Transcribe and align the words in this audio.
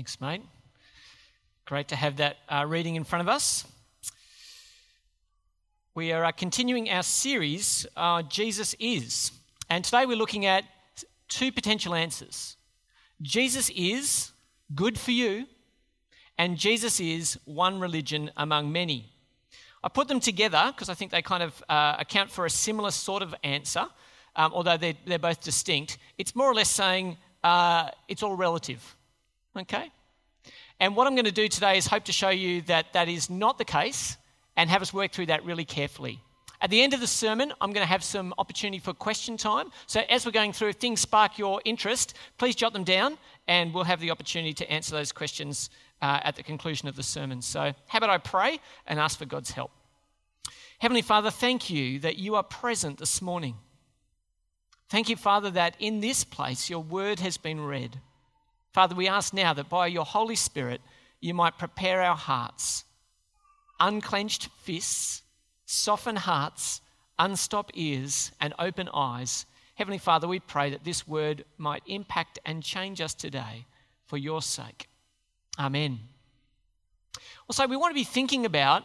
Thanks, 0.00 0.18
mate. 0.18 0.40
Great 1.66 1.88
to 1.88 1.94
have 1.94 2.16
that 2.16 2.38
uh, 2.48 2.64
reading 2.66 2.96
in 2.96 3.04
front 3.04 3.20
of 3.20 3.28
us. 3.28 3.66
We 5.94 6.10
are 6.12 6.24
uh, 6.24 6.32
continuing 6.32 6.88
our 6.88 7.02
series, 7.02 7.86
uh, 7.98 8.22
Jesus 8.22 8.74
is. 8.80 9.30
And 9.68 9.84
today 9.84 10.06
we're 10.06 10.16
looking 10.16 10.46
at 10.46 10.64
two 11.28 11.52
potential 11.52 11.94
answers 11.94 12.56
Jesus 13.20 13.70
is 13.76 14.32
good 14.74 14.98
for 14.98 15.10
you, 15.10 15.44
and 16.38 16.56
Jesus 16.56 16.98
is 16.98 17.38
one 17.44 17.78
religion 17.78 18.30
among 18.38 18.72
many. 18.72 19.12
I 19.84 19.90
put 19.90 20.08
them 20.08 20.20
together 20.20 20.72
because 20.74 20.88
I 20.88 20.94
think 20.94 21.10
they 21.10 21.20
kind 21.20 21.42
of 21.42 21.62
uh, 21.68 21.96
account 21.98 22.30
for 22.30 22.46
a 22.46 22.50
similar 22.50 22.90
sort 22.90 23.22
of 23.22 23.34
answer, 23.44 23.86
um, 24.34 24.50
although 24.54 24.78
they're, 24.78 24.96
they're 25.04 25.18
both 25.18 25.42
distinct. 25.42 25.98
It's 26.16 26.34
more 26.34 26.50
or 26.50 26.54
less 26.54 26.70
saying 26.70 27.18
uh, 27.44 27.90
it's 28.08 28.22
all 28.22 28.34
relative. 28.34 28.96
Okay? 29.56 29.90
And 30.78 30.96
what 30.96 31.06
I'm 31.06 31.14
going 31.14 31.26
to 31.26 31.32
do 31.32 31.48
today 31.48 31.76
is 31.76 31.86
hope 31.86 32.04
to 32.04 32.12
show 32.12 32.30
you 32.30 32.62
that 32.62 32.92
that 32.94 33.08
is 33.08 33.28
not 33.28 33.58
the 33.58 33.64
case 33.64 34.16
and 34.56 34.70
have 34.70 34.82
us 34.82 34.92
work 34.92 35.12
through 35.12 35.26
that 35.26 35.44
really 35.44 35.64
carefully. 35.64 36.20
At 36.62 36.70
the 36.70 36.82
end 36.82 36.92
of 36.92 37.00
the 37.00 37.06
sermon, 37.06 37.52
I'm 37.60 37.72
going 37.72 37.84
to 37.84 37.90
have 37.90 38.04
some 38.04 38.34
opportunity 38.36 38.78
for 38.78 38.92
question 38.92 39.38
time. 39.38 39.70
So, 39.86 40.02
as 40.10 40.26
we're 40.26 40.32
going 40.32 40.52
through, 40.52 40.68
if 40.68 40.76
things 40.76 41.00
spark 41.00 41.38
your 41.38 41.62
interest, 41.64 42.14
please 42.36 42.54
jot 42.54 42.74
them 42.74 42.84
down 42.84 43.16
and 43.48 43.72
we'll 43.72 43.84
have 43.84 44.00
the 44.00 44.10
opportunity 44.10 44.52
to 44.54 44.70
answer 44.70 44.92
those 44.92 45.10
questions 45.10 45.70
uh, 46.02 46.20
at 46.22 46.36
the 46.36 46.42
conclusion 46.42 46.86
of 46.86 46.96
the 46.96 47.02
sermon. 47.02 47.40
So, 47.40 47.72
how 47.88 47.96
about 47.96 48.10
I 48.10 48.18
pray 48.18 48.60
and 48.86 49.00
ask 49.00 49.18
for 49.18 49.24
God's 49.24 49.52
help? 49.52 49.70
Heavenly 50.80 51.02
Father, 51.02 51.30
thank 51.30 51.70
you 51.70 51.98
that 52.00 52.18
you 52.18 52.34
are 52.34 52.42
present 52.42 52.98
this 52.98 53.22
morning. 53.22 53.56
Thank 54.90 55.08
you, 55.08 55.16
Father, 55.16 55.50
that 55.50 55.76
in 55.78 56.00
this 56.00 56.24
place 56.24 56.68
your 56.68 56.82
word 56.82 57.20
has 57.20 57.38
been 57.38 57.60
read. 57.60 58.00
Father, 58.72 58.94
we 58.94 59.08
ask 59.08 59.34
now 59.34 59.52
that 59.54 59.68
by 59.68 59.86
your 59.86 60.04
Holy 60.04 60.36
Spirit 60.36 60.80
you 61.20 61.34
might 61.34 61.58
prepare 61.58 62.02
our 62.02 62.16
hearts 62.16 62.84
unclenched 63.80 64.50
fists, 64.62 65.22
soften 65.64 66.16
hearts, 66.16 66.82
unstop 67.18 67.70
ears, 67.74 68.30
and 68.40 68.52
open 68.58 68.88
eyes. 68.92 69.46
Heavenly 69.74 69.98
Father, 69.98 70.28
we 70.28 70.38
pray 70.38 70.70
that 70.70 70.84
this 70.84 71.08
word 71.08 71.44
might 71.56 71.82
impact 71.86 72.38
and 72.44 72.62
change 72.62 73.00
us 73.00 73.14
today 73.14 73.64
for 74.06 74.18
your 74.18 74.42
sake. 74.42 74.88
Amen. 75.58 75.98
Also, 77.48 77.66
we 77.66 77.76
want 77.76 77.90
to 77.90 77.94
be 77.94 78.04
thinking 78.04 78.44
about 78.44 78.84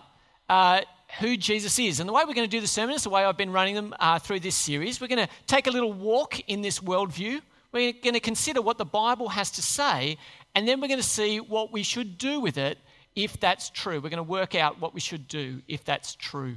uh, 0.49 0.81
who 1.19 1.37
Jesus 1.37 1.77
is. 1.77 1.99
And 1.99 2.07
the 2.07 2.13
way 2.13 2.23
we're 2.25 2.33
going 2.33 2.49
to 2.49 2.57
do 2.57 2.61
the 2.61 2.67
sermon 2.67 2.95
is 2.95 3.03
the 3.03 3.09
way 3.09 3.23
I've 3.23 3.37
been 3.37 3.51
running 3.51 3.75
them 3.75 3.93
uh, 3.99 4.19
through 4.19 4.39
this 4.39 4.55
series. 4.55 4.99
We're 4.99 5.07
going 5.07 5.25
to 5.25 5.33
take 5.47 5.67
a 5.67 5.71
little 5.71 5.93
walk 5.93 6.39
in 6.47 6.61
this 6.61 6.79
worldview. 6.79 7.41
We're 7.75 7.91
going 7.91 8.13
to 8.13 8.21
consider 8.21 8.61
what 8.61 8.77
the 8.77 8.85
Bible 8.85 9.27
has 9.27 9.51
to 9.51 9.61
say, 9.61 10.17
and 10.55 10.65
then 10.65 10.79
we're 10.79 10.87
going 10.87 10.97
to 10.97 11.03
see 11.03 11.41
what 11.41 11.73
we 11.73 11.83
should 11.83 12.17
do 12.17 12.39
with 12.39 12.57
it 12.57 12.77
if 13.17 13.37
that's 13.37 13.69
true. 13.69 13.95
We're 13.95 14.07
going 14.07 14.15
to 14.15 14.23
work 14.23 14.55
out 14.55 14.79
what 14.79 14.93
we 14.93 15.01
should 15.01 15.27
do 15.27 15.61
if 15.67 15.83
that's 15.83 16.15
true. 16.15 16.55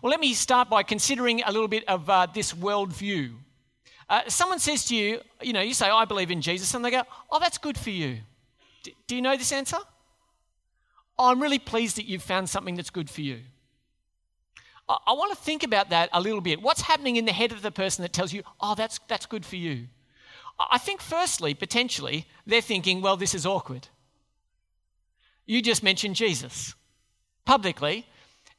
Well, 0.00 0.12
let 0.12 0.20
me 0.20 0.32
start 0.34 0.70
by 0.70 0.84
considering 0.84 1.42
a 1.42 1.50
little 1.50 1.66
bit 1.66 1.82
of 1.88 2.08
uh, 2.08 2.28
this 2.32 2.52
worldview. 2.52 3.32
Uh, 4.08 4.20
someone 4.28 4.60
says 4.60 4.84
to 4.84 4.94
you, 4.94 5.20
you 5.42 5.52
know, 5.52 5.62
you 5.62 5.74
say, 5.74 5.90
I 5.90 6.04
believe 6.04 6.30
in 6.30 6.42
Jesus, 6.42 6.72
and 6.74 6.84
they 6.84 6.92
go, 6.92 7.02
oh, 7.32 7.40
that's 7.40 7.58
good 7.58 7.76
for 7.76 7.90
you. 7.90 8.18
D- 8.84 8.94
do 9.08 9.16
you 9.16 9.22
know 9.22 9.36
this 9.36 9.50
answer? 9.50 9.78
Oh, 11.18 11.32
I'm 11.32 11.42
really 11.42 11.58
pleased 11.58 11.96
that 11.96 12.04
you've 12.04 12.22
found 12.22 12.48
something 12.48 12.76
that's 12.76 12.90
good 12.90 13.10
for 13.10 13.22
you. 13.22 13.40
I, 14.88 14.96
I 15.08 15.12
want 15.14 15.36
to 15.36 15.42
think 15.42 15.64
about 15.64 15.90
that 15.90 16.08
a 16.12 16.20
little 16.20 16.40
bit. 16.40 16.62
What's 16.62 16.82
happening 16.82 17.16
in 17.16 17.24
the 17.24 17.32
head 17.32 17.50
of 17.50 17.62
the 17.62 17.72
person 17.72 18.02
that 18.02 18.12
tells 18.12 18.32
you, 18.32 18.44
oh, 18.60 18.76
that's, 18.76 19.00
that's 19.08 19.26
good 19.26 19.44
for 19.44 19.56
you? 19.56 19.88
I 20.70 20.78
think, 20.78 21.00
firstly, 21.00 21.54
potentially, 21.54 22.26
they're 22.46 22.60
thinking, 22.60 23.00
well, 23.00 23.16
this 23.16 23.34
is 23.34 23.46
awkward. 23.46 23.88
You 25.46 25.62
just 25.62 25.82
mentioned 25.82 26.16
Jesus 26.16 26.74
publicly. 27.44 28.06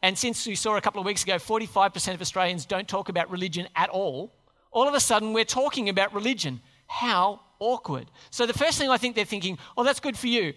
And 0.01 0.17
since 0.17 0.47
we 0.47 0.55
saw 0.55 0.75
a 0.77 0.81
couple 0.81 0.99
of 0.99 1.05
weeks 1.05 1.23
ago, 1.23 1.35
45% 1.35 2.15
of 2.15 2.21
Australians 2.21 2.65
don't 2.65 2.87
talk 2.87 3.09
about 3.09 3.29
religion 3.29 3.67
at 3.75 3.89
all, 3.89 4.33
all 4.71 4.87
of 4.87 4.93
a 4.93 4.99
sudden 4.99 5.33
we're 5.33 5.45
talking 5.45 5.89
about 5.89 6.13
religion. 6.13 6.59
How 6.87 7.41
awkward. 7.59 8.07
So 8.31 8.45
the 8.45 8.53
first 8.53 8.77
thing 8.77 8.89
I 8.89 8.97
think 8.97 9.15
they're 9.15 9.25
thinking, 9.25 9.57
oh, 9.77 9.83
that's 9.83 9.99
good 9.99 10.17
for 10.17 10.27
you. 10.27 10.53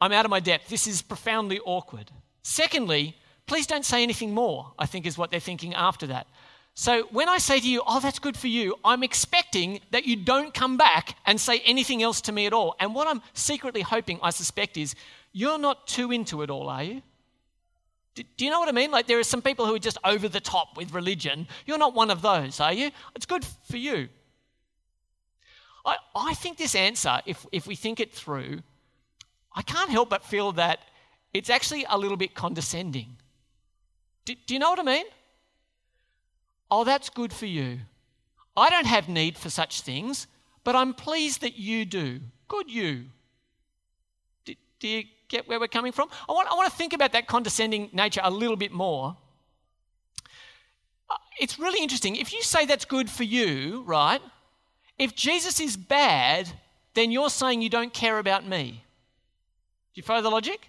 I'm 0.00 0.12
out 0.12 0.24
of 0.24 0.30
my 0.30 0.40
depth. 0.40 0.68
This 0.68 0.86
is 0.86 1.00
profoundly 1.02 1.60
awkward. 1.60 2.10
Secondly, 2.42 3.16
please 3.46 3.66
don't 3.66 3.84
say 3.84 4.02
anything 4.02 4.34
more, 4.34 4.72
I 4.78 4.86
think 4.86 5.06
is 5.06 5.16
what 5.16 5.30
they're 5.30 5.40
thinking 5.40 5.74
after 5.74 6.06
that. 6.08 6.26
So 6.74 7.02
when 7.10 7.28
I 7.28 7.38
say 7.38 7.60
to 7.60 7.68
you, 7.68 7.82
oh, 7.86 8.00
that's 8.00 8.18
good 8.18 8.36
for 8.36 8.46
you, 8.46 8.76
I'm 8.84 9.02
expecting 9.02 9.80
that 9.90 10.06
you 10.06 10.16
don't 10.16 10.54
come 10.54 10.76
back 10.76 11.16
and 11.26 11.40
say 11.40 11.60
anything 11.64 12.02
else 12.02 12.20
to 12.22 12.32
me 12.32 12.46
at 12.46 12.52
all. 12.52 12.74
And 12.80 12.94
what 12.94 13.06
I'm 13.06 13.22
secretly 13.34 13.82
hoping, 13.82 14.18
I 14.22 14.30
suspect, 14.30 14.76
is 14.76 14.94
you're 15.32 15.58
not 15.58 15.86
too 15.86 16.10
into 16.10 16.42
it 16.42 16.50
all, 16.50 16.68
are 16.68 16.82
you? 16.82 17.02
Do 18.14 18.44
you 18.44 18.50
know 18.50 18.58
what 18.58 18.68
I 18.68 18.72
mean? 18.72 18.90
Like, 18.90 19.06
there 19.06 19.18
are 19.18 19.24
some 19.24 19.42
people 19.42 19.66
who 19.66 19.74
are 19.74 19.80
just 19.80 19.98
over 20.04 20.28
the 20.28 20.40
top 20.40 20.76
with 20.76 20.92
religion. 20.92 21.46
You're 21.66 21.78
not 21.78 21.94
one 21.94 22.10
of 22.10 22.22
those, 22.22 22.60
are 22.60 22.72
you? 22.72 22.90
It's 23.14 23.26
good 23.26 23.44
for 23.68 23.76
you. 23.76 24.08
I, 25.84 25.96
I 26.14 26.34
think 26.34 26.58
this 26.58 26.74
answer, 26.74 27.20
if, 27.26 27.46
if 27.52 27.66
we 27.66 27.76
think 27.76 28.00
it 28.00 28.12
through, 28.12 28.60
I 29.54 29.62
can't 29.62 29.90
help 29.90 30.10
but 30.10 30.24
feel 30.24 30.52
that 30.52 30.80
it's 31.32 31.50
actually 31.50 31.86
a 31.88 31.96
little 31.96 32.16
bit 32.16 32.34
condescending. 32.34 33.16
Do, 34.24 34.34
do 34.46 34.54
you 34.54 34.60
know 34.60 34.70
what 34.70 34.80
I 34.80 34.82
mean? 34.82 35.06
Oh, 36.70 36.84
that's 36.84 37.10
good 37.10 37.32
for 37.32 37.46
you. 37.46 37.80
I 38.56 38.70
don't 38.70 38.86
have 38.86 39.08
need 39.08 39.36
for 39.36 39.50
such 39.50 39.80
things, 39.80 40.26
but 40.64 40.76
I'm 40.76 40.94
pleased 40.94 41.40
that 41.40 41.56
you 41.56 41.84
do. 41.84 42.20
Good 42.48 42.70
you. 42.70 43.06
Do, 44.44 44.54
do 44.78 44.88
you 44.88 45.04
get 45.28 45.48
where 45.48 45.58
we're 45.58 45.68
coming 45.68 45.92
from? 45.92 46.08
I 46.28 46.32
want, 46.32 46.48
I 46.50 46.54
want 46.54 46.70
to 46.70 46.76
think 46.76 46.92
about 46.92 47.12
that 47.12 47.26
condescending 47.26 47.90
nature 47.92 48.20
a 48.22 48.30
little 48.30 48.56
bit 48.56 48.72
more. 48.72 49.16
Uh, 51.08 51.14
it's 51.40 51.58
really 51.58 51.82
interesting. 51.82 52.16
If 52.16 52.32
you 52.32 52.42
say 52.42 52.66
that's 52.66 52.84
good 52.84 53.08
for 53.08 53.24
you, 53.24 53.82
right? 53.86 54.20
If 54.98 55.14
Jesus 55.14 55.60
is 55.60 55.76
bad, 55.76 56.48
then 56.94 57.10
you're 57.10 57.30
saying 57.30 57.62
you 57.62 57.70
don't 57.70 57.92
care 57.92 58.18
about 58.18 58.46
me. 58.46 58.84
Do 59.94 59.98
you 59.98 60.02
follow 60.02 60.22
the 60.22 60.30
logic? 60.30 60.68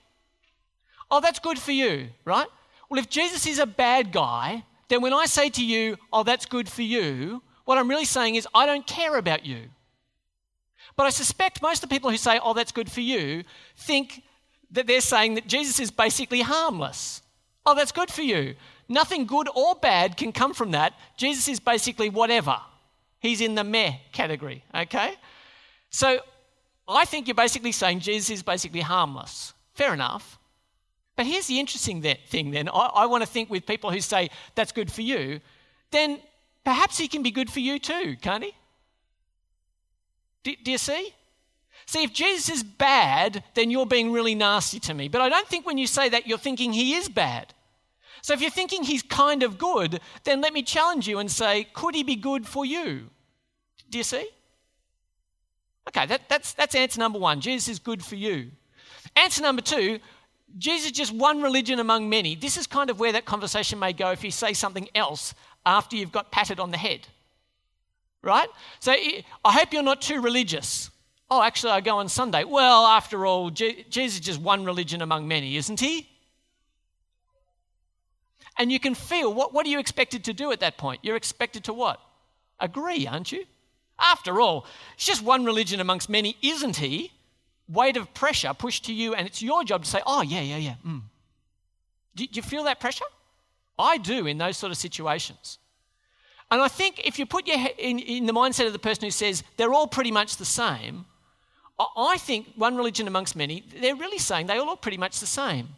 Oh, 1.09 1.19
that's 1.19 1.39
good 1.39 1.59
for 1.59 1.73
you, 1.73 2.09
right? 2.23 2.47
Well, 2.89 2.99
if 2.99 3.09
Jesus 3.09 3.45
is 3.45 3.59
a 3.59 3.65
bad 3.65 4.11
guy, 4.11 4.63
then 4.91 5.01
when 5.01 5.13
I 5.13 5.25
say 5.25 5.49
to 5.49 5.65
you, 5.65 5.95
oh, 6.11 6.23
that's 6.23 6.45
good 6.45 6.67
for 6.67 6.81
you, 6.81 7.41
what 7.63 7.77
I'm 7.77 7.89
really 7.89 8.03
saying 8.03 8.35
is, 8.35 8.45
I 8.53 8.65
don't 8.65 8.85
care 8.85 9.15
about 9.15 9.45
you. 9.45 9.69
But 10.97 11.05
I 11.05 11.11
suspect 11.11 11.61
most 11.61 11.81
of 11.81 11.89
the 11.89 11.95
people 11.95 12.11
who 12.11 12.17
say, 12.17 12.41
oh, 12.43 12.53
that's 12.53 12.73
good 12.73 12.91
for 12.91 12.99
you, 12.99 13.45
think 13.77 14.21
that 14.71 14.87
they're 14.87 14.99
saying 14.99 15.35
that 15.35 15.47
Jesus 15.47 15.79
is 15.79 15.91
basically 15.91 16.41
harmless. 16.41 17.21
Oh, 17.65 17.73
that's 17.73 17.93
good 17.93 18.11
for 18.11 18.21
you. 18.21 18.55
Nothing 18.89 19.25
good 19.25 19.47
or 19.55 19.75
bad 19.75 20.17
can 20.17 20.33
come 20.33 20.53
from 20.53 20.71
that. 20.71 20.91
Jesus 21.15 21.47
is 21.47 21.61
basically 21.61 22.09
whatever. 22.09 22.57
He's 23.19 23.39
in 23.39 23.55
the 23.55 23.63
meh 23.63 23.93
category, 24.11 24.65
okay? 24.75 25.13
So 25.89 26.19
I 26.85 27.05
think 27.05 27.29
you're 27.29 27.35
basically 27.35 27.71
saying 27.71 28.01
Jesus 28.01 28.29
is 28.29 28.43
basically 28.43 28.81
harmless. 28.81 29.53
Fair 29.73 29.93
enough. 29.93 30.37
But 31.21 31.27
here's 31.27 31.45
the 31.45 31.59
interesting 31.59 32.01
thing 32.01 32.49
then. 32.49 32.67
I, 32.67 32.89
I 32.95 33.05
want 33.05 33.21
to 33.21 33.29
think 33.29 33.51
with 33.51 33.67
people 33.67 33.91
who 33.91 34.01
say 34.01 34.31
that's 34.55 34.71
good 34.71 34.91
for 34.91 35.03
you, 35.03 35.39
then 35.91 36.19
perhaps 36.65 36.97
he 36.97 37.07
can 37.07 37.21
be 37.21 37.29
good 37.29 37.47
for 37.47 37.59
you 37.59 37.77
too, 37.77 38.15
can't 38.23 38.43
he? 38.43 38.55
Do, 40.43 40.55
do 40.63 40.71
you 40.71 40.79
see? 40.79 41.13
See, 41.85 42.01
if 42.01 42.11
Jesus 42.11 42.49
is 42.49 42.63
bad, 42.63 43.43
then 43.53 43.69
you're 43.69 43.85
being 43.85 44.11
really 44.11 44.33
nasty 44.33 44.79
to 44.79 44.95
me. 44.95 45.09
But 45.09 45.21
I 45.21 45.29
don't 45.29 45.47
think 45.47 45.67
when 45.67 45.77
you 45.77 45.85
say 45.85 46.09
that, 46.09 46.25
you're 46.25 46.39
thinking 46.39 46.73
he 46.73 46.95
is 46.95 47.07
bad. 47.07 47.53
So 48.23 48.33
if 48.33 48.41
you're 48.41 48.49
thinking 48.49 48.81
he's 48.81 49.03
kind 49.03 49.43
of 49.43 49.59
good, 49.59 49.99
then 50.23 50.41
let 50.41 50.53
me 50.53 50.63
challenge 50.63 51.07
you 51.07 51.19
and 51.19 51.29
say, 51.29 51.67
could 51.71 51.93
he 51.93 52.01
be 52.01 52.15
good 52.15 52.47
for 52.47 52.65
you? 52.65 53.11
Do 53.91 53.99
you 53.99 54.03
see? 54.03 54.27
Okay, 55.87 56.07
that, 56.07 56.27
that's, 56.27 56.53
that's 56.53 56.73
answer 56.73 56.99
number 56.99 57.19
one. 57.19 57.41
Jesus 57.41 57.67
is 57.67 57.77
good 57.77 58.03
for 58.03 58.15
you. 58.15 58.49
Answer 59.15 59.43
number 59.43 59.61
two, 59.61 59.99
Jesus 60.57 60.91
just 60.91 61.13
one 61.13 61.41
religion 61.41 61.79
among 61.79 62.09
many. 62.09 62.35
This 62.35 62.57
is 62.57 62.67
kind 62.67 62.89
of 62.89 62.99
where 62.99 63.11
that 63.11 63.25
conversation 63.25 63.79
may 63.79 63.93
go 63.93 64.11
if 64.11 64.23
you 64.23 64.31
say 64.31 64.53
something 64.53 64.87
else 64.95 65.33
after 65.65 65.95
you've 65.95 66.11
got 66.11 66.31
patted 66.31 66.59
on 66.59 66.71
the 66.71 66.77
head. 66.77 67.07
Right? 68.21 68.49
So 68.79 68.91
I 68.91 69.23
hope 69.53 69.73
you're 69.73 69.83
not 69.83 70.01
too 70.01 70.21
religious. 70.21 70.91
Oh, 71.29 71.41
actually, 71.41 71.71
I 71.71 71.81
go 71.81 71.97
on 71.97 72.09
Sunday. 72.09 72.43
Well, 72.43 72.85
after 72.85 73.25
all, 73.25 73.49
Jesus 73.49 74.15
is 74.15 74.19
just 74.19 74.41
one 74.41 74.65
religion 74.65 75.01
among 75.01 75.27
many, 75.27 75.55
isn't 75.55 75.79
he? 75.79 76.09
And 78.57 78.71
you 78.71 78.79
can 78.79 78.95
feel 78.95 79.33
what, 79.33 79.53
what 79.53 79.65
are 79.65 79.69
you 79.69 79.79
expected 79.79 80.25
to 80.25 80.33
do 80.33 80.51
at 80.51 80.59
that 80.59 80.77
point? 80.77 80.99
You're 81.03 81.15
expected 81.15 81.63
to 81.63 81.73
what? 81.73 81.99
Agree, 82.59 83.07
aren't 83.07 83.31
you? 83.31 83.45
After 83.97 84.41
all, 84.41 84.65
it's 84.95 85.05
just 85.05 85.23
one 85.23 85.45
religion 85.45 85.79
amongst 85.79 86.09
many, 86.09 86.35
isn't 86.41 86.77
he? 86.77 87.11
Weight 87.71 87.97
of 87.97 88.13
pressure 88.13 88.53
pushed 88.53 88.85
to 88.85 88.93
you, 88.93 89.13
and 89.13 89.27
it's 89.27 89.41
your 89.41 89.63
job 89.63 89.83
to 89.83 89.89
say, 89.89 90.01
oh, 90.05 90.21
yeah, 90.21 90.41
yeah, 90.41 90.57
yeah. 90.57 90.75
Mm. 90.85 91.03
Do, 92.15 92.25
you 92.29 92.41
feel 92.41 92.63
that 92.65 92.79
pressure? 92.79 93.05
I 93.79 93.97
do 93.97 94.27
in 94.27 94.37
those 94.37 94.57
sort 94.57 94.71
of 94.71 94.77
situations. 94.77 95.57
And 96.49 96.61
I 96.61 96.67
think 96.67 96.99
if 97.05 97.17
you 97.17 97.25
put 97.25 97.47
your 97.47 97.57
head 97.57 97.75
in, 97.77 97.99
in 97.99 98.25
the 98.25 98.33
mindset 98.33 98.67
of 98.67 98.73
the 98.73 98.79
person 98.79 99.05
who 99.05 99.11
says 99.11 99.43
they're 99.55 99.73
all 99.73 99.87
pretty 99.87 100.11
much 100.11 100.35
the 100.35 100.45
same, 100.45 101.05
I 101.95 102.17
think 102.17 102.47
one 102.55 102.75
religion 102.75 103.07
amongst 103.07 103.35
many, 103.35 103.63
they're 103.79 103.95
really 103.95 104.17
saying 104.17 104.47
they 104.47 104.57
all 104.57 104.65
look 104.65 104.81
pretty 104.81 104.97
much 104.97 105.19
the 105.19 105.25
same. 105.25 105.69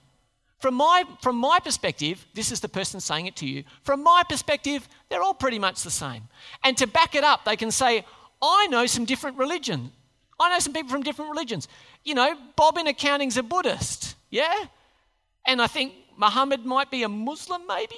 From 0.59 0.75
my, 0.75 1.03
from 1.21 1.35
my 1.35 1.59
perspective, 1.59 2.25
this 2.33 2.51
is 2.51 2.59
the 2.59 2.69
person 2.69 2.99
saying 2.99 3.27
it 3.27 3.35
to 3.37 3.45
you. 3.45 3.63
From 3.83 4.01
my 4.01 4.23
perspective, 4.27 4.87
they're 5.09 5.21
all 5.21 5.33
pretty 5.33 5.59
much 5.59 5.83
the 5.83 5.91
same. 5.91 6.23
And 6.63 6.77
to 6.77 6.87
back 6.87 7.15
it 7.15 7.23
up, 7.23 7.45
they 7.45 7.55
can 7.55 7.69
say, 7.69 8.05
I 8.41 8.67
know 8.67 8.85
some 8.85 9.05
different 9.05 9.37
religions. 9.37 9.91
I 10.39 10.49
know 10.49 10.59
some 10.59 10.73
people 10.73 10.89
from 10.89 11.03
different 11.03 11.31
religions. 11.31 11.67
You 12.03 12.15
know, 12.15 12.35
Bob 12.55 12.77
in 12.77 12.87
accounting's 12.87 13.37
a 13.37 13.43
Buddhist, 13.43 14.15
yeah? 14.29 14.53
And 15.45 15.61
I 15.61 15.67
think 15.67 15.93
Muhammad 16.17 16.65
might 16.65 16.91
be 16.91 17.03
a 17.03 17.09
Muslim, 17.09 17.61
maybe? 17.67 17.95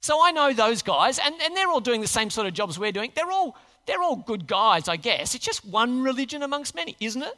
So 0.00 0.24
I 0.24 0.30
know 0.30 0.52
those 0.52 0.82
guys, 0.82 1.18
and, 1.18 1.34
and 1.42 1.56
they're 1.56 1.68
all 1.68 1.80
doing 1.80 2.00
the 2.00 2.06
same 2.06 2.30
sort 2.30 2.46
of 2.46 2.54
jobs 2.54 2.78
we're 2.78 2.92
doing. 2.92 3.12
They're 3.14 3.30
all, 3.30 3.56
they're 3.86 4.02
all 4.02 4.16
good 4.16 4.46
guys, 4.46 4.88
I 4.88 4.96
guess. 4.96 5.34
It's 5.34 5.44
just 5.44 5.64
one 5.64 6.02
religion 6.02 6.42
amongst 6.42 6.74
many, 6.74 6.96
isn't 7.00 7.22
it? 7.22 7.34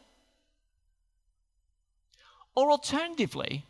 Or 2.55 2.70
alternatively, 2.70 3.65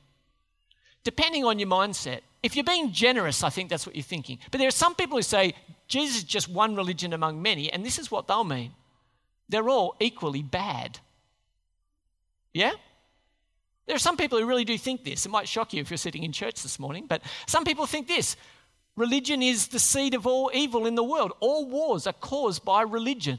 depending 1.04 1.44
on 1.44 1.58
your 1.58 1.68
mindset, 1.68 2.20
if 2.42 2.56
you're 2.56 2.64
being 2.64 2.92
generous, 2.92 3.42
I 3.42 3.50
think 3.50 3.68
that's 3.68 3.86
what 3.86 3.94
you're 3.94 4.02
thinking. 4.02 4.38
But 4.50 4.58
there 4.58 4.68
are 4.68 4.72
some 4.72 4.94
people 4.94 5.18
who 5.18 5.22
say 5.22 5.54
Jesus 5.88 6.18
is 6.18 6.24
just 6.24 6.48
one 6.48 6.74
religion 6.74 7.12
among 7.12 7.42
many, 7.42 7.70
and 7.70 7.84
this 7.84 7.98
is 7.98 8.10
what 8.10 8.26
they'll 8.26 8.44
mean 8.44 8.72
they're 9.48 9.68
all 9.68 9.96
equally 10.00 10.42
bad. 10.42 10.98
Yeah? 12.52 12.72
There 13.86 13.96
are 13.96 14.00
some 14.00 14.16
people 14.16 14.38
who 14.38 14.46
really 14.46 14.64
do 14.64 14.76
think 14.76 15.04
this. 15.04 15.24
It 15.24 15.30
might 15.30 15.48
shock 15.48 15.72
you 15.72 15.80
if 15.80 15.90
you're 15.90 15.96
sitting 15.96 16.22
in 16.22 16.32
church 16.32 16.62
this 16.62 16.78
morning, 16.78 17.06
but 17.08 17.22
some 17.46 17.64
people 17.64 17.86
think 17.86 18.06
this 18.06 18.36
religion 18.96 19.42
is 19.42 19.68
the 19.68 19.78
seed 19.78 20.14
of 20.14 20.26
all 20.26 20.50
evil 20.52 20.86
in 20.86 20.94
the 20.94 21.04
world. 21.04 21.32
All 21.40 21.66
wars 21.66 22.06
are 22.06 22.12
caused 22.12 22.64
by 22.64 22.82
religion. 22.82 23.38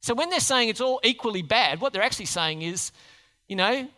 So 0.00 0.14
when 0.14 0.30
they're 0.30 0.40
saying 0.40 0.70
it's 0.70 0.80
all 0.80 1.00
equally 1.04 1.42
bad, 1.42 1.80
what 1.80 1.92
they're 1.92 2.02
actually 2.02 2.26
saying 2.26 2.62
is, 2.62 2.90
you 3.46 3.56
know, 3.56 3.88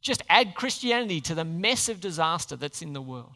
just 0.00 0.22
add 0.28 0.54
Christianity 0.54 1.20
to 1.22 1.34
the 1.34 1.44
mess 1.44 1.88
of 1.88 2.00
disaster 2.00 2.56
that's 2.56 2.82
in 2.82 2.92
the 2.92 3.02
world. 3.02 3.32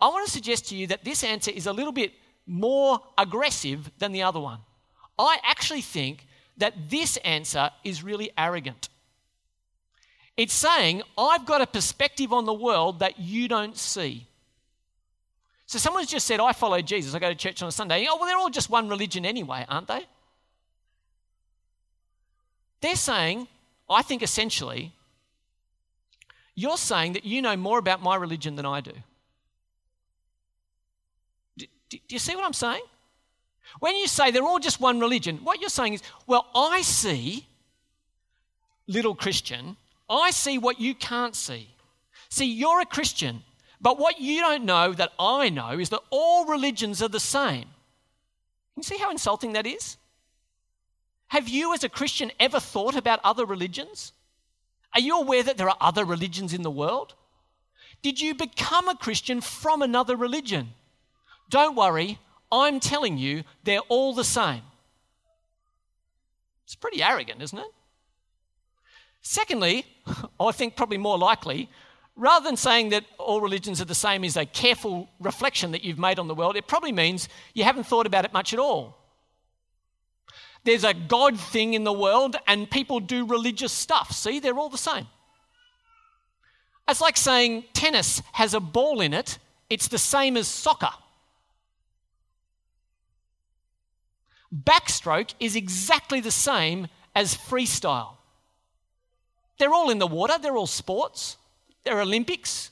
I 0.00 0.08
want 0.08 0.26
to 0.26 0.32
suggest 0.32 0.68
to 0.68 0.76
you 0.76 0.86
that 0.88 1.04
this 1.04 1.24
answer 1.24 1.50
is 1.50 1.66
a 1.66 1.72
little 1.72 1.92
bit 1.92 2.12
more 2.46 3.00
aggressive 3.18 3.90
than 3.98 4.12
the 4.12 4.22
other 4.22 4.40
one. 4.40 4.60
I 5.20 5.38
actually 5.44 5.82
think 5.82 6.26
that 6.56 6.90
this 6.90 7.16
answer 7.18 7.70
is 7.84 8.02
really 8.02 8.30
arrogant. 8.36 8.88
It's 10.36 10.54
saying, 10.54 11.02
I've 11.18 11.44
got 11.44 11.60
a 11.60 11.66
perspective 11.66 12.32
on 12.32 12.46
the 12.46 12.54
world 12.54 13.00
that 13.00 13.18
you 13.18 13.48
don't 13.48 13.76
see. 13.76 14.26
So 15.66 15.78
someone's 15.78 16.08
just 16.08 16.26
said, 16.26 16.40
I 16.40 16.52
follow 16.52 16.80
Jesus, 16.80 17.14
I 17.14 17.18
go 17.18 17.28
to 17.28 17.34
church 17.34 17.62
on 17.62 17.68
a 17.68 17.72
Sunday. 17.72 18.06
Oh, 18.08 18.16
well, 18.16 18.26
they're 18.26 18.38
all 18.38 18.50
just 18.50 18.70
one 18.70 18.88
religion 18.88 19.24
anyway, 19.26 19.64
aren't 19.68 19.86
they? 19.86 20.06
They're 22.80 22.96
saying, 22.96 23.46
I 23.88 24.02
think 24.02 24.22
essentially, 24.22 24.92
you're 26.54 26.78
saying 26.78 27.12
that 27.12 27.24
you 27.24 27.42
know 27.42 27.56
more 27.56 27.78
about 27.78 28.02
my 28.02 28.16
religion 28.16 28.56
than 28.56 28.66
I 28.66 28.80
do. 28.80 28.92
Do, 31.58 31.66
do 31.88 31.98
you 32.08 32.18
see 32.18 32.34
what 32.34 32.44
I'm 32.44 32.52
saying? 32.52 32.82
When 33.78 33.96
you 33.96 34.06
say 34.06 34.30
they're 34.30 34.42
all 34.42 34.58
just 34.58 34.80
one 34.80 35.00
religion, 35.00 35.38
what 35.44 35.60
you're 35.60 35.70
saying 35.70 35.94
is, 35.94 36.02
well, 36.26 36.46
I 36.54 36.82
see, 36.82 37.46
little 38.86 39.14
Christian, 39.14 39.76
I 40.08 40.30
see 40.30 40.58
what 40.58 40.80
you 40.80 40.94
can't 40.94 41.36
see. 41.36 41.68
See, 42.28 42.46
you're 42.46 42.80
a 42.80 42.86
Christian, 42.86 43.42
but 43.80 43.98
what 43.98 44.20
you 44.20 44.40
don't 44.40 44.64
know 44.64 44.92
that 44.92 45.12
I 45.18 45.48
know 45.48 45.78
is 45.78 45.90
that 45.90 46.02
all 46.10 46.46
religions 46.46 47.02
are 47.02 47.08
the 47.08 47.20
same. 47.20 47.66
You 48.76 48.82
see 48.82 48.98
how 48.98 49.10
insulting 49.10 49.52
that 49.52 49.66
is? 49.66 49.96
Have 51.28 51.48
you, 51.48 51.72
as 51.74 51.84
a 51.84 51.88
Christian, 51.88 52.32
ever 52.40 52.58
thought 52.58 52.96
about 52.96 53.20
other 53.22 53.44
religions? 53.44 54.12
Are 54.94 55.00
you 55.00 55.18
aware 55.18 55.44
that 55.44 55.56
there 55.58 55.68
are 55.68 55.76
other 55.80 56.04
religions 56.04 56.52
in 56.52 56.62
the 56.62 56.70
world? 56.70 57.14
Did 58.02 58.20
you 58.20 58.34
become 58.34 58.88
a 58.88 58.96
Christian 58.96 59.40
from 59.40 59.82
another 59.82 60.16
religion? 60.16 60.70
Don't 61.48 61.76
worry, 61.76 62.18
I'm 62.52 62.80
telling 62.80 63.18
you, 63.18 63.44
they're 63.64 63.80
all 63.88 64.14
the 64.14 64.24
same. 64.24 64.62
It's 66.64 66.74
pretty 66.74 67.02
arrogant, 67.02 67.42
isn't 67.42 67.58
it? 67.58 67.72
Secondly, 69.22 69.86
I 70.40 70.52
think 70.52 70.76
probably 70.76 70.98
more 70.98 71.18
likely, 71.18 71.68
rather 72.16 72.44
than 72.44 72.56
saying 72.56 72.90
that 72.90 73.04
all 73.18 73.40
religions 73.40 73.80
are 73.80 73.86
the 73.86 73.94
same 73.94 74.24
is 74.24 74.36
a 74.36 74.46
careful 74.46 75.08
reflection 75.20 75.72
that 75.72 75.84
you've 75.84 75.98
made 75.98 76.18
on 76.18 76.28
the 76.28 76.34
world, 76.34 76.56
it 76.56 76.66
probably 76.66 76.92
means 76.92 77.28
you 77.54 77.64
haven't 77.64 77.84
thought 77.84 78.06
about 78.06 78.24
it 78.24 78.32
much 78.32 78.52
at 78.52 78.58
all. 78.58 78.96
There's 80.64 80.84
a 80.84 80.92
God 80.92 81.40
thing 81.40 81.74
in 81.74 81.84
the 81.84 81.92
world, 81.92 82.36
and 82.46 82.70
people 82.70 83.00
do 83.00 83.24
religious 83.24 83.72
stuff. 83.72 84.12
See, 84.12 84.40
they're 84.40 84.58
all 84.58 84.68
the 84.68 84.78
same. 84.78 85.06
It's 86.88 87.00
like 87.00 87.16
saying 87.16 87.64
tennis 87.72 88.20
has 88.32 88.52
a 88.52 88.60
ball 88.60 89.00
in 89.00 89.14
it, 89.14 89.38
it's 89.70 89.88
the 89.88 89.98
same 89.98 90.36
as 90.36 90.48
soccer. 90.48 90.90
Backstroke 94.54 95.34
is 95.38 95.56
exactly 95.56 96.20
the 96.20 96.30
same 96.30 96.88
as 97.14 97.34
freestyle. 97.36 98.16
They're 99.58 99.72
all 99.72 99.90
in 99.90 99.98
the 99.98 100.06
water, 100.06 100.34
they're 100.40 100.56
all 100.56 100.66
sports, 100.66 101.36
they're 101.84 102.00
Olympics. 102.00 102.70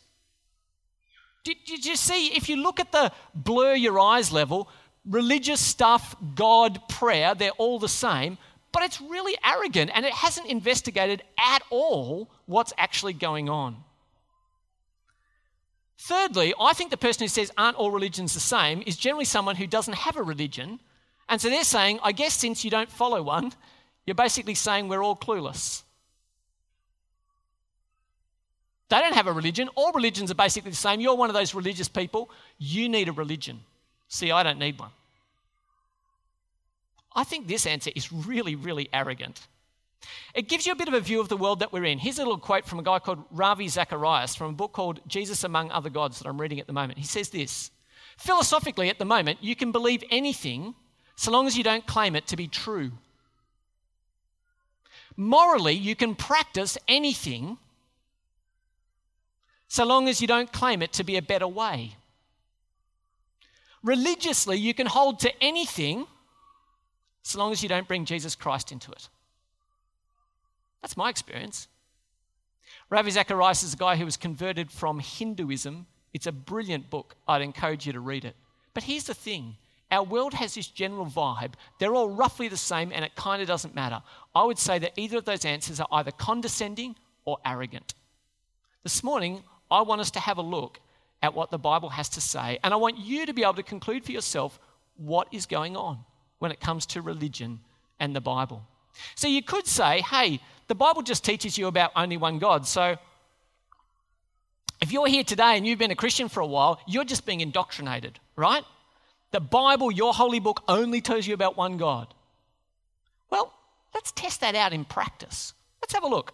Did, 1.44 1.56
did 1.66 1.86
you 1.86 1.96
see, 1.96 2.28
if 2.28 2.48
you 2.48 2.56
look 2.56 2.80
at 2.80 2.92
the 2.92 3.12
blur 3.34 3.74
your 3.74 3.98
eyes 4.00 4.32
level, 4.32 4.68
religious 5.04 5.60
stuff, 5.60 6.16
God, 6.34 6.80
prayer, 6.88 7.34
they're 7.34 7.50
all 7.52 7.78
the 7.78 7.88
same, 7.88 8.38
but 8.72 8.82
it's 8.82 9.00
really 9.00 9.36
arrogant 9.44 9.90
and 9.94 10.04
it 10.04 10.12
hasn't 10.12 10.46
investigated 10.46 11.22
at 11.38 11.62
all 11.70 12.30
what's 12.46 12.72
actually 12.76 13.12
going 13.12 13.48
on. 13.48 13.76
Thirdly, 15.98 16.54
I 16.60 16.74
think 16.74 16.90
the 16.90 16.96
person 16.96 17.24
who 17.24 17.28
says 17.28 17.50
aren't 17.58 17.76
all 17.76 17.90
religions 17.90 18.34
the 18.34 18.40
same 18.40 18.82
is 18.86 18.96
generally 18.96 19.24
someone 19.24 19.56
who 19.56 19.66
doesn't 19.66 19.94
have 19.94 20.16
a 20.16 20.22
religion. 20.22 20.80
And 21.28 21.40
so 21.40 21.50
they're 21.50 21.64
saying, 21.64 22.00
I 22.02 22.12
guess 22.12 22.34
since 22.34 22.64
you 22.64 22.70
don't 22.70 22.90
follow 22.90 23.22
one, 23.22 23.52
you're 24.06 24.14
basically 24.14 24.54
saying 24.54 24.88
we're 24.88 25.02
all 25.02 25.16
clueless. 25.16 25.82
They 28.88 28.98
don't 28.98 29.14
have 29.14 29.26
a 29.26 29.32
religion. 29.32 29.68
All 29.74 29.92
religions 29.92 30.30
are 30.30 30.34
basically 30.34 30.70
the 30.70 30.76
same. 30.76 31.00
You're 31.00 31.16
one 31.16 31.28
of 31.28 31.34
those 31.34 31.54
religious 31.54 31.88
people. 31.88 32.30
You 32.56 32.88
need 32.88 33.08
a 33.08 33.12
religion. 33.12 33.60
See, 34.08 34.30
I 34.30 34.42
don't 34.42 34.58
need 34.58 34.78
one. 34.78 34.90
I 37.14 37.24
think 37.24 37.46
this 37.46 37.66
answer 37.66 37.90
is 37.94 38.12
really, 38.12 38.54
really 38.54 38.88
arrogant. 38.92 39.46
It 40.34 40.48
gives 40.48 40.66
you 40.66 40.72
a 40.72 40.76
bit 40.76 40.88
of 40.88 40.94
a 40.94 41.00
view 41.00 41.20
of 41.20 41.28
the 41.28 41.36
world 41.36 41.60
that 41.60 41.72
we're 41.72 41.84
in. 41.84 41.98
Here's 41.98 42.18
a 42.18 42.22
little 42.22 42.38
quote 42.38 42.64
from 42.64 42.78
a 42.78 42.82
guy 42.82 42.98
called 42.98 43.24
Ravi 43.30 43.68
Zacharias 43.68 44.34
from 44.34 44.50
a 44.50 44.54
book 44.54 44.72
called 44.72 45.00
Jesus 45.06 45.44
Among 45.44 45.70
Other 45.70 45.90
Gods 45.90 46.18
that 46.18 46.28
I'm 46.28 46.40
reading 46.40 46.60
at 46.60 46.66
the 46.66 46.72
moment. 46.72 46.98
He 46.98 47.04
says 47.04 47.28
this 47.28 47.70
Philosophically, 48.16 48.88
at 48.88 48.98
the 48.98 49.04
moment, 49.04 49.38
you 49.42 49.54
can 49.54 49.72
believe 49.72 50.02
anything 50.10 50.74
so 51.18 51.32
long 51.32 51.48
as 51.48 51.58
you 51.58 51.64
don't 51.64 51.84
claim 51.84 52.14
it 52.14 52.28
to 52.28 52.36
be 52.36 52.46
true. 52.46 52.92
Morally, 55.16 55.74
you 55.74 55.96
can 55.96 56.14
practice 56.14 56.78
anything 56.86 57.58
so 59.66 59.84
long 59.84 60.08
as 60.08 60.20
you 60.20 60.28
don't 60.28 60.52
claim 60.52 60.80
it 60.80 60.92
to 60.92 61.02
be 61.02 61.16
a 61.16 61.22
better 61.22 61.48
way. 61.48 61.96
Religiously, 63.82 64.58
you 64.58 64.72
can 64.72 64.86
hold 64.86 65.18
to 65.18 65.32
anything 65.42 66.06
so 67.24 67.40
long 67.40 67.50
as 67.50 67.64
you 67.64 67.68
don't 67.68 67.88
bring 67.88 68.04
Jesus 68.04 68.36
Christ 68.36 68.70
into 68.70 68.92
it. 68.92 69.08
That's 70.82 70.96
my 70.96 71.10
experience. 71.10 71.66
Ravi 72.90 73.10
Zacharias 73.10 73.64
is 73.64 73.74
a 73.74 73.76
guy 73.76 73.96
who 73.96 74.04
was 74.04 74.16
converted 74.16 74.70
from 74.70 75.00
Hinduism. 75.00 75.88
It's 76.14 76.28
a 76.28 76.32
brilliant 76.32 76.90
book. 76.90 77.16
I'd 77.26 77.42
encourage 77.42 77.88
you 77.88 77.92
to 77.92 78.00
read 78.00 78.24
it. 78.24 78.36
But 78.72 78.84
here's 78.84 79.04
the 79.04 79.14
thing 79.14 79.56
our 79.90 80.04
world 80.04 80.34
has 80.34 80.54
this 80.54 80.66
general 80.66 81.06
vibe. 81.06 81.52
They're 81.78 81.94
all 81.94 82.10
roughly 82.10 82.48
the 82.48 82.56
same, 82.56 82.92
and 82.92 83.04
it 83.04 83.14
kind 83.14 83.40
of 83.40 83.48
doesn't 83.48 83.74
matter. 83.74 84.02
I 84.34 84.44
would 84.44 84.58
say 84.58 84.78
that 84.78 84.92
either 84.96 85.18
of 85.18 85.24
those 85.24 85.44
answers 85.44 85.80
are 85.80 85.88
either 85.90 86.10
condescending 86.10 86.96
or 87.24 87.38
arrogant. 87.44 87.94
This 88.82 89.02
morning, 89.02 89.42
I 89.70 89.82
want 89.82 90.00
us 90.00 90.10
to 90.12 90.20
have 90.20 90.38
a 90.38 90.42
look 90.42 90.80
at 91.22 91.34
what 91.34 91.50
the 91.50 91.58
Bible 91.58 91.88
has 91.90 92.08
to 92.10 92.20
say, 92.20 92.58
and 92.62 92.72
I 92.72 92.76
want 92.76 92.98
you 92.98 93.26
to 93.26 93.32
be 93.32 93.42
able 93.42 93.54
to 93.54 93.62
conclude 93.62 94.04
for 94.04 94.12
yourself 94.12 94.60
what 94.96 95.28
is 95.32 95.46
going 95.46 95.76
on 95.76 95.98
when 96.38 96.52
it 96.52 96.60
comes 96.60 96.86
to 96.86 97.02
religion 97.02 97.60
and 97.98 98.14
the 98.14 98.20
Bible. 98.20 98.62
So 99.14 99.28
you 99.28 99.42
could 99.42 99.66
say, 99.66 100.00
hey, 100.02 100.40
the 100.68 100.74
Bible 100.74 101.02
just 101.02 101.24
teaches 101.24 101.56
you 101.56 101.66
about 101.66 101.92
only 101.96 102.16
one 102.16 102.38
God. 102.38 102.66
So 102.66 102.96
if 104.80 104.92
you're 104.92 105.06
here 105.06 105.24
today 105.24 105.56
and 105.56 105.66
you've 105.66 105.78
been 105.78 105.90
a 105.90 105.96
Christian 105.96 106.28
for 106.28 106.40
a 106.40 106.46
while, 106.46 106.80
you're 106.86 107.04
just 107.04 107.26
being 107.26 107.40
indoctrinated, 107.40 108.20
right? 108.36 108.64
The 109.30 109.40
Bible, 109.40 109.90
your 109.90 110.14
holy 110.14 110.40
book, 110.40 110.62
only 110.68 111.00
tells 111.00 111.26
you 111.26 111.34
about 111.34 111.56
one 111.56 111.76
God. 111.76 112.14
Well, 113.30 113.52
let's 113.94 114.12
test 114.12 114.40
that 114.40 114.54
out 114.54 114.72
in 114.72 114.84
practice. 114.84 115.52
Let's 115.82 115.92
have 115.94 116.04
a 116.04 116.08
look. 116.08 116.32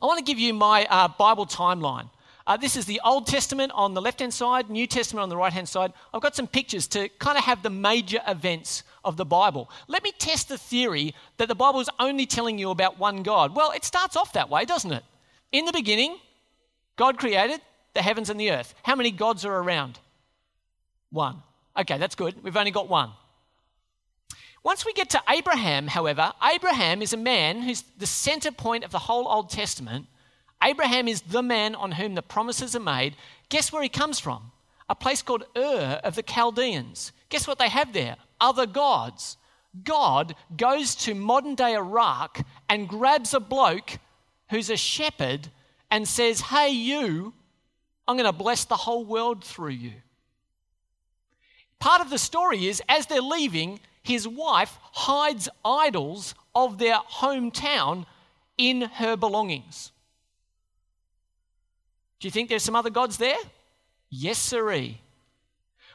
I 0.00 0.06
want 0.06 0.18
to 0.18 0.24
give 0.24 0.38
you 0.38 0.54
my 0.54 0.86
uh, 0.88 1.08
Bible 1.08 1.46
timeline. 1.46 2.08
Uh, 2.46 2.56
this 2.56 2.76
is 2.76 2.86
the 2.86 3.00
Old 3.04 3.26
Testament 3.26 3.70
on 3.74 3.94
the 3.94 4.02
left 4.02 4.18
hand 4.20 4.34
side, 4.34 4.68
New 4.68 4.86
Testament 4.86 5.22
on 5.22 5.28
the 5.28 5.36
right 5.36 5.52
hand 5.52 5.68
side. 5.68 5.92
I've 6.12 6.22
got 6.22 6.34
some 6.34 6.48
pictures 6.48 6.88
to 6.88 7.08
kind 7.20 7.38
of 7.38 7.44
have 7.44 7.62
the 7.62 7.70
major 7.70 8.18
events 8.26 8.82
of 9.04 9.16
the 9.16 9.24
Bible. 9.24 9.70
Let 9.86 10.02
me 10.02 10.12
test 10.18 10.48
the 10.48 10.58
theory 10.58 11.14
that 11.36 11.48
the 11.48 11.54
Bible 11.54 11.80
is 11.80 11.90
only 12.00 12.26
telling 12.26 12.58
you 12.58 12.70
about 12.70 12.98
one 12.98 13.22
God. 13.22 13.54
Well, 13.54 13.70
it 13.70 13.84
starts 13.84 14.16
off 14.16 14.32
that 14.32 14.50
way, 14.50 14.64
doesn't 14.64 14.92
it? 14.92 15.04
In 15.52 15.66
the 15.66 15.72
beginning, 15.72 16.18
God 16.96 17.16
created 17.18 17.60
the 17.94 18.02
heavens 18.02 18.28
and 18.28 18.40
the 18.40 18.50
earth. 18.50 18.74
How 18.82 18.96
many 18.96 19.12
gods 19.12 19.44
are 19.44 19.56
around? 19.56 20.00
One. 21.10 21.42
Okay, 21.76 21.98
that's 21.98 22.14
good. 22.14 22.42
We've 22.42 22.56
only 22.56 22.70
got 22.70 22.88
one. 22.88 23.10
Once 24.64 24.86
we 24.86 24.92
get 24.92 25.10
to 25.10 25.22
Abraham, 25.28 25.88
however, 25.88 26.32
Abraham 26.42 27.02
is 27.02 27.12
a 27.12 27.16
man 27.16 27.62
who's 27.62 27.82
the 27.98 28.06
center 28.06 28.52
point 28.52 28.84
of 28.84 28.92
the 28.92 28.98
whole 28.98 29.26
Old 29.26 29.50
Testament. 29.50 30.06
Abraham 30.62 31.08
is 31.08 31.22
the 31.22 31.42
man 31.42 31.74
on 31.74 31.92
whom 31.92 32.14
the 32.14 32.22
promises 32.22 32.76
are 32.76 32.80
made. 32.80 33.16
Guess 33.48 33.72
where 33.72 33.82
he 33.82 33.88
comes 33.88 34.20
from? 34.20 34.52
A 34.88 34.94
place 34.94 35.22
called 35.22 35.44
Ur 35.56 36.00
of 36.04 36.14
the 36.14 36.22
Chaldeans. 36.22 37.12
Guess 37.28 37.48
what 37.48 37.58
they 37.58 37.68
have 37.68 37.92
there? 37.92 38.16
Other 38.40 38.66
gods. 38.66 39.36
God 39.82 40.36
goes 40.56 40.94
to 40.96 41.14
modern 41.14 41.54
day 41.54 41.74
Iraq 41.74 42.44
and 42.68 42.88
grabs 42.88 43.34
a 43.34 43.40
bloke 43.40 43.98
who's 44.50 44.70
a 44.70 44.76
shepherd 44.76 45.48
and 45.90 46.06
says, 46.06 46.40
Hey, 46.42 46.70
you, 46.70 47.32
I'm 48.06 48.16
going 48.16 48.30
to 48.30 48.32
bless 48.32 48.64
the 48.64 48.76
whole 48.76 49.04
world 49.04 49.42
through 49.42 49.70
you. 49.70 49.92
Part 51.82 52.00
of 52.00 52.10
the 52.10 52.18
story 52.18 52.68
is 52.68 52.80
as 52.88 53.06
they're 53.06 53.20
leaving, 53.20 53.80
his 54.04 54.28
wife 54.28 54.78
hides 54.92 55.48
idols 55.64 56.32
of 56.54 56.78
their 56.78 56.94
hometown 56.94 58.06
in 58.56 58.82
her 58.82 59.16
belongings. 59.16 59.90
Do 62.20 62.28
you 62.28 62.30
think 62.30 62.48
there's 62.48 62.62
some 62.62 62.76
other 62.76 62.88
gods 62.88 63.16
there? 63.16 63.36
Yes, 64.10 64.38
sirree. 64.38 65.00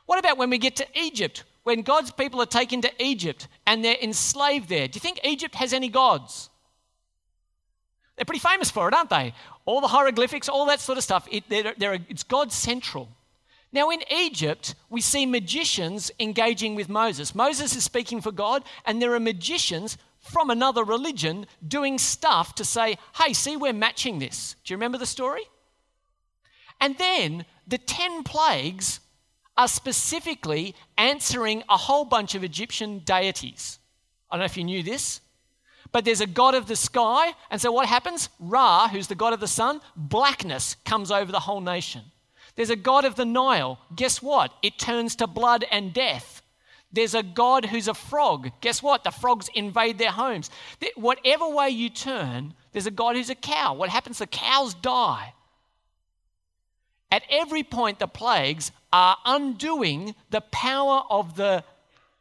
What 0.07 0.19
about 0.19 0.37
when 0.37 0.49
we 0.49 0.57
get 0.57 0.75
to 0.75 0.87
Egypt? 0.93 1.45
When 1.63 1.83
God's 1.83 2.11
people 2.11 2.41
are 2.41 2.45
taken 2.45 2.81
to 2.81 2.91
Egypt 3.01 3.47
and 3.65 3.81
they're 3.81 3.95
enslaved 4.01 4.67
there, 4.67 4.89
do 4.89 4.97
you 4.97 5.01
think 5.01 5.21
Egypt 5.23 5.55
has 5.55 5.71
any 5.71 5.87
gods? 5.87 6.49
They're 8.17 8.25
pretty 8.25 8.39
famous 8.39 8.69
for 8.69 8.89
it, 8.89 8.93
aren't 8.93 9.09
they? 9.09 9.33
All 9.63 9.79
the 9.79 9.87
hieroglyphics, 9.87 10.49
all 10.49 10.65
that 10.65 10.81
sort 10.81 10.97
of 10.97 11.05
stuff, 11.05 11.29
it, 11.31 11.47
they're, 11.47 11.73
they're, 11.77 11.93
it's 12.09 12.23
God 12.23 12.51
central. 12.51 13.07
Now, 13.77 13.91
in 13.91 14.01
Egypt, 14.11 14.73
we 14.89 15.01
see 15.01 15.27
magicians 15.27 16.09
engaging 16.19 16.73
with 16.73 16.89
Moses. 16.89 17.35
Moses 17.35 17.75
is 17.75 17.83
speaking 17.83 18.21
for 18.21 18.31
God, 18.31 18.63
and 18.85 18.99
there 18.99 19.13
are 19.13 19.19
magicians 19.19 19.99
from 20.19 20.49
another 20.49 20.83
religion 20.83 21.45
doing 21.67 21.99
stuff 21.99 22.55
to 22.55 22.65
say, 22.65 22.97
hey, 23.21 23.33
see, 23.33 23.55
we're 23.55 23.73
matching 23.73 24.17
this. 24.17 24.55
Do 24.63 24.73
you 24.73 24.77
remember 24.77 24.97
the 24.97 25.05
story? 25.05 25.43
And 26.81 26.97
then 26.97 27.45
the 27.67 27.77
10 27.77 28.23
plagues 28.23 28.99
are 29.55 29.67
specifically 29.67 30.73
answering 30.97 31.61
a 31.69 31.77
whole 31.77 32.03
bunch 32.03 32.33
of 32.33 32.43
Egyptian 32.43 33.03
deities. 33.05 33.77
I 34.31 34.37
don't 34.37 34.39
know 34.39 34.45
if 34.45 34.57
you 34.57 34.63
knew 34.63 34.81
this, 34.81 35.21
but 35.91 36.03
there's 36.03 36.21
a 36.21 36.25
god 36.25 36.55
of 36.55 36.65
the 36.65 36.75
sky. 36.75 37.33
And 37.51 37.61
so 37.61 37.71
what 37.71 37.87
happens? 37.87 38.29
Ra, 38.39 38.87
who's 38.87 39.07
the 39.07 39.13
god 39.13 39.33
of 39.33 39.39
the 39.39 39.47
sun, 39.47 39.81
blackness 39.95 40.77
comes 40.83 41.11
over 41.11 41.31
the 41.31 41.41
whole 41.41 41.61
nation. 41.61 42.01
There's 42.57 42.69
a 42.71 42.75
God 42.75 43.05
of 43.05 43.15
the 43.15 43.25
Nile. 43.25 43.79
Guess 43.95 44.21
what? 44.21 44.51
It 44.61 44.77
turns 44.77 45.15
to 45.17 45.27
blood 45.27 45.63
and 45.71 45.93
death. 45.93 46.41
There's 46.91 47.13
a 47.13 47.21
God 47.21 47.65
who's 47.65 47.87
a 47.87 47.93
frog. 47.93 48.49
Guess 48.61 48.81
what? 48.81 49.03
The 49.03 49.11
frogs 49.11 49.47
invade 49.53 49.99
their 49.99 50.11
homes. 50.11 50.49
Whatever 50.95 51.47
way 51.47 51.69
you 51.69 51.89
turn, 51.89 52.55
there's 52.71 52.87
a 52.87 52.91
God 52.91 53.15
who's 53.15 53.29
a 53.29 53.35
cow. 53.35 53.75
What 53.75 53.89
happens? 53.89 54.17
The 54.17 54.27
cows 54.27 54.73
die. 54.73 55.33
At 57.11 57.23
every 57.29 57.63
point, 57.63 57.99
the 57.99 58.07
plagues 58.07 58.71
are 58.91 59.17
undoing 59.23 60.15
the 60.31 60.41
power 60.41 61.03
of 61.09 61.35
the 61.35 61.63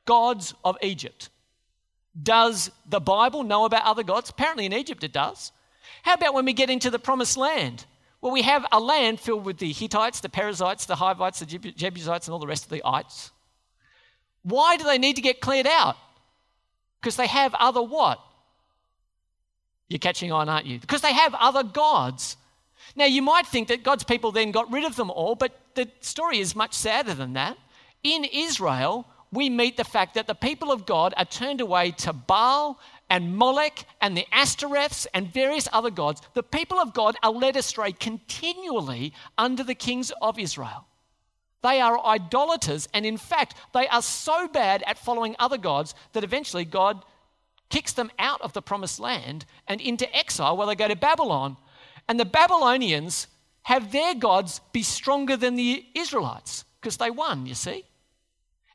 gods 0.05 0.52
of 0.64 0.76
Egypt. 0.83 1.31
Does 2.23 2.71
the 2.88 3.00
Bible 3.00 3.43
know 3.43 3.64
about 3.64 3.85
other 3.85 4.02
gods? 4.02 4.28
Apparently, 4.31 4.66
in 4.66 4.75
Egypt, 4.75 5.02
it 5.02 5.12
does. 5.12 5.50
How 6.02 6.14
about 6.14 6.35
when 6.35 6.45
we 6.45 6.52
get 6.52 6.71
into 6.71 6.90
the 6.90 6.99
promised 6.99 7.37
land? 7.37 7.87
Well, 8.26 8.33
we 8.33 8.42
have 8.42 8.66
a 8.73 8.80
land 8.80 9.21
filled 9.21 9.45
with 9.45 9.59
the 9.59 9.73
Hittites, 9.73 10.18
the 10.18 10.28
Perizzites, 10.28 10.87
the 10.87 10.97
Hivites, 10.97 11.38
the 11.38 11.47
Jebusites, 11.47 12.26
and 12.26 12.33
all 12.33 12.40
the 12.40 12.47
rest 12.49 12.64
of 12.64 12.71
the 12.71 12.83
ites. 12.85 13.30
Why 14.42 14.76
do 14.76 14.83
they 14.83 14.99
need 14.99 15.14
to 15.14 15.23
get 15.23 15.40
cleared 15.40 15.68
out? 15.68 15.95
Because 17.00 17.14
they 17.14 17.28
have 17.28 17.54
other 17.54 17.80
what? 17.80 18.18
You're 19.87 20.00
catching 20.00 20.33
on, 20.33 20.49
aren't 20.49 20.66
you? 20.66 20.80
Because 20.80 21.02
they 21.02 21.12
have 21.12 21.35
other 21.35 21.62
gods. 21.62 22.37
Now, 22.97 23.04
you 23.04 23.23
might 23.23 23.47
think 23.47 23.68
that 23.68 23.85
God's 23.85 24.02
people 24.02 24.33
then 24.33 24.50
got 24.50 24.73
rid 24.73 24.83
of 24.83 24.97
them 24.97 25.12
all, 25.12 25.37
but 25.37 25.56
the 25.76 25.88
story 26.00 26.40
is 26.40 26.56
much 26.56 26.75
sadder 26.75 27.14
than 27.14 27.35
that. 27.35 27.56
In 28.02 28.25
Israel, 28.25 29.06
we 29.30 29.49
meet 29.49 29.76
the 29.76 29.85
fact 29.85 30.14
that 30.14 30.26
the 30.26 30.35
people 30.35 30.73
of 30.73 30.85
God 30.85 31.14
are 31.16 31.25
turned 31.26 31.61
away 31.61 31.92
to 31.99 32.12
Baal 32.12 32.80
and 33.09 33.37
Molech 33.37 33.85
and 34.01 34.17
the 34.17 34.27
Ashtoreths 34.33 35.07
and 35.15 35.33
various 35.33 35.69
other 35.73 35.91
gods, 35.91 36.23
the 36.35 36.43
people 36.43 36.79
of 36.79 36.93
God 36.93 37.17
are 37.23 37.31
led 37.31 37.57
astray 37.57 37.93
continually 37.93 39.13
under 39.39 39.63
the 39.63 39.75
kings 39.75 40.13
of 40.21 40.39
Israel. 40.39 40.87
They 41.63 41.81
are 41.81 42.05
idolaters, 42.05 42.89
and 42.93 43.07
in 43.07 43.17
fact, 43.17 43.55
they 43.73 43.89
are 43.89 44.03
so 44.03 44.49
bad 44.49 44.83
at 44.87 44.99
following 44.99 45.37
other 45.39 45.59
gods 45.59 45.95
that 46.13 46.25
eventually 46.25 46.65
God 46.65 47.05
kicks 47.71 47.93
them 47.93 48.11
out 48.19 48.41
of 48.41 48.53
the 48.53 48.63
promised 48.63 49.01
land 49.01 49.45
and 49.67 49.81
into 49.81 50.15
exile 50.15 50.57
where 50.57 50.67
they 50.67 50.75
go 50.75 50.89
to 50.89 50.97
Babylon. 50.97 51.57
And 52.09 52.21
the 52.21 52.25
Babylonians 52.25 53.27
have 53.63 53.91
their 53.91 54.15
gods 54.15 54.61
be 54.73 54.83
stronger 54.83 55.37
than 55.37 55.57
the 55.57 55.85
Israelites 55.95 56.65
because 56.81 56.99
they 56.99 57.11
won, 57.11 57.47
you 57.47 57.55
see. 57.55 57.85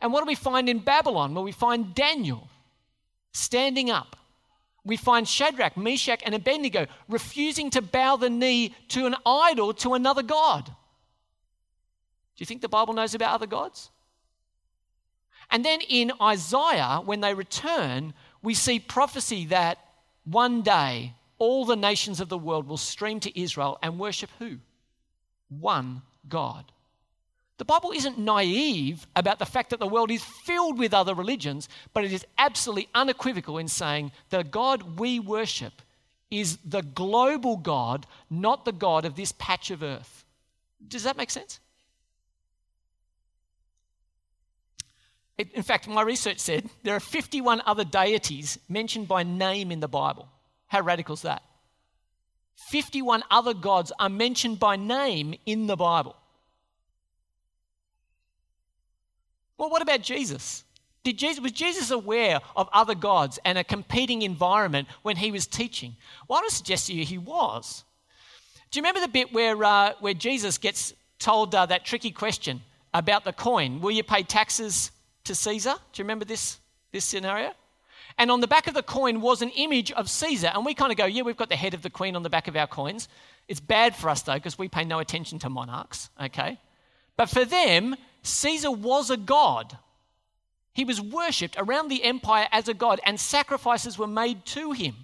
And 0.01 0.11
what 0.11 0.21
do 0.21 0.27
we 0.27 0.35
find 0.35 0.67
in 0.67 0.79
Babylon? 0.79 1.33
Well, 1.33 1.43
we 1.43 1.53
find 1.53 1.95
Daniel 1.95 2.49
standing 3.31 3.89
up 3.89 4.17
we 4.83 4.97
find 4.97 5.27
Shadrach, 5.27 5.77
Meshach, 5.77 6.21
and 6.25 6.33
Abednego 6.33 6.87
refusing 7.07 7.69
to 7.71 7.81
bow 7.81 8.15
the 8.15 8.29
knee 8.29 8.75
to 8.89 9.05
an 9.05 9.15
idol, 9.25 9.73
to 9.75 9.93
another 9.93 10.23
God. 10.23 10.65
Do 10.65 10.73
you 12.37 12.45
think 12.45 12.61
the 12.61 12.69
Bible 12.69 12.93
knows 12.93 13.13
about 13.13 13.35
other 13.35 13.47
gods? 13.47 13.91
And 15.51 15.63
then 15.63 15.81
in 15.81 16.11
Isaiah, 16.21 17.01
when 17.03 17.21
they 17.21 17.33
return, 17.33 18.13
we 18.41 18.53
see 18.53 18.79
prophecy 18.79 19.45
that 19.47 19.77
one 20.23 20.61
day 20.61 21.13
all 21.37 21.65
the 21.65 21.75
nations 21.75 22.19
of 22.19 22.29
the 22.29 22.37
world 22.37 22.67
will 22.67 22.77
stream 22.77 23.19
to 23.19 23.39
Israel 23.39 23.77
and 23.83 23.99
worship 23.99 24.29
who? 24.39 24.57
One 25.49 26.01
God. 26.27 26.71
The 27.61 27.65
Bible 27.65 27.91
isn't 27.91 28.17
naive 28.17 29.05
about 29.15 29.37
the 29.37 29.45
fact 29.45 29.69
that 29.69 29.79
the 29.79 29.85
world 29.85 30.09
is 30.09 30.23
filled 30.23 30.79
with 30.79 30.95
other 30.95 31.13
religions, 31.13 31.69
but 31.93 32.03
it 32.03 32.11
is 32.11 32.25
absolutely 32.39 32.89
unequivocal 32.95 33.59
in 33.59 33.67
saying 33.67 34.13
the 34.31 34.43
God 34.43 34.99
we 34.99 35.19
worship 35.19 35.83
is 36.31 36.57
the 36.65 36.81
global 36.81 37.57
God, 37.57 38.07
not 38.31 38.65
the 38.65 38.71
God 38.71 39.05
of 39.05 39.15
this 39.15 39.31
patch 39.33 39.69
of 39.69 39.83
earth. 39.83 40.25
Does 40.87 41.03
that 41.03 41.17
make 41.17 41.29
sense? 41.29 41.59
In 45.37 45.61
fact, 45.61 45.87
my 45.87 46.01
research 46.01 46.39
said 46.39 46.67
there 46.81 46.95
are 46.95 46.99
51 46.99 47.61
other 47.67 47.83
deities 47.83 48.57
mentioned 48.69 49.07
by 49.07 49.21
name 49.21 49.71
in 49.71 49.81
the 49.81 49.87
Bible. 49.87 50.27
How 50.65 50.81
radical 50.81 51.13
is 51.13 51.21
that? 51.21 51.43
51 52.55 53.21
other 53.29 53.53
gods 53.53 53.91
are 53.99 54.09
mentioned 54.09 54.59
by 54.59 54.77
name 54.77 55.35
in 55.45 55.67
the 55.67 55.77
Bible. 55.77 56.15
Well, 59.61 59.69
what 59.69 59.83
about 59.83 60.01
Jesus? 60.01 60.63
Did 61.03 61.19
Jesus? 61.19 61.39
Was 61.39 61.51
Jesus 61.51 61.91
aware 61.91 62.39
of 62.55 62.67
other 62.73 62.95
gods 62.95 63.37
and 63.45 63.59
a 63.59 63.63
competing 63.63 64.23
environment 64.23 64.87
when 65.03 65.17
he 65.17 65.31
was 65.31 65.45
teaching? 65.45 65.95
Well, 66.27 66.39
I 66.39 66.41
would 66.41 66.51
suggest 66.51 66.87
to 66.87 66.95
you 66.95 67.05
he 67.05 67.19
was. 67.19 67.83
Do 68.71 68.79
you 68.79 68.81
remember 68.81 69.01
the 69.01 69.07
bit 69.07 69.31
where, 69.31 69.63
uh, 69.63 69.93
where 69.99 70.15
Jesus 70.15 70.57
gets 70.57 70.95
told 71.19 71.53
uh, 71.53 71.67
that 71.67 71.85
tricky 71.85 72.09
question 72.09 72.61
about 72.95 73.23
the 73.23 73.33
coin? 73.33 73.81
Will 73.81 73.91
you 73.91 74.01
pay 74.01 74.23
taxes 74.23 74.89
to 75.25 75.35
Caesar? 75.35 75.75
Do 75.93 76.01
you 76.01 76.05
remember 76.05 76.25
this, 76.25 76.57
this 76.91 77.05
scenario? 77.05 77.51
And 78.17 78.31
on 78.31 78.41
the 78.41 78.47
back 78.47 78.65
of 78.65 78.73
the 78.73 78.81
coin 78.81 79.21
was 79.21 79.43
an 79.43 79.49
image 79.49 79.91
of 79.91 80.09
Caesar. 80.09 80.49
And 80.55 80.65
we 80.65 80.73
kind 80.73 80.91
of 80.91 80.97
go, 80.97 81.05
yeah, 81.05 81.21
we've 81.21 81.37
got 81.37 81.49
the 81.49 81.55
head 81.55 81.75
of 81.75 81.83
the 81.83 81.91
queen 81.91 82.15
on 82.15 82.23
the 82.23 82.31
back 82.31 82.47
of 82.47 82.55
our 82.55 82.65
coins. 82.65 83.09
It's 83.47 83.59
bad 83.59 83.95
for 83.95 84.09
us, 84.09 84.23
though, 84.23 84.33
because 84.33 84.57
we 84.57 84.69
pay 84.69 84.85
no 84.85 84.97
attention 84.97 85.37
to 85.37 85.51
monarchs, 85.51 86.09
okay? 86.19 86.57
But 87.21 87.29
for 87.29 87.45
them, 87.45 87.95
Caesar 88.23 88.71
was 88.71 89.11
a 89.11 89.15
god. 89.15 89.77
He 90.73 90.83
was 90.83 90.99
worshipped 90.99 91.55
around 91.55 91.89
the 91.89 92.03
empire 92.03 92.47
as 92.51 92.67
a 92.67 92.73
god, 92.73 92.99
and 93.05 93.19
sacrifices 93.19 93.95
were 93.95 94.07
made 94.07 94.43
to 94.45 94.71
him. 94.71 94.95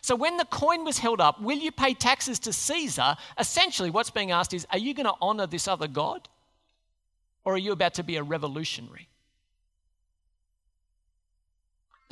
So 0.00 0.16
when 0.16 0.38
the 0.38 0.46
coin 0.46 0.82
was 0.82 0.96
held 0.96 1.20
up, 1.20 1.42
will 1.42 1.58
you 1.58 1.70
pay 1.70 1.92
taxes 1.92 2.38
to 2.38 2.54
Caesar? 2.54 3.16
Essentially, 3.38 3.90
what's 3.90 4.08
being 4.08 4.30
asked 4.30 4.54
is, 4.54 4.66
are 4.70 4.78
you 4.78 4.94
going 4.94 5.04
to 5.04 5.12
honor 5.20 5.46
this 5.46 5.68
other 5.68 5.88
god? 5.88 6.26
Or 7.44 7.52
are 7.52 7.58
you 7.58 7.72
about 7.72 7.92
to 7.94 8.02
be 8.02 8.16
a 8.16 8.22
revolutionary? 8.22 9.08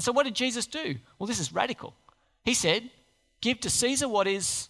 So, 0.01 0.13
what 0.13 0.25
did 0.25 0.35
Jesus 0.35 0.67
do? 0.67 0.97
Well, 1.19 1.27
this 1.27 1.41
is 1.41 1.51
radical. 1.51 1.95
He 2.45 2.53
said, 2.53 2.91
Give 3.41 3.59
to 3.61 3.71
Caesar 3.71 4.07
what 4.07 4.27
is 4.27 4.69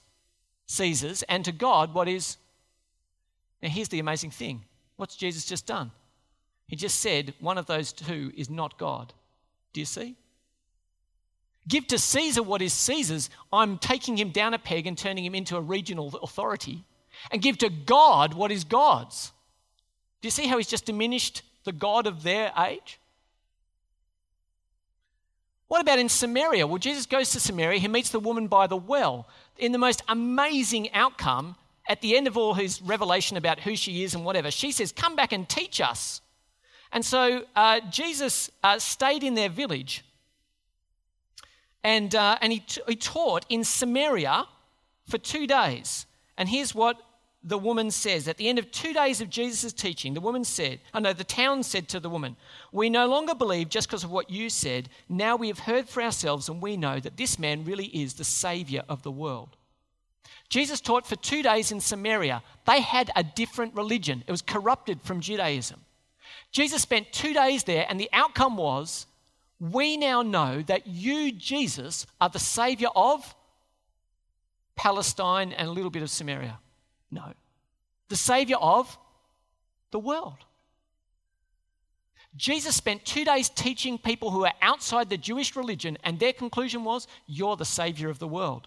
Caesar's, 0.66 1.24
and 1.24 1.44
to 1.44 1.50
God 1.50 1.92
what 1.92 2.06
is 2.06 2.36
Now, 3.62 3.68
here's 3.68 3.88
the 3.88 3.98
amazing 3.98 4.30
thing 4.30 4.64
what's 4.96 5.16
Jesus 5.16 5.44
just 5.44 5.66
done? 5.66 5.90
He 6.66 6.76
just 6.76 7.00
said 7.00 7.34
one 7.40 7.58
of 7.58 7.66
those 7.66 7.92
two 7.92 8.32
is 8.36 8.48
not 8.48 8.78
God. 8.78 9.12
Do 9.72 9.80
you 9.80 9.86
see? 9.86 10.16
Give 11.68 11.86
to 11.88 11.98
Caesar 11.98 12.42
what 12.42 12.62
is 12.62 12.72
Caesar's. 12.72 13.30
I'm 13.52 13.78
taking 13.78 14.16
him 14.16 14.30
down 14.30 14.54
a 14.54 14.58
peg 14.58 14.86
and 14.86 14.96
turning 14.96 15.24
him 15.24 15.34
into 15.34 15.56
a 15.56 15.60
regional 15.60 16.08
authority. 16.22 16.84
And 17.30 17.42
give 17.42 17.58
to 17.58 17.70
God 17.70 18.34
what 18.34 18.50
is 18.50 18.64
God's. 18.64 19.32
Do 20.20 20.26
you 20.26 20.30
see 20.30 20.46
how 20.46 20.58
he's 20.58 20.66
just 20.66 20.86
diminished 20.86 21.42
the 21.64 21.72
God 21.72 22.06
of 22.06 22.22
their 22.22 22.52
age? 22.58 22.98
What 25.68 25.80
about 25.80 25.98
in 25.98 26.08
Samaria? 26.08 26.66
Well, 26.66 26.78
Jesus 26.78 27.06
goes 27.06 27.30
to 27.30 27.40
Samaria. 27.40 27.78
He 27.78 27.88
meets 27.88 28.10
the 28.10 28.18
woman 28.18 28.48
by 28.48 28.66
the 28.66 28.76
well. 28.76 29.28
In 29.58 29.72
the 29.72 29.78
most 29.78 30.02
amazing 30.08 30.92
outcome, 30.92 31.54
at 31.90 32.00
the 32.02 32.16
end 32.16 32.28
of 32.28 32.36
all 32.36 32.54
his 32.54 32.80
revelation 32.80 33.36
about 33.36 33.58
who 33.58 33.74
she 33.74 34.04
is 34.04 34.14
and 34.14 34.24
whatever, 34.24 34.48
she 34.52 34.70
says, 34.70 34.92
Come 34.92 35.16
back 35.16 35.32
and 35.32 35.46
teach 35.48 35.80
us. 35.80 36.20
And 36.92 37.04
so 37.04 37.44
uh, 37.56 37.80
Jesus 37.90 38.48
uh, 38.62 38.78
stayed 38.78 39.24
in 39.24 39.34
their 39.34 39.48
village 39.48 40.04
and, 41.82 42.14
uh, 42.14 42.38
and 42.40 42.52
he, 42.52 42.60
t- 42.60 42.80
he 42.86 42.94
taught 42.94 43.44
in 43.48 43.64
Samaria 43.64 44.46
for 45.08 45.18
two 45.18 45.48
days. 45.48 46.06
And 46.38 46.48
here's 46.48 46.76
what 46.76 46.96
the 47.42 47.58
woman 47.58 47.90
says 47.90 48.28
at 48.28 48.36
the 48.36 48.48
end 48.48 48.60
of 48.60 48.70
two 48.70 48.92
days 48.92 49.20
of 49.20 49.28
Jesus' 49.28 49.72
teaching, 49.72 50.14
the 50.14 50.20
woman 50.20 50.44
said, 50.44 50.78
oh 50.94 51.00
know 51.00 51.12
the 51.12 51.24
town 51.24 51.64
said 51.64 51.88
to 51.88 51.98
the 51.98 52.10
woman, 52.10 52.36
We 52.70 52.88
no 52.88 53.08
longer 53.08 53.34
believe 53.34 53.68
just 53.68 53.88
because 53.88 54.04
of 54.04 54.12
what 54.12 54.30
you 54.30 54.48
said. 54.48 54.88
Now 55.08 55.34
we 55.34 55.48
have 55.48 55.60
heard 55.60 55.88
for 55.88 56.04
ourselves 56.04 56.48
and 56.48 56.62
we 56.62 56.76
know 56.76 57.00
that 57.00 57.16
this 57.16 57.36
man 57.36 57.64
really 57.64 57.86
is 57.86 58.14
the 58.14 58.24
Savior 58.24 58.84
of 58.88 59.02
the 59.02 59.10
world. 59.10 59.56
Jesus 60.48 60.80
taught 60.80 61.06
for 61.06 61.16
two 61.16 61.42
days 61.42 61.70
in 61.70 61.80
Samaria. 61.80 62.42
They 62.66 62.80
had 62.80 63.10
a 63.14 63.22
different 63.22 63.74
religion, 63.74 64.24
it 64.26 64.30
was 64.30 64.42
corrupted 64.42 65.00
from 65.02 65.20
Judaism. 65.20 65.80
Jesus 66.52 66.82
spent 66.82 67.12
two 67.12 67.32
days 67.32 67.64
there, 67.64 67.86
and 67.88 67.98
the 68.00 68.10
outcome 68.12 68.56
was 68.56 69.06
we 69.60 69.98
now 69.98 70.22
know 70.22 70.62
that 70.62 70.86
you, 70.86 71.32
Jesus, 71.32 72.06
are 72.20 72.30
the 72.30 72.38
Savior 72.38 72.88
of 72.96 73.34
Palestine 74.74 75.52
and 75.52 75.68
a 75.68 75.70
little 75.70 75.90
bit 75.90 76.02
of 76.02 76.08
Samaria. 76.08 76.58
No. 77.10 77.34
The 78.08 78.16
Savior 78.16 78.56
of 78.56 78.98
the 79.90 79.98
world. 79.98 80.38
Jesus 82.36 82.76
spent 82.76 83.04
two 83.04 83.24
days 83.24 83.50
teaching 83.50 83.98
people 83.98 84.30
who 84.30 84.46
are 84.46 84.54
outside 84.62 85.10
the 85.10 85.18
Jewish 85.18 85.54
religion, 85.56 85.98
and 86.04 86.18
their 86.18 86.32
conclusion 86.32 86.84
was, 86.84 87.06
You're 87.26 87.56
the 87.56 87.64
Savior 87.64 88.08
of 88.08 88.18
the 88.18 88.28
world. 88.28 88.66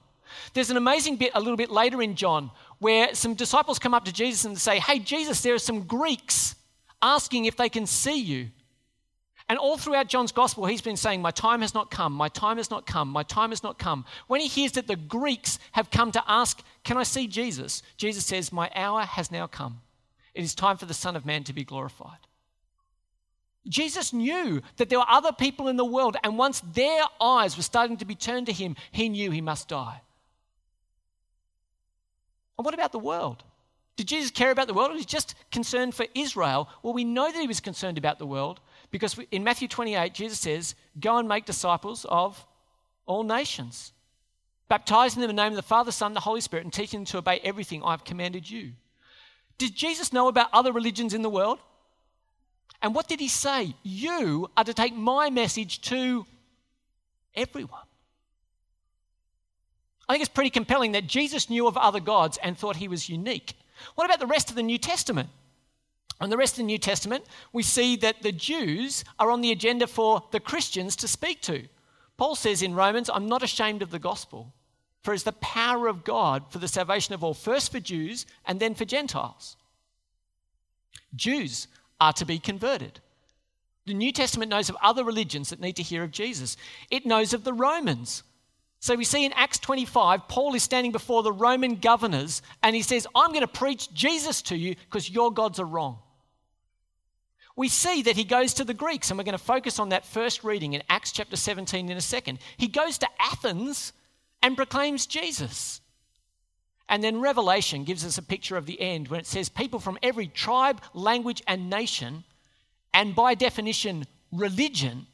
There's 0.54 0.70
an 0.70 0.78
amazing 0.78 1.18
bit 1.18 1.32
a 1.34 1.40
little 1.40 1.58
bit 1.58 1.72
later 1.72 2.02
in 2.02 2.16
John 2.16 2.52
where 2.80 3.14
some 3.16 3.34
disciples 3.34 3.80
come 3.80 3.94
up 3.94 4.06
to 4.06 4.14
Jesus 4.14 4.46
and 4.46 4.58
say, 4.58 4.80
Hey, 4.80 5.00
Jesus, 5.00 5.42
there 5.42 5.54
are 5.54 5.60
some 5.60 5.84
Greeks 5.84 6.56
asking 7.02 7.46
if 7.46 7.58
they 7.58 7.70
can 7.70 7.86
see 7.86 8.20
you. 8.20 8.50
And 9.50 9.60
all 9.60 9.78
throughout 9.78 10.08
John's 10.08 10.32
gospel, 10.32 10.66
he's 10.66 10.82
been 10.82 10.98
saying, 10.98 11.22
My 11.22 11.32
time 11.32 11.62
has 11.62 11.74
not 11.74 11.92
come, 11.92 12.14
my 12.14 12.30
time 12.30 12.58
has 12.58 12.72
not 12.72 12.86
come, 12.86 13.10
my 13.10 13.24
time 13.24 13.50
has 13.50 13.62
not 13.62 13.78
come. 13.78 14.06
When 14.28 14.40
he 14.40 14.48
hears 14.48 14.72
that 14.74 14.88
the 14.88 14.96
Greeks 14.96 15.60
have 15.74 15.92
come 15.92 16.12
to 16.14 16.24
ask, 16.28 16.62
Can 16.84 16.98
I 16.98 17.04
see 17.04 17.28
Jesus? 17.28 17.84
Jesus 17.98 18.26
says, 18.26 18.54
My 18.54 18.72
hour 18.74 19.02
has 19.02 19.32
now 19.32 19.48
come. 19.48 19.82
It 20.34 20.44
is 20.44 20.56
time 20.56 20.78
for 20.78 20.86
the 20.86 20.94
Son 20.94 21.16
of 21.16 21.26
Man 21.26 21.44
to 21.44 21.54
be 21.54 21.64
glorified. 21.64 22.18
Jesus 23.68 24.12
knew 24.12 24.62
that 24.78 24.90
there 24.90 25.00
were 25.00 25.10
other 25.10 25.32
people 25.32 25.68
in 25.68 25.78
the 25.78 25.86
world, 25.86 26.18
and 26.24 26.38
once 26.38 26.62
their 26.74 27.04
eyes 27.22 27.56
were 27.56 27.64
starting 27.64 27.98
to 27.98 28.06
be 28.06 28.16
turned 28.16 28.48
to 28.48 28.54
him, 28.54 28.76
he 28.92 29.08
knew 29.08 29.32
he 29.32 29.42
must 29.42 29.70
die. 29.70 30.02
And 32.58 32.66
what 32.66 32.74
about 32.74 32.92
the 32.92 33.00
world? 33.00 33.44
Did 33.96 34.08
Jesus 34.08 34.32
care 34.32 34.52
about 34.52 34.68
the 34.68 34.74
world 34.74 34.90
or 34.90 34.94
was 34.94 35.02
he 35.02 35.06
just 35.06 35.36
concerned 35.52 35.94
for 35.94 36.08
Israel? 36.16 36.68
Well, 36.82 36.94
we 36.94 37.04
know 37.04 37.32
that 37.32 37.40
he 37.40 37.48
was 37.48 37.60
concerned 37.60 37.98
about 37.98 38.18
the 38.18 38.26
world 38.26 38.60
because 38.92 39.18
in 39.32 39.44
Matthew 39.44 39.68
28, 39.68 40.14
Jesus 40.14 40.40
says, 40.40 40.76
Go 41.00 41.18
and 41.18 41.28
make 41.28 41.46
disciples 41.46 42.06
of 42.10 42.46
all 43.06 43.24
nations, 43.24 43.92
baptizing 44.68 45.22
them 45.22 45.30
in 45.30 45.36
the 45.36 45.44
name 45.44 45.52
of 45.52 45.58
the 45.58 45.62
Father, 45.62 45.92
Son, 45.92 46.14
the 46.14 46.20
Holy 46.20 46.42
Spirit, 46.42 46.64
and 46.64 46.74
teaching 46.74 47.02
them 47.02 47.06
to 47.06 47.18
obey 47.20 47.40
everything 47.44 47.84
I've 47.84 48.04
commanded 48.04 48.50
you. 48.50 48.74
Did 49.58 49.76
Jesus 49.76 50.12
know 50.12 50.28
about 50.28 50.50
other 50.54 50.72
religions 50.72 51.14
in 51.14 51.22
the 51.22 51.30
world? 51.30 51.60
And 52.82 52.96
what 52.96 53.08
did 53.08 53.20
he 53.20 53.28
say? 53.28 53.76
You 53.84 54.50
are 54.58 54.64
to 54.64 54.74
take 54.74 54.96
my 54.96 55.30
message 55.30 55.82
to 55.82 56.26
everyone. 57.36 57.86
I 60.08 60.14
think 60.14 60.22
it's 60.22 60.34
pretty 60.34 60.50
compelling 60.50 60.92
that 60.94 61.08
Jesus 61.08 61.50
knew 61.50 61.68
of 61.68 61.78
other 61.78 62.00
gods 62.00 62.38
and 62.44 62.58
thought 62.58 62.76
he 62.76 62.88
was 62.88 63.10
unique. 63.10 63.54
What 63.96 64.06
about 64.06 64.20
the 64.20 64.28
rest 64.28 64.50
of 64.50 64.56
the 64.56 64.64
New 64.64 64.78
Testament? 64.78 65.30
On 66.20 66.30
the 66.30 66.38
rest 66.38 66.54
of 66.54 66.58
the 66.58 66.64
New 66.64 66.78
Testament, 66.78 67.26
we 67.52 67.64
see 67.64 67.96
that 67.98 68.22
the 68.22 68.32
Jews 68.32 69.04
are 69.20 69.32
on 69.32 69.42
the 69.42 69.52
agenda 69.52 69.88
for 69.88 70.24
the 70.32 70.40
Christians 70.40 70.96
to 70.98 71.08
speak 71.08 71.42
to. 71.42 71.68
Paul 72.18 72.36
says 72.36 72.62
in 72.62 72.76
Romans, 72.76 73.10
I'm 73.12 73.28
not 73.28 73.44
ashamed 73.44 73.82
of 73.82 73.92
the 73.92 74.00
gospel, 74.00 74.54
for 75.02 75.14
it's 75.14 75.24
the 75.24 75.32
power 75.34 75.88
of 75.88 76.04
God 76.04 76.44
for 76.50 76.60
the 76.60 76.68
salvation 76.68 77.14
of 77.14 77.24
all, 77.24 77.34
first 77.34 77.72
for 77.72 77.80
Jews 77.80 78.26
and 78.46 78.60
then 78.60 78.76
for 78.76 78.86
Gentiles. 78.86 79.58
Jews 81.16 81.68
are 82.00 82.14
to 82.14 82.26
be 82.26 82.40
converted. 82.40 83.00
The 83.86 83.94
New 83.94 84.12
Testament 84.12 84.50
knows 84.50 84.70
of 84.70 84.78
other 84.82 85.04
religions 85.04 85.50
that 85.50 85.60
need 85.60 85.76
to 85.76 85.84
hear 85.84 86.04
of 86.04 86.12
Jesus. 86.12 86.56
It 86.90 87.06
knows 87.06 87.34
of 87.34 87.44
the 87.44 87.54
Romans 87.54 88.24
so 88.84 88.96
we 88.96 89.06
see 89.06 89.24
in 89.24 89.32
Acts 89.32 89.60
25, 89.60 90.28
Paul 90.28 90.56
is 90.56 90.64
standing 90.64 90.92
before 90.92 91.24
the 91.24 91.32
Roman 91.32 91.78
governors 91.78 92.42
and 92.62 92.76
he 92.76 92.82
says, 92.82 93.08
I'm 93.16 93.30
going 93.30 93.40
to 93.40 93.48
preach 93.48 93.94
Jesus 93.94 94.42
to 94.42 94.58
you 94.58 94.76
because 94.76 95.10
your 95.10 95.32
gods 95.32 95.58
are 95.62 95.66
wrong. 95.66 96.00
We 97.56 97.70
see 97.70 98.02
that 98.02 98.18
he 98.18 98.26
goes 98.26 98.56
to 98.56 98.66
the 98.66 98.74
Greeks, 98.74 99.10
and 99.10 99.18
we're 99.18 99.24
going 99.24 99.38
to 99.38 99.44
focus 99.44 99.80
on 99.80 99.88
that 99.90 100.06
first 100.06 100.44
reading 100.44 100.74
in 100.74 100.84
Acts 100.90 101.14
chapter 101.14 101.38
17 101.38 101.90
in 101.90 101.96
a 101.96 102.02
second. 102.02 102.40
He 102.58 102.68
goes 102.68 102.98
to 102.98 103.08
Athens 103.22 103.94
and 104.42 104.58
proclaims 104.58 105.06
Jesus. 105.06 105.80
And 106.90 107.02
then 107.02 107.22
Revelation 107.22 107.86
gives 107.86 108.04
us 108.04 108.18
a 108.18 108.22
picture 108.22 108.58
of 108.58 108.66
the 108.66 108.82
end 108.82 109.08
when 109.08 109.22
it 109.22 109.28
says 109.28 109.48
people 109.48 109.80
from 109.80 109.98
every 110.04 110.28
tribe, 110.28 110.82
language, 110.94 111.42
and 111.48 111.70
nation, 111.70 112.26
and 112.94 113.16
by 113.16 113.34
definition, 113.34 114.08
religion, 114.34 115.08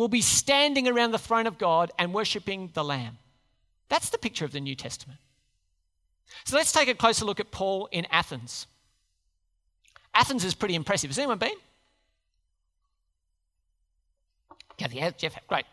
will 0.00 0.08
be 0.08 0.22
standing 0.22 0.88
around 0.88 1.10
the 1.10 1.18
throne 1.18 1.46
of 1.46 1.58
God 1.58 1.92
and 1.98 2.14
worshipping 2.14 2.70
the 2.72 2.82
Lamb. 2.82 3.18
That's 3.90 4.08
the 4.08 4.16
picture 4.16 4.46
of 4.46 4.52
the 4.52 4.60
New 4.60 4.74
Testament. 4.74 5.20
So 6.44 6.56
let's 6.56 6.72
take 6.72 6.88
a 6.88 6.94
closer 6.94 7.26
look 7.26 7.38
at 7.38 7.50
Paul 7.50 7.86
in 7.92 8.06
Athens. 8.10 8.66
Athens 10.14 10.42
is 10.42 10.54
pretty 10.54 10.74
impressive. 10.74 11.10
Has 11.10 11.18
anyone 11.18 11.36
been? 11.36 11.52
Has, 14.78 15.12
Jeff, 15.18 15.36
great. 15.46 15.66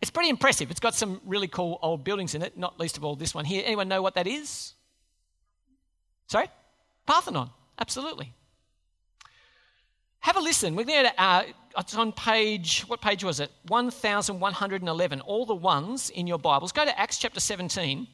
It's 0.00 0.10
pretty 0.10 0.30
impressive. 0.30 0.70
It's 0.70 0.80
got 0.80 0.94
some 0.94 1.20
really 1.26 1.48
cool 1.48 1.78
old 1.82 2.04
buildings 2.04 2.34
in 2.34 2.40
it, 2.40 2.56
not 2.56 2.80
least 2.80 2.96
of 2.96 3.04
all 3.04 3.16
this 3.16 3.34
one 3.34 3.44
here. 3.44 3.62
Anyone 3.66 3.88
know 3.88 4.00
what 4.00 4.14
that 4.14 4.26
is? 4.26 4.72
Sorry? 6.28 6.48
Parthenon, 7.04 7.50
absolutely. 7.78 8.32
Have 10.20 10.36
a 10.36 10.40
listen. 10.40 10.74
We're 10.74 10.84
going 10.84 11.04
to, 11.04 11.20
uh, 11.20 11.42
it's 11.78 11.96
on 11.96 12.12
page, 12.12 12.84
what 12.88 13.00
page 13.00 13.24
was 13.24 13.40
it? 13.40 13.50
1111. 13.68 15.20
All 15.20 15.46
the 15.46 15.54
ones 15.54 16.10
in 16.10 16.26
your 16.26 16.38
Bibles. 16.38 16.72
Go 16.72 16.84
to 16.84 16.98
Acts 16.98 17.18
chapter 17.18 17.40
17. 17.40 18.06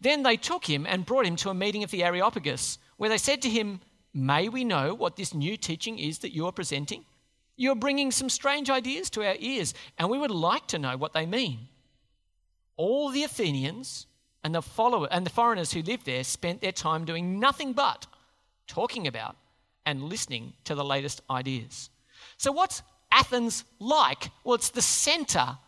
Then 0.00 0.22
they 0.22 0.36
took 0.36 0.64
him 0.64 0.86
and 0.88 1.04
brought 1.04 1.26
him 1.26 1.36
to 1.36 1.50
a 1.50 1.54
meeting 1.54 1.84
of 1.84 1.90
the 1.90 2.02
Areopagus, 2.02 2.78
where 2.96 3.10
they 3.10 3.18
said 3.18 3.42
to 3.42 3.50
him, 3.50 3.80
May 4.12 4.48
we 4.48 4.64
know 4.64 4.94
what 4.94 5.16
this 5.16 5.34
new 5.34 5.56
teaching 5.56 5.98
is 5.98 6.18
that 6.18 6.34
you 6.34 6.46
are 6.46 6.52
presenting? 6.52 7.04
You 7.56 7.72
are 7.72 7.76
bringing 7.76 8.10
some 8.10 8.30
strange 8.30 8.70
ideas 8.70 9.10
to 9.10 9.26
our 9.26 9.36
ears, 9.38 9.74
and 9.98 10.08
we 10.08 10.18
would 10.18 10.30
like 10.30 10.66
to 10.68 10.78
know 10.78 10.96
what 10.96 11.12
they 11.12 11.26
mean. 11.26 11.68
All 12.76 13.10
the 13.10 13.22
Athenians 13.22 14.06
and 14.42 14.54
the 14.54 14.62
follower 14.62 15.08
and 15.10 15.26
the 15.26 15.30
foreigners 15.30 15.72
who 15.72 15.82
lived 15.82 16.06
there 16.06 16.24
spent 16.24 16.60
their 16.60 16.72
time 16.72 17.04
doing 17.04 17.38
nothing 17.38 17.74
but 17.74 18.06
talking 18.66 19.06
about 19.06 19.36
and 19.84 20.04
listening 20.04 20.54
to 20.64 20.74
the 20.74 20.84
latest 20.84 21.20
ideas. 21.30 21.90
So 22.36 22.50
what's 22.52 22.82
Athens 23.12 23.64
like? 23.78 24.30
Well, 24.44 24.54
it's 24.54 24.70
the 24.70 24.82
center 24.82 25.58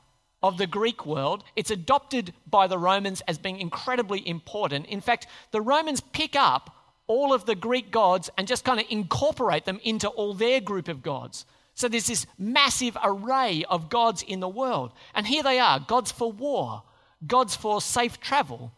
of 0.43 0.59
the 0.59 0.67
Greek 0.67 1.07
world. 1.07 1.45
It's 1.57 1.71
adopted 1.71 2.33
by 2.49 2.67
the 2.67 2.79
Romans 2.79 3.23
as 3.29 3.39
being 3.39 3.59
incredibly 3.59 4.27
important. 4.27 4.87
In 4.87 5.01
fact, 5.01 5.27
the 5.51 5.61
Romans 5.61 6.01
pick 6.01 6.35
up 6.37 6.77
all 7.07 7.33
of 7.33 7.47
the 7.47 7.55
Greek 7.55 7.91
gods 7.91 8.31
and 8.37 8.49
just 8.49 8.65
kind 8.65 8.81
of 8.81 8.87
incorporate 8.89 9.65
them 9.65 9.81
into 9.83 10.09
all 10.09 10.35
their 10.35 10.61
group 10.61 10.89
of 10.89 11.03
gods. 11.03 11.47
So 11.75 11.89
there's 11.89 12.07
this 12.07 12.27
massive 12.39 12.97
array 13.03 13.65
of 13.69 13.89
gods 13.89 14.23
in 14.23 14.41
the 14.41 14.49
world. 14.49 14.93
And 15.15 15.27
here 15.27 15.43
they 15.43 15.59
are 15.59 15.81
gods 15.81 16.13
for 16.13 16.31
war, 16.31 16.83
gods 17.27 17.57
for 17.57 17.81
safe 17.81 18.21
travel, 18.21 18.73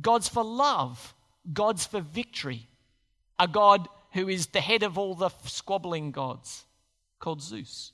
gods 0.00 0.28
for 0.28 0.44
love, 0.44 1.14
gods 1.52 1.86
for 1.86 2.00
victory. 2.00 2.68
A 3.38 3.48
god 3.48 3.88
who 4.12 4.28
is 4.28 4.48
the 4.48 4.60
head 4.60 4.82
of 4.82 4.96
all 4.96 5.14
the 5.14 5.30
squabbling 5.44 6.10
gods 6.10 6.64
called 7.18 7.42
Zeus. 7.42 7.92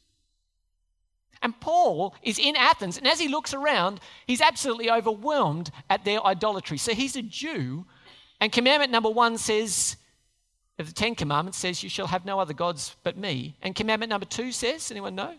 And 1.43 1.59
Paul 1.61 2.15
is 2.23 2.39
in 2.39 2.55
Athens, 2.55 2.97
and 2.97 3.07
as 3.07 3.19
he 3.19 3.29
looks 3.29 3.53
around, 3.53 4.01
he's 4.27 4.41
absolutely 4.41 4.91
overwhelmed 4.91 5.73
at 5.91 6.05
their 6.05 6.25
idolatry. 6.25 6.79
So 6.79 6.95
he's 6.95 7.17
a 7.17 7.23
Jew, 7.23 7.85
and 8.41 8.53
commandment 8.53 8.93
number 8.93 9.11
one 9.11 9.37
says, 9.39 9.97
of 10.79 10.87
the 10.87 10.93
Ten 10.93 11.15
Commandments 11.15 11.59
says, 11.59 11.83
You 11.83 11.89
shall 11.89 12.07
have 12.07 12.25
no 12.25 12.39
other 12.39 12.55
gods 12.55 12.97
but 13.03 13.17
me. 13.17 13.57
And 13.63 13.75
commandment 13.75 14.11
number 14.11 14.27
two 14.27 14.53
says, 14.53 14.91
anyone 14.91 15.15
know? 15.15 15.35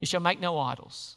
You 0.00 0.06
shall 0.06 0.20
make 0.20 0.40
no 0.40 0.58
idols. 0.58 1.16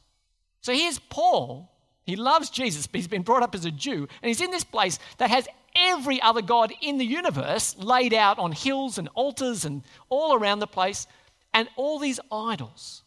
So 0.62 0.74
here's 0.74 1.00
Paul. 1.00 1.70
He 2.06 2.16
loves 2.16 2.50
Jesus, 2.50 2.86
but 2.88 2.98
he's 2.98 3.08
been 3.08 3.22
brought 3.22 3.44
up 3.44 3.56
as 3.56 3.66
a 3.66 3.72
Jew, 3.72 4.08
and 4.22 4.28
he's 4.28 4.42
in 4.42 4.52
this 4.52 4.66
place 4.66 5.00
that 5.20 5.30
has 5.30 5.48
every 5.76 6.22
other 6.22 6.42
God 6.42 6.74
in 6.82 6.98
the 6.98 7.06
universe 7.06 7.78
laid 7.78 8.13
out 8.13 8.39
on 8.39 8.52
hills 8.52 8.98
and 8.98 9.08
altars 9.13 9.63
and 9.63 9.84
all 10.10 10.34
around 10.34 10.60
the 10.60 10.68
place, 10.68 11.08
and 11.54 11.70
all 11.78 12.00
these 12.00 12.20
idols 12.32 13.03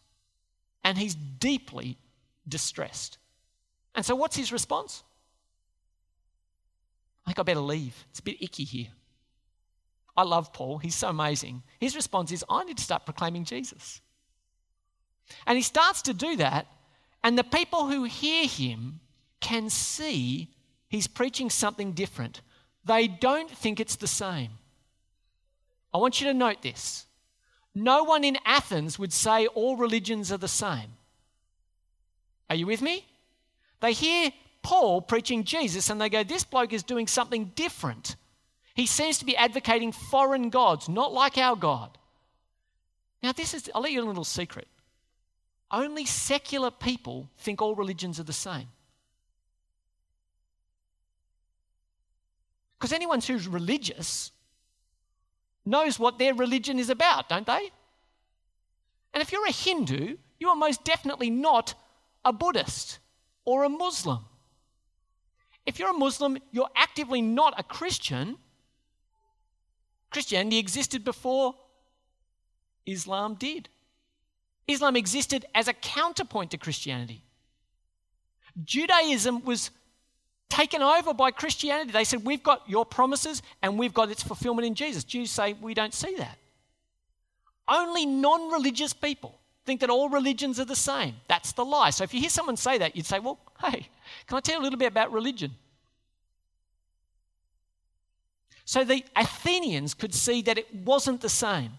and 0.83 0.97
he's 0.97 1.15
deeply 1.15 1.97
distressed. 2.47 3.17
And 3.95 4.05
so, 4.05 4.15
what's 4.15 4.35
his 4.35 4.51
response? 4.51 5.03
I 7.25 7.31
think 7.31 7.39
I 7.39 7.43
better 7.43 7.59
leave. 7.59 8.05
It's 8.09 8.19
a 8.19 8.23
bit 8.23 8.41
icky 8.41 8.63
here. 8.63 8.87
I 10.15 10.23
love 10.23 10.51
Paul, 10.53 10.79
he's 10.79 10.95
so 10.95 11.09
amazing. 11.09 11.61
His 11.79 11.95
response 11.95 12.31
is, 12.31 12.43
I 12.49 12.63
need 12.63 12.77
to 12.77 12.83
start 12.83 13.05
proclaiming 13.05 13.43
Jesus. 13.43 14.01
And 15.45 15.57
he 15.57 15.61
starts 15.61 16.01
to 16.03 16.13
do 16.13 16.37
that, 16.37 16.67
and 17.23 17.37
the 17.37 17.43
people 17.43 17.87
who 17.87 18.05
hear 18.05 18.47
him 18.47 18.99
can 19.39 19.69
see 19.69 20.49
he's 20.87 21.07
preaching 21.07 21.49
something 21.49 21.91
different. 21.91 22.41
They 22.85 23.07
don't 23.07 23.51
think 23.51 23.79
it's 23.79 23.97
the 23.97 24.07
same. 24.07 24.51
I 25.93 25.97
want 25.97 26.21
you 26.21 26.27
to 26.27 26.33
note 26.33 26.61
this. 26.61 27.06
No 27.77 28.03
one 28.03 28.23
in 28.23 28.39
Athens 28.43 28.97
would 28.97 29.13
say 29.13 29.45
all 29.45 29.77
religions 29.77 30.31
are 30.31 30.37
the 30.37 30.47
same. 30.47 30.93
Are 32.49 32.55
you 32.55 32.65
with 32.65 32.81
me? 32.81 33.05
They 33.81 33.93
hear 33.93 34.31
Paul 34.63 34.99
preaching 34.99 35.43
Jesus 35.43 35.91
and 35.91 36.01
they 36.01 36.09
go, 36.09 36.23
This 36.23 36.43
bloke 36.43 36.73
is 36.73 36.81
doing 36.81 37.05
something 37.05 37.51
different. 37.53 38.15
He 38.73 38.87
seems 38.87 39.19
to 39.19 39.25
be 39.25 39.37
advocating 39.37 39.91
foreign 39.91 40.49
gods, 40.49 40.89
not 40.89 41.13
like 41.13 41.37
our 41.37 41.55
God. 41.55 41.95
Now, 43.21 43.31
this 43.31 43.53
is, 43.53 43.69
I'll 43.75 43.81
let 43.83 43.91
you 43.91 44.03
a 44.03 44.05
little 44.05 44.23
secret. 44.23 44.67
Only 45.69 46.05
secular 46.05 46.71
people 46.71 47.29
think 47.37 47.61
all 47.61 47.75
religions 47.75 48.19
are 48.19 48.23
the 48.23 48.33
same. 48.33 48.69
Because 52.79 52.91
anyone 52.91 53.21
who's 53.21 53.47
religious 53.47 54.31
knows 55.67 55.99
what 55.99 56.17
their 56.17 56.33
religion 56.33 56.79
is 56.79 56.89
about, 56.89 57.29
don't 57.29 57.45
they? 57.45 57.71
And 59.13 59.21
if 59.21 59.31
you're 59.31 59.45
a 59.45 59.51
Hindu, 59.51 60.17
you 60.39 60.49
are 60.49 60.55
most 60.55 60.83
definitely 60.83 61.29
not 61.29 61.73
a 62.23 62.33
Buddhist 62.33 62.99
or 63.45 63.63
a 63.63 63.69
Muslim. 63.69 64.19
If 65.65 65.79
you're 65.79 65.89
a 65.89 65.93
Muslim, 65.97 66.37
you're 66.51 66.69
actively 66.75 67.21
not 67.21 67.53
a 67.57 67.63
Christian. 67.63 68.37
Christianity 70.11 70.57
existed 70.57 71.03
before 71.03 71.55
Islam 72.85 73.35
did. 73.35 73.69
Islam 74.67 74.95
existed 74.95 75.45
as 75.53 75.67
a 75.67 75.73
counterpoint 75.73 76.51
to 76.51 76.57
Christianity. 76.57 77.23
Judaism 78.63 79.43
was 79.43 79.71
taken 80.49 80.81
over 80.81 81.13
by 81.13 81.31
Christianity. 81.31 81.91
They 81.91 82.03
said, 82.03 82.25
We've 82.25 82.43
got 82.43 82.67
your 82.67 82.85
promises 82.85 83.41
and 83.61 83.77
we've 83.77 83.93
got 83.93 84.09
its 84.09 84.23
fulfillment 84.23 84.65
in 84.65 84.75
Jesus. 84.75 85.03
Jews 85.03 85.31
say, 85.31 85.53
We 85.53 85.73
don't 85.73 85.93
see 85.93 86.15
that. 86.17 86.37
Only 87.67 88.05
non 88.05 88.51
religious 88.51 88.93
people 88.93 89.39
think 89.65 89.81
that 89.81 89.89
all 89.89 90.09
religions 90.09 90.59
are 90.59 90.65
the 90.65 90.75
same. 90.75 91.15
That's 91.27 91.51
the 91.51 91.65
lie. 91.65 91.89
So 91.89 92.03
if 92.03 92.13
you 92.13 92.21
hear 92.21 92.29
someone 92.29 92.55
say 92.55 92.77
that, 92.77 92.95
you'd 92.95 93.05
say, 93.05 93.19
Well, 93.19 93.39
hey, 93.61 93.87
can 94.27 94.37
I 94.37 94.39
tell 94.39 94.55
you 94.55 94.61
a 94.61 94.63
little 94.63 94.79
bit 94.79 94.87
about 94.87 95.11
religion? 95.11 95.51
So 98.65 98.83
the 98.83 99.03
Athenians 99.15 99.93
could 99.93 100.13
see 100.13 100.41
that 100.41 100.57
it 100.57 100.73
wasn't 100.75 101.21
the 101.21 101.29
same. 101.29 101.71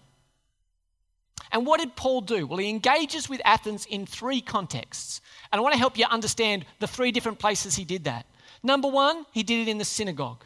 And 1.51 1.65
what 1.65 1.79
did 1.79 1.95
Paul 1.95 2.21
do? 2.21 2.45
Well, 2.45 2.57
he 2.57 2.69
engages 2.69 3.29
with 3.29 3.41
Athens 3.45 3.85
in 3.85 4.05
three 4.05 4.41
contexts. 4.41 5.21
And 5.51 5.59
I 5.59 5.61
want 5.61 5.73
to 5.73 5.79
help 5.79 5.97
you 5.97 6.05
understand 6.05 6.65
the 6.79 6.87
three 6.87 7.11
different 7.11 7.39
places 7.39 7.75
he 7.75 7.85
did 7.85 8.03
that. 8.05 8.25
Number 8.61 8.87
one, 8.87 9.25
he 9.31 9.43
did 9.43 9.67
it 9.67 9.71
in 9.71 9.77
the 9.77 9.85
synagogue. 9.85 10.43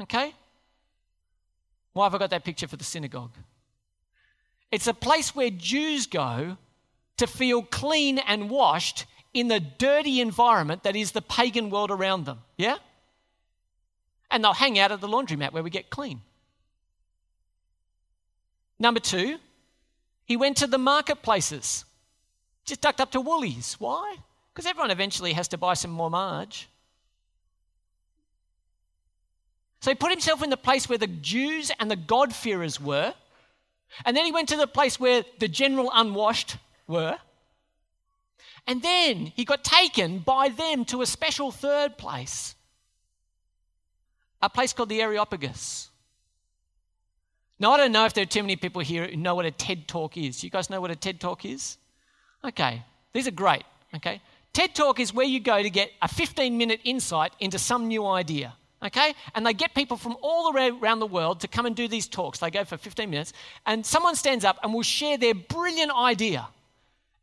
Okay? 0.00 0.34
Why 1.92 2.06
have 2.06 2.14
I 2.14 2.18
got 2.18 2.30
that 2.30 2.44
picture 2.44 2.68
for 2.68 2.76
the 2.76 2.84
synagogue? 2.84 3.32
It's 4.70 4.86
a 4.86 4.94
place 4.94 5.34
where 5.34 5.50
Jews 5.50 6.06
go 6.06 6.56
to 7.16 7.26
feel 7.26 7.62
clean 7.62 8.18
and 8.18 8.50
washed 8.50 9.06
in 9.32 9.48
the 9.48 9.60
dirty 9.60 10.20
environment 10.20 10.82
that 10.82 10.96
is 10.96 11.12
the 11.12 11.22
pagan 11.22 11.70
world 11.70 11.90
around 11.90 12.24
them. 12.24 12.40
Yeah? 12.56 12.76
And 14.30 14.42
they'll 14.42 14.52
hang 14.52 14.78
out 14.78 14.92
at 14.92 15.00
the 15.00 15.08
laundromat 15.08 15.52
where 15.52 15.62
we 15.62 15.70
get 15.70 15.90
clean. 15.90 16.20
Number 18.78 19.00
two, 19.00 19.38
he 20.24 20.36
went 20.36 20.56
to 20.58 20.66
the 20.66 20.78
marketplaces, 20.78 21.84
just 22.64 22.80
ducked 22.80 23.00
up 23.00 23.12
to 23.12 23.20
Woolies. 23.20 23.76
Why? 23.78 24.16
Because 24.52 24.68
everyone 24.68 24.90
eventually 24.90 25.32
has 25.34 25.48
to 25.48 25.58
buy 25.58 25.74
some 25.74 25.90
more 25.90 26.10
marge. 26.10 26.68
So 29.84 29.90
he 29.90 29.96
put 29.96 30.10
himself 30.10 30.42
in 30.42 30.48
the 30.48 30.56
place 30.56 30.88
where 30.88 30.96
the 30.96 31.06
Jews 31.06 31.70
and 31.78 31.90
the 31.90 31.96
God-fearers 31.96 32.80
were. 32.80 33.12
And 34.06 34.16
then 34.16 34.24
he 34.24 34.32
went 34.32 34.48
to 34.48 34.56
the 34.56 34.66
place 34.66 34.98
where 34.98 35.26
the 35.40 35.46
general 35.46 35.90
unwashed 35.92 36.56
were. 36.88 37.18
And 38.66 38.80
then 38.80 39.26
he 39.26 39.44
got 39.44 39.62
taken 39.62 40.20
by 40.20 40.48
them 40.48 40.86
to 40.86 41.02
a 41.02 41.06
special 41.06 41.50
third 41.50 41.98
place, 41.98 42.54
a 44.40 44.48
place 44.48 44.72
called 44.72 44.88
the 44.88 45.02
Areopagus. 45.02 45.90
Now, 47.58 47.72
I 47.72 47.76
don't 47.76 47.92
know 47.92 48.06
if 48.06 48.14
there 48.14 48.22
are 48.22 48.36
too 48.36 48.42
many 48.42 48.56
people 48.56 48.80
here 48.80 49.06
who 49.06 49.16
know 49.16 49.34
what 49.34 49.44
a 49.44 49.50
TED 49.50 49.86
Talk 49.86 50.16
is. 50.16 50.42
You 50.42 50.48
guys 50.48 50.70
know 50.70 50.80
what 50.80 50.92
a 50.92 50.96
TED 50.96 51.20
Talk 51.20 51.44
is? 51.44 51.76
Okay, 52.42 52.82
these 53.12 53.28
are 53.28 53.32
great. 53.32 53.64
Okay, 53.94 54.22
TED 54.54 54.74
Talk 54.74 54.98
is 54.98 55.12
where 55.12 55.26
you 55.26 55.40
go 55.40 55.62
to 55.62 55.68
get 55.68 55.90
a 56.00 56.08
15 56.08 56.56
minute 56.56 56.80
insight 56.84 57.34
into 57.38 57.58
some 57.58 57.86
new 57.86 58.06
idea 58.06 58.54
okay? 58.84 59.14
And 59.34 59.46
they 59.46 59.54
get 59.54 59.74
people 59.74 59.96
from 59.96 60.16
all 60.22 60.54
around 60.54 60.98
the 60.98 61.06
world 61.06 61.40
to 61.40 61.48
come 61.48 61.66
and 61.66 61.74
do 61.74 61.88
these 61.88 62.06
talks. 62.06 62.38
They 62.38 62.50
go 62.50 62.64
for 62.64 62.76
15 62.76 63.08
minutes, 63.08 63.32
and 63.66 63.84
someone 63.84 64.14
stands 64.14 64.44
up 64.44 64.58
and 64.62 64.74
will 64.74 64.82
share 64.82 65.16
their 65.16 65.34
brilliant 65.34 65.92
idea. 65.92 66.46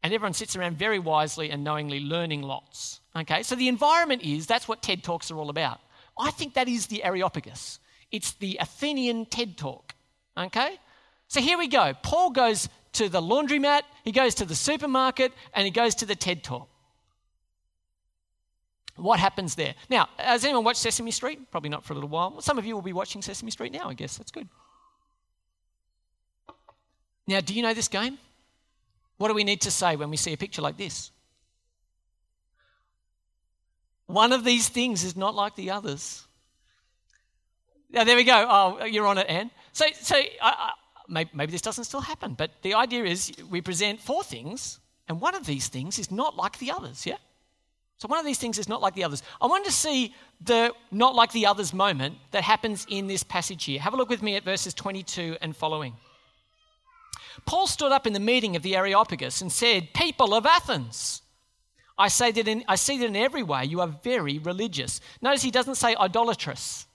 And 0.03 0.13
everyone 0.13 0.33
sits 0.33 0.55
around 0.55 0.77
very 0.77 0.97
wisely 0.97 1.51
and 1.51 1.63
knowingly 1.63 1.99
learning 1.99 2.41
lots, 2.41 3.01
okay? 3.15 3.43
So 3.43 3.55
the 3.55 3.67
environment 3.67 4.23
is 4.23 4.47
that's 4.47 4.67
what 4.67 4.81
TED 4.81 5.03
Talks 5.03 5.29
are 5.29 5.37
all 5.37 5.49
about. 5.49 5.79
I 6.17 6.31
think 6.31 6.55
that 6.55 6.67
is 6.67 6.87
the 6.87 7.03
Areopagus. 7.03 7.79
It's 8.11 8.33
the 8.33 8.57
Athenian 8.59 9.25
TED 9.27 9.57
Talk, 9.57 9.93
okay? 10.35 10.79
So 11.27 11.39
here 11.39 11.57
we 11.57 11.67
go. 11.67 11.93
Paul 12.01 12.31
goes 12.31 12.67
to 12.93 13.07
the 13.07 13.21
laundromat, 13.21 13.83
he 14.03 14.11
goes 14.11 14.35
to 14.35 14.45
the 14.45 14.55
supermarket, 14.55 15.31
and 15.53 15.65
he 15.65 15.71
goes 15.71 15.95
to 15.95 16.05
the 16.05 16.15
TED 16.15 16.43
Talk. 16.43 16.67
What 18.95 19.19
happens 19.19 19.55
there? 19.55 19.75
Now, 19.89 20.09
has 20.17 20.43
anyone 20.43 20.63
watched 20.63 20.79
Sesame 20.79 21.11
Street? 21.11 21.49
Probably 21.51 21.69
not 21.69 21.83
for 21.83 21.93
a 21.93 21.95
little 21.95 22.09
while. 22.09 22.41
Some 22.41 22.57
of 22.57 22.65
you 22.65 22.75
will 22.75 22.81
be 22.81 22.93
watching 22.93 23.21
Sesame 23.21 23.51
Street 23.51 23.71
now, 23.71 23.89
I 23.89 23.93
guess. 23.93 24.17
That's 24.17 24.31
good. 24.31 24.47
Now, 27.27 27.39
do 27.39 27.53
you 27.53 27.61
know 27.61 27.73
this 27.73 27.87
game? 27.87 28.17
What 29.17 29.29
do 29.29 29.33
we 29.33 29.43
need 29.43 29.61
to 29.61 29.71
say 29.71 29.95
when 29.95 30.09
we 30.09 30.17
see 30.17 30.33
a 30.33 30.37
picture 30.37 30.61
like 30.61 30.77
this? 30.77 31.11
One 34.07 34.33
of 34.33 34.43
these 34.43 34.67
things 34.67 35.03
is 35.03 35.15
not 35.15 35.35
like 35.35 35.55
the 35.55 35.71
others. 35.71 36.25
Now, 37.89 38.03
there 38.03 38.15
we 38.15 38.23
go. 38.23 38.45
Oh, 38.49 38.85
you're 38.85 39.07
on 39.07 39.17
it, 39.17 39.27
Anne. 39.29 39.51
So, 39.71 39.85
so 40.01 40.21
maybe, 41.07 41.29
maybe 41.33 41.51
this 41.51 41.61
doesn't 41.61 41.85
still 41.85 42.01
happen, 42.01 42.33
but 42.33 42.51
the 42.61 42.73
idea 42.73 43.05
is 43.05 43.31
we 43.49 43.61
present 43.61 44.01
four 44.01 44.23
things, 44.23 44.79
and 45.07 45.21
one 45.21 45.35
of 45.35 45.45
these 45.45 45.67
things 45.67 45.99
is 45.99 46.11
not 46.11 46.35
like 46.35 46.57
the 46.59 46.71
others, 46.71 47.05
yeah? 47.05 47.17
So 48.01 48.07
one 48.07 48.17
of 48.17 48.25
these 48.25 48.39
things 48.39 48.57
is 48.57 48.67
not 48.67 48.81
like 48.81 48.95
the 48.95 49.03
others. 49.03 49.21
I 49.39 49.45
want 49.45 49.63
to 49.65 49.71
see 49.71 50.15
the 50.43 50.73
not 50.89 51.13
like 51.13 51.31
the 51.33 51.45
others 51.45 51.71
moment 51.71 52.17
that 52.31 52.41
happens 52.41 52.83
in 52.89 53.05
this 53.05 53.21
passage 53.21 53.65
here. 53.65 53.79
Have 53.79 53.93
a 53.93 53.95
look 53.95 54.09
with 54.09 54.23
me 54.23 54.35
at 54.35 54.43
verses 54.43 54.73
22 54.73 55.37
and 55.39 55.55
following. 55.55 55.93
Paul 57.45 57.67
stood 57.67 57.91
up 57.91 58.07
in 58.07 58.13
the 58.13 58.19
meeting 58.19 58.55
of 58.55 58.63
the 58.63 58.75
Areopagus 58.75 59.39
and 59.41 59.51
said, 59.51 59.93
People 59.93 60.33
of 60.33 60.47
Athens, 60.47 61.21
I, 61.95 62.07
say 62.07 62.31
that 62.31 62.47
in, 62.47 62.63
I 62.67 62.73
see 62.73 62.97
that 62.97 63.05
in 63.05 63.15
every 63.15 63.43
way 63.43 63.65
you 63.65 63.81
are 63.81 63.95
very 64.03 64.39
religious. 64.39 64.99
Notice 65.21 65.43
he 65.43 65.51
doesn't 65.51 65.75
say 65.75 65.95
idolatrous. 65.95 66.87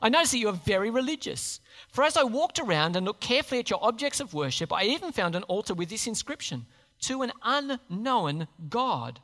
I 0.00 0.10
notice 0.10 0.30
that 0.30 0.38
you 0.38 0.48
are 0.48 0.60
very 0.64 0.90
religious. 0.90 1.58
For 1.88 2.04
as 2.04 2.16
I 2.16 2.22
walked 2.22 2.60
around 2.60 2.94
and 2.94 3.04
looked 3.04 3.20
carefully 3.20 3.58
at 3.58 3.70
your 3.70 3.84
objects 3.84 4.20
of 4.20 4.32
worship, 4.32 4.72
I 4.72 4.84
even 4.84 5.10
found 5.10 5.34
an 5.34 5.42
altar 5.44 5.74
with 5.74 5.88
this 5.88 6.06
inscription 6.06 6.66
To 7.02 7.22
an 7.22 7.32
unknown 7.42 8.48
God. 8.68 9.20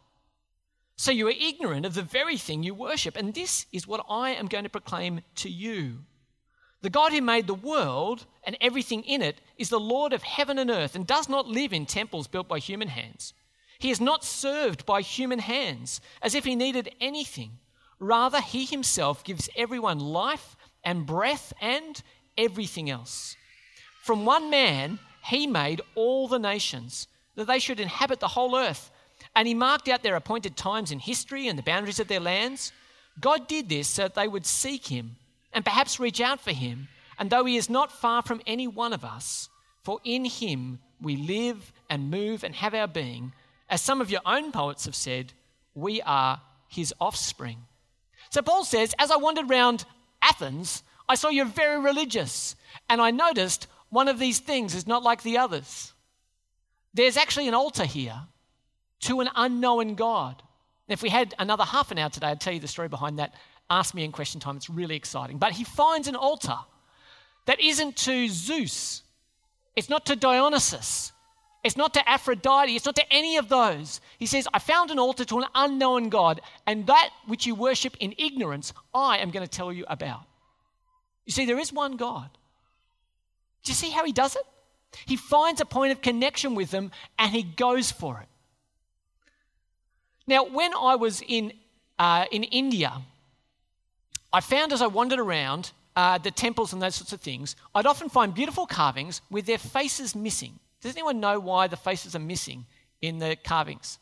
So 0.96 1.12
you 1.12 1.28
are 1.28 1.34
ignorant 1.38 1.86
of 1.86 1.94
the 1.94 2.02
very 2.02 2.36
thing 2.36 2.62
you 2.62 2.74
worship, 2.74 3.16
and 3.16 3.32
this 3.32 3.66
is 3.72 3.86
what 3.86 4.04
I 4.08 4.30
am 4.30 4.46
going 4.46 4.64
to 4.64 4.70
proclaim 4.70 5.20
to 5.36 5.48
you. 5.48 6.00
The 6.80 6.90
God 6.90 7.12
who 7.12 7.20
made 7.20 7.46
the 7.46 7.54
world 7.54 8.26
and 8.44 8.56
everything 8.60 9.02
in 9.02 9.22
it 9.22 9.40
is 9.56 9.68
the 9.68 9.80
Lord 9.80 10.12
of 10.12 10.22
heaven 10.22 10.58
and 10.58 10.70
earth 10.70 10.94
and 10.94 11.06
does 11.06 11.28
not 11.28 11.46
live 11.46 11.72
in 11.72 11.86
temples 11.86 12.26
built 12.26 12.48
by 12.48 12.58
human 12.58 12.88
hands. 12.88 13.32
He 13.78 13.90
is 13.90 14.00
not 14.00 14.24
served 14.24 14.84
by 14.86 15.00
human 15.00 15.38
hands 15.38 16.00
as 16.20 16.34
if 16.34 16.44
he 16.44 16.56
needed 16.56 16.94
anything. 17.00 17.58
Rather, 18.00 18.40
he 18.40 18.64
himself 18.64 19.22
gives 19.22 19.48
everyone 19.56 19.98
life 19.98 20.56
and 20.84 21.06
breath 21.06 21.52
and 21.60 22.00
everything 22.36 22.90
else. 22.90 23.36
From 24.02 24.24
one 24.24 24.50
man, 24.50 24.98
he 25.24 25.46
made 25.46 25.80
all 25.94 26.26
the 26.28 26.38
nations 26.38 27.08
that 27.38 27.46
they 27.46 27.60
should 27.60 27.80
inhabit 27.80 28.20
the 28.20 28.28
whole 28.28 28.56
earth. 28.56 28.90
And 29.34 29.46
he 29.46 29.54
marked 29.54 29.88
out 29.88 30.02
their 30.02 30.16
appointed 30.16 30.56
times 30.56 30.90
in 30.90 30.98
history 30.98 31.46
and 31.46 31.56
the 31.56 31.62
boundaries 31.62 32.00
of 32.00 32.08
their 32.08 32.20
lands. 32.20 32.72
God 33.20 33.46
did 33.46 33.68
this 33.68 33.88
so 33.88 34.02
that 34.02 34.14
they 34.14 34.28
would 34.28 34.44
seek 34.44 34.88
him 34.88 35.16
and 35.52 35.64
perhaps 35.64 36.00
reach 36.00 36.20
out 36.20 36.40
for 36.40 36.52
him. 36.52 36.88
And 37.18 37.30
though 37.30 37.44
he 37.44 37.56
is 37.56 37.70
not 37.70 37.92
far 37.92 38.22
from 38.22 38.42
any 38.46 38.66
one 38.66 38.92
of 38.92 39.04
us, 39.04 39.48
for 39.82 40.00
in 40.04 40.24
him 40.24 40.80
we 41.00 41.16
live 41.16 41.72
and 41.88 42.10
move 42.10 42.42
and 42.42 42.54
have 42.56 42.74
our 42.74 42.88
being, 42.88 43.32
as 43.70 43.80
some 43.80 44.00
of 44.00 44.10
your 44.10 44.20
own 44.26 44.50
poets 44.50 44.86
have 44.86 44.96
said, 44.96 45.32
we 45.74 46.02
are 46.02 46.40
his 46.68 46.92
offspring. 47.00 47.58
So 48.30 48.42
Paul 48.42 48.64
says, 48.64 48.94
as 48.98 49.10
I 49.10 49.16
wandered 49.16 49.48
round 49.48 49.84
Athens, 50.22 50.82
I 51.08 51.14
saw 51.14 51.28
you're 51.28 51.44
very 51.44 51.80
religious. 51.80 52.56
And 52.88 53.00
I 53.00 53.12
noticed 53.12 53.68
one 53.90 54.08
of 54.08 54.18
these 54.18 54.40
things 54.40 54.74
is 54.74 54.86
not 54.86 55.02
like 55.02 55.22
the 55.22 55.38
others. 55.38 55.92
There's 56.98 57.16
actually 57.16 57.46
an 57.46 57.54
altar 57.54 57.84
here 57.84 58.22
to 59.02 59.20
an 59.20 59.28
unknown 59.36 59.94
God. 59.94 60.42
If 60.88 61.00
we 61.00 61.10
had 61.10 61.32
another 61.38 61.62
half 61.62 61.92
an 61.92 61.98
hour 61.98 62.10
today, 62.10 62.26
I'd 62.26 62.40
tell 62.40 62.52
you 62.52 62.58
the 62.58 62.66
story 62.66 62.88
behind 62.88 63.20
that. 63.20 63.34
Ask 63.70 63.94
me 63.94 64.02
in 64.02 64.10
question 64.10 64.40
time. 64.40 64.56
It's 64.56 64.68
really 64.68 64.96
exciting. 64.96 65.38
But 65.38 65.52
he 65.52 65.62
finds 65.62 66.08
an 66.08 66.16
altar 66.16 66.56
that 67.46 67.60
isn't 67.60 67.94
to 67.98 68.26
Zeus, 68.26 69.04
it's 69.76 69.88
not 69.88 70.06
to 70.06 70.16
Dionysus, 70.16 71.12
it's 71.62 71.76
not 71.76 71.94
to 71.94 72.08
Aphrodite, 72.08 72.74
it's 72.74 72.84
not 72.84 72.96
to 72.96 73.12
any 73.12 73.36
of 73.36 73.48
those. 73.48 74.00
He 74.18 74.26
says, 74.26 74.48
I 74.52 74.58
found 74.58 74.90
an 74.90 74.98
altar 74.98 75.24
to 75.26 75.38
an 75.38 75.44
unknown 75.54 76.08
God, 76.08 76.40
and 76.66 76.84
that 76.88 77.10
which 77.28 77.46
you 77.46 77.54
worship 77.54 77.96
in 78.00 78.12
ignorance, 78.18 78.72
I 78.92 79.18
am 79.18 79.30
going 79.30 79.46
to 79.46 79.50
tell 79.50 79.72
you 79.72 79.84
about. 79.86 80.24
You 81.26 81.32
see, 81.32 81.46
there 81.46 81.60
is 81.60 81.72
one 81.72 81.96
God. 81.96 82.28
Do 83.62 83.70
you 83.70 83.76
see 83.76 83.90
how 83.90 84.04
he 84.04 84.10
does 84.10 84.34
it? 84.34 84.42
He 85.06 85.16
finds 85.16 85.60
a 85.60 85.64
point 85.64 85.92
of 85.92 86.02
connection 86.02 86.54
with 86.54 86.70
them 86.70 86.90
and 87.18 87.32
he 87.32 87.42
goes 87.42 87.90
for 87.90 88.20
it. 88.20 88.28
Now, 90.26 90.44
when 90.44 90.72
I 90.74 90.96
was 90.96 91.22
in, 91.26 91.52
uh, 91.98 92.26
in 92.30 92.44
India, 92.44 92.92
I 94.32 94.40
found 94.40 94.72
as 94.72 94.82
I 94.82 94.86
wandered 94.86 95.18
around 95.18 95.72
uh, 95.96 96.18
the 96.18 96.30
temples 96.30 96.72
and 96.72 96.82
those 96.82 96.96
sorts 96.96 97.12
of 97.12 97.20
things, 97.20 97.56
I'd 97.74 97.86
often 97.86 98.08
find 98.08 98.34
beautiful 98.34 98.66
carvings 98.66 99.22
with 99.30 99.46
their 99.46 99.58
faces 99.58 100.14
missing. 100.14 100.58
Does 100.80 100.92
anyone 100.92 101.20
know 101.20 101.40
why 101.40 101.66
the 101.66 101.76
faces 101.76 102.14
are 102.14 102.20
missing 102.20 102.66
in 103.00 103.18
the 103.18 103.36
carvings? 103.42 103.98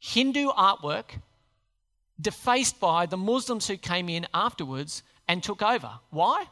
Hindu 0.00 0.48
artwork 0.50 1.20
defaced 2.20 2.80
by 2.80 3.06
the 3.06 3.16
Muslims 3.16 3.68
who 3.68 3.76
came 3.76 4.08
in 4.08 4.26
afterwards 4.34 5.02
and 5.28 5.42
took 5.42 5.62
over. 5.62 5.92
Why? 6.10 6.46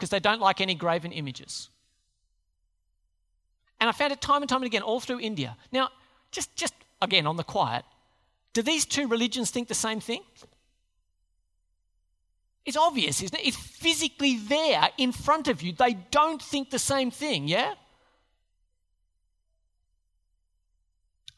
Because 0.00 0.08
they 0.08 0.18
don't 0.18 0.40
like 0.40 0.62
any 0.62 0.74
graven 0.74 1.12
images. 1.12 1.68
And 3.78 3.90
I 3.90 3.92
found 3.92 4.14
it 4.14 4.22
time 4.22 4.40
and 4.40 4.48
time 4.48 4.62
and 4.62 4.66
again 4.66 4.80
all 4.80 4.98
through 4.98 5.20
India. 5.20 5.58
Now, 5.72 5.90
just, 6.30 6.56
just 6.56 6.72
again 7.02 7.26
on 7.26 7.36
the 7.36 7.44
quiet, 7.44 7.84
do 8.54 8.62
these 8.62 8.86
two 8.86 9.08
religions 9.08 9.50
think 9.50 9.68
the 9.68 9.74
same 9.74 10.00
thing? 10.00 10.22
It's 12.64 12.78
obvious, 12.78 13.22
isn't 13.22 13.38
it? 13.38 13.46
It's 13.46 13.58
physically 13.58 14.38
there 14.38 14.88
in 14.96 15.12
front 15.12 15.48
of 15.48 15.60
you. 15.60 15.74
They 15.74 15.92
don't 16.10 16.40
think 16.40 16.70
the 16.70 16.78
same 16.78 17.10
thing, 17.10 17.46
yeah? 17.46 17.74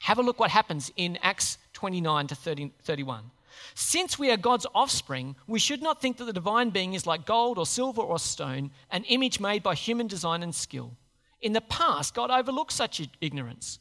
Have 0.02 0.18
a 0.18 0.22
look 0.22 0.38
what 0.38 0.52
happens 0.52 0.92
in 0.96 1.18
Acts 1.20 1.58
29 1.72 2.28
to 2.28 2.36
30, 2.36 2.70
31. 2.84 3.24
Since 3.74 4.18
we 4.18 4.30
are 4.30 4.36
God's 4.36 4.66
offspring, 4.74 5.36
we 5.46 5.58
should 5.58 5.82
not 5.82 6.00
think 6.00 6.16
that 6.16 6.24
the 6.24 6.32
divine 6.32 6.70
being 6.70 6.94
is 6.94 7.06
like 7.06 7.26
gold 7.26 7.58
or 7.58 7.66
silver 7.66 8.02
or 8.02 8.18
stone, 8.18 8.70
an 8.90 9.04
image 9.04 9.40
made 9.40 9.62
by 9.62 9.74
human 9.74 10.06
design 10.06 10.42
and 10.42 10.54
skill. 10.54 10.96
In 11.40 11.52
the 11.52 11.60
past, 11.60 12.14
God 12.14 12.30
overlooked 12.30 12.72
such 12.72 13.06
ignorance. 13.20 13.78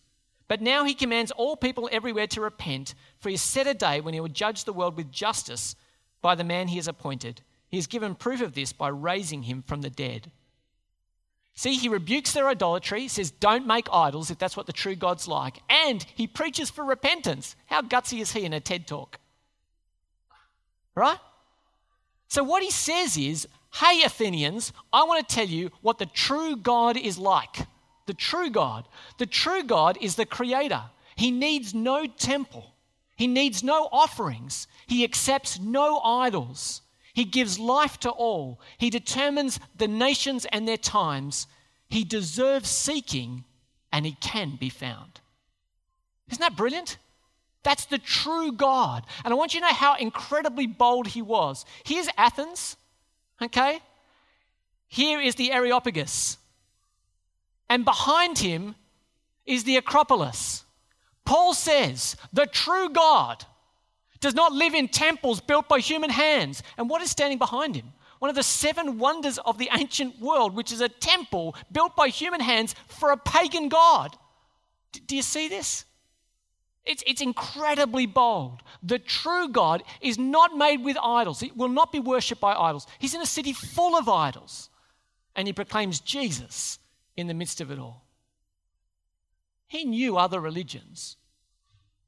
But 0.48 0.62
now 0.62 0.84
he 0.84 0.94
commands 0.94 1.32
all 1.32 1.56
people 1.56 1.88
everywhere 1.92 2.28
to 2.28 2.42
repent, 2.42 2.94
for 3.20 3.30
he 3.30 3.36
has 3.36 3.42
set 3.42 3.68
a 3.68 3.74
day 3.74 4.02
when 4.02 4.14
he 4.14 4.20
will 4.20 4.28
judge 4.28 4.66
the 4.66 4.74
world 4.74 4.98
with 4.98 5.12
justice 5.12 5.76
by 6.22 6.36
the 6.36 6.44
man 6.44 6.68
he 6.68 6.76
has 6.76 6.88
appointed. 6.88 7.42
He 7.70 7.78
has 7.78 7.88
given 7.88 8.16
proof 8.16 8.42
of 8.42 8.54
this 8.54 8.74
by 8.74 8.90
raising 8.90 9.44
him 9.44 9.62
from 9.62 9.82
the 9.82 9.90
dead. 9.90 10.30
See, 11.54 11.76
he 11.76 11.90
rebukes 11.90 12.34
their 12.34 12.48
idolatry, 12.48 13.08
says, 13.08 13.32
Don't 13.32 13.68
make 13.68 13.88
idols 13.92 14.32
if 14.32 14.38
that's 14.38 14.58
what 14.58 14.66
the 14.66 14.74
true 14.74 14.96
God's 14.96 15.28
like. 15.28 15.60
And 15.70 16.06
he 16.16 16.28
preaches 16.28 16.70
for 16.70 16.84
repentance. 16.84 17.56
How 17.68 17.82
gutsy 17.82 18.20
is 18.20 18.34
he 18.34 18.44
in 18.44 18.54
a 18.54 18.60
TED 18.60 18.88
talk? 18.88 19.20
Right? 20.96 21.20
So, 22.28 22.44
what 22.44 22.64
he 22.64 22.72
says 22.72 23.18
is, 23.18 23.48
Hey, 23.74 24.04
Athenians, 24.04 24.74
I 24.92 25.04
want 25.04 25.28
to 25.28 25.36
tell 25.36 25.48
you 25.48 25.72
what 25.82 25.98
the 25.98 26.06
true 26.06 26.56
God 26.56 26.98
is 26.98 27.18
like 27.18 27.68
the 28.08 28.14
true 28.14 28.50
God. 28.50 28.90
The 29.20 29.26
true 29.26 29.64
God 29.64 29.98
is 30.02 30.16
the 30.16 30.26
creator. 30.26 30.84
He 31.16 31.32
needs 31.32 31.74
no 31.74 32.06
temple, 32.06 32.74
he 33.16 33.28
needs 33.28 33.64
no 33.64 33.88
offerings, 33.92 34.68
he 34.88 35.04
accepts 35.04 35.60
no 35.60 36.00
idols. 36.00 36.82
He 37.14 37.26
gives 37.26 37.60
life 37.60 38.00
to 38.00 38.10
all. 38.10 38.62
He 38.78 38.90
determines 38.90 39.60
the 39.76 39.88
nations 39.88 40.46
and 40.46 40.66
their 40.66 40.78
times. 40.78 41.46
He 41.90 42.06
deserves 42.06 42.70
seeking 42.70 43.44
and 43.92 44.06
he 44.06 44.14
can 44.14 44.56
be 44.56 44.70
found. 44.70 45.20
Isn't 46.30 46.40
that 46.40 46.56
brilliant? 46.56 46.98
That's 47.64 47.86
the 47.86 48.00
true 48.00 48.52
God. 48.52 49.06
And 49.24 49.34
I 49.34 49.38
want 49.38 49.54
you 49.54 49.60
to 49.60 49.68
know 49.68 49.74
how 49.74 49.96
incredibly 49.96 50.68
bold 50.68 51.08
he 51.08 51.22
was. 51.22 51.66
Here's 51.86 52.08
Athens, 52.18 52.76
okay? 53.42 53.80
Here 54.88 55.22
is 55.22 55.36
the 55.36 55.52
Areopagus 55.52 56.38
and 57.72 57.86
behind 57.86 58.38
him 58.38 58.76
is 59.46 59.64
the 59.64 59.78
Acropolis. 59.78 60.66
Paul 61.24 61.54
says 61.54 62.18
the 62.34 62.46
true 62.46 62.90
God 62.90 63.46
does 64.20 64.36
not 64.36 64.52
live 64.52 64.74
in 64.74 64.90
temples 64.90 65.40
built 65.40 65.70
by 65.70 65.80
human 65.80 66.10
hands. 66.10 66.64
And 66.78 66.90
what 66.90 67.02
is 67.02 67.10
standing 67.10 67.38
behind 67.38 67.78
him? 67.78 67.94
One 68.20 68.28
of 68.28 68.36
the 68.36 68.44
seven 68.44 69.00
wonders 69.00 69.38
of 69.38 69.58
the 69.58 69.70
ancient 69.72 70.20
world, 70.20 70.54
which 70.54 70.74
is 70.74 70.82
a 70.82 70.90
temple 70.90 71.56
built 71.72 71.96
by 71.96 72.10
human 72.10 72.42
hands 72.42 72.76
for 72.90 73.12
a 73.12 73.18
pagan 73.18 73.70
God. 73.70 74.18
Do 75.08 75.16
you 75.16 75.22
see 75.22 75.48
this? 75.48 75.86
It's, 76.86 77.04
it's 77.06 77.22
incredibly 77.22 78.06
bold. 78.06 78.62
The 78.82 79.00
true 79.00 79.50
God 79.50 79.84
is 80.02 80.18
not 80.18 80.58
made 80.58 80.84
with 80.84 80.98
idols, 81.02 81.40
He 81.40 81.52
will 81.56 81.70
not 81.70 81.92
be 81.92 82.00
worshipped 82.00 82.42
by 82.42 82.54
idols. 82.54 82.88
He's 83.00 83.14
in 83.14 83.22
a 83.22 83.26
city 83.26 83.54
full 83.54 83.96
of 83.96 84.10
idols, 84.10 84.70
and 85.36 85.48
he 85.48 85.54
proclaims 85.54 86.00
Jesus 86.00 86.80
in 87.16 87.28
the 87.28 87.34
midst 87.34 87.62
of 87.62 87.72
it 87.72 87.80
all. 87.80 88.04
He 89.68 89.86
knew 89.86 90.18
other 90.18 90.42
religions 90.42 91.16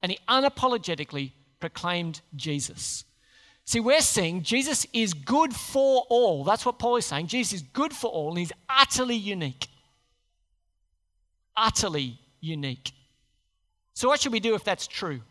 and 0.02 0.12
he 0.12 0.20
unapologetically 0.28 1.32
proclaimed 1.62 2.20
Jesus. 2.36 3.06
See, 3.64 3.80
we're 3.80 4.02
seeing 4.02 4.44
Jesus 4.44 4.86
is 4.92 5.14
good 5.14 5.56
for 5.56 6.04
all. 6.10 6.44
That's 6.44 6.66
what 6.66 6.78
Paul 6.78 6.98
is 6.98 7.06
saying. 7.06 7.28
Jesus 7.28 7.54
is 7.54 7.62
good 7.62 7.94
for 7.94 8.12
all 8.12 8.32
and 8.32 8.40
he's 8.40 8.52
utterly 8.68 9.16
unique. 9.16 9.70
Utterly 11.56 12.20
unique. 12.42 12.92
So, 13.94 14.08
what 14.08 14.20
should 14.20 14.32
we 14.32 14.40
do 14.40 14.56
if 14.56 14.64
that's 14.64 14.88
true? 14.88 15.22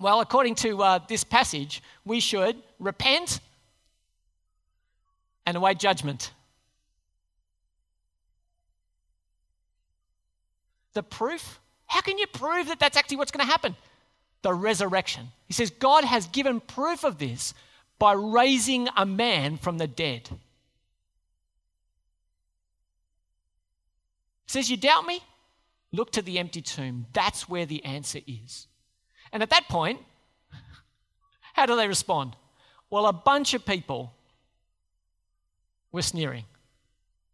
Well, 0.00 0.20
according 0.20 0.56
to 0.56 0.82
uh, 0.82 0.98
this 1.08 1.22
passage, 1.22 1.82
we 2.04 2.18
should 2.20 2.56
repent 2.78 3.40
and 5.46 5.56
await 5.56 5.78
judgment. 5.78 6.32
The 10.94 11.02
proof? 11.02 11.60
How 11.86 12.00
can 12.00 12.18
you 12.18 12.26
prove 12.26 12.68
that 12.68 12.80
that's 12.80 12.96
actually 12.96 13.18
what's 13.18 13.30
going 13.30 13.44
to 13.44 13.50
happen? 13.50 13.76
The 14.42 14.52
resurrection. 14.52 15.28
He 15.46 15.52
says 15.52 15.70
God 15.70 16.04
has 16.04 16.26
given 16.28 16.60
proof 16.60 17.04
of 17.04 17.18
this 17.18 17.54
by 17.98 18.12
raising 18.14 18.88
a 18.96 19.06
man 19.06 19.56
from 19.56 19.78
the 19.78 19.86
dead. 19.86 20.28
He 20.28 20.38
says, 24.46 24.70
You 24.70 24.76
doubt 24.76 25.06
me? 25.06 25.20
Look 25.92 26.12
to 26.12 26.22
the 26.22 26.38
empty 26.38 26.62
tomb. 26.62 27.06
That's 27.12 27.48
where 27.48 27.66
the 27.66 27.84
answer 27.84 28.20
is. 28.26 28.66
And 29.32 29.42
at 29.42 29.50
that 29.50 29.68
point, 29.68 30.00
how 31.54 31.66
do 31.66 31.76
they 31.76 31.86
respond? 31.86 32.36
Well, 32.90 33.06
a 33.06 33.12
bunch 33.12 33.54
of 33.54 33.64
people 33.64 34.14
were 35.92 36.02
sneering. 36.02 36.44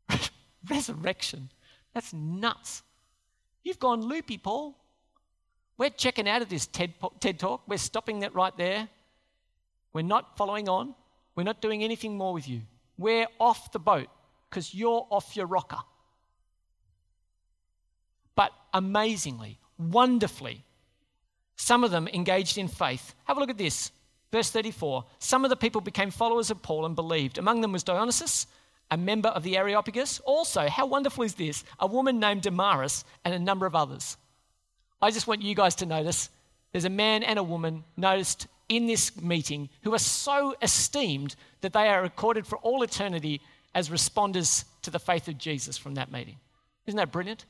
Resurrection. 0.70 1.50
That's 1.94 2.12
nuts. 2.12 2.82
You've 3.62 3.78
gone 3.78 4.02
loopy, 4.02 4.38
Paul. 4.38 4.76
We're 5.76 5.90
checking 5.90 6.28
out 6.28 6.42
of 6.42 6.48
this 6.48 6.66
TED, 6.66 6.94
TED 7.20 7.38
talk. 7.38 7.62
We're 7.68 7.78
stopping 7.78 8.20
that 8.20 8.34
right 8.34 8.56
there. 8.56 8.88
We're 9.92 10.02
not 10.02 10.36
following 10.36 10.68
on. 10.68 10.94
We're 11.36 11.44
not 11.44 11.62
doing 11.62 11.84
anything 11.84 12.16
more 12.16 12.32
with 12.32 12.48
you. 12.48 12.62
We're 12.96 13.28
off 13.38 13.70
the 13.70 13.78
boat 13.78 14.08
because 14.50 14.74
you're 14.74 15.06
off 15.10 15.36
your 15.36 15.46
rocker. 15.46 15.78
Amazingly, 18.72 19.58
wonderfully, 19.78 20.64
some 21.56 21.84
of 21.84 21.90
them 21.90 22.08
engaged 22.08 22.56
in 22.56 22.68
faith. 22.68 23.14
Have 23.24 23.36
a 23.36 23.40
look 23.40 23.50
at 23.50 23.58
this. 23.58 23.90
Verse 24.30 24.50
34 24.50 25.04
Some 25.18 25.44
of 25.44 25.50
the 25.50 25.56
people 25.56 25.80
became 25.80 26.10
followers 26.10 26.50
of 26.50 26.62
Paul 26.62 26.86
and 26.86 26.94
believed. 26.94 27.38
Among 27.38 27.60
them 27.60 27.72
was 27.72 27.82
Dionysius, 27.82 28.46
a 28.90 28.96
member 28.96 29.28
of 29.30 29.42
the 29.42 29.56
Areopagus. 29.56 30.20
Also, 30.20 30.68
how 30.68 30.86
wonderful 30.86 31.24
is 31.24 31.34
this? 31.34 31.64
A 31.80 31.86
woman 31.86 32.20
named 32.20 32.42
Damaris 32.42 33.04
and 33.24 33.34
a 33.34 33.38
number 33.38 33.66
of 33.66 33.74
others. 33.74 34.16
I 35.00 35.10
just 35.10 35.26
want 35.26 35.42
you 35.42 35.54
guys 35.54 35.74
to 35.76 35.86
notice 35.86 36.30
there's 36.72 36.84
a 36.84 36.90
man 36.90 37.22
and 37.22 37.38
a 37.38 37.42
woman 37.42 37.84
noticed 37.96 38.46
in 38.68 38.86
this 38.86 39.20
meeting 39.20 39.68
who 39.82 39.94
are 39.94 39.98
so 39.98 40.54
esteemed 40.60 41.34
that 41.62 41.72
they 41.72 41.88
are 41.88 42.02
recorded 42.02 42.46
for 42.46 42.58
all 42.58 42.82
eternity 42.82 43.40
as 43.74 43.88
responders 43.88 44.64
to 44.82 44.90
the 44.90 44.98
faith 44.98 45.28
of 45.28 45.38
Jesus 45.38 45.78
from 45.78 45.94
that 45.94 46.12
meeting. 46.12 46.36
Isn't 46.86 46.98
that 46.98 47.12
brilliant? 47.12 47.44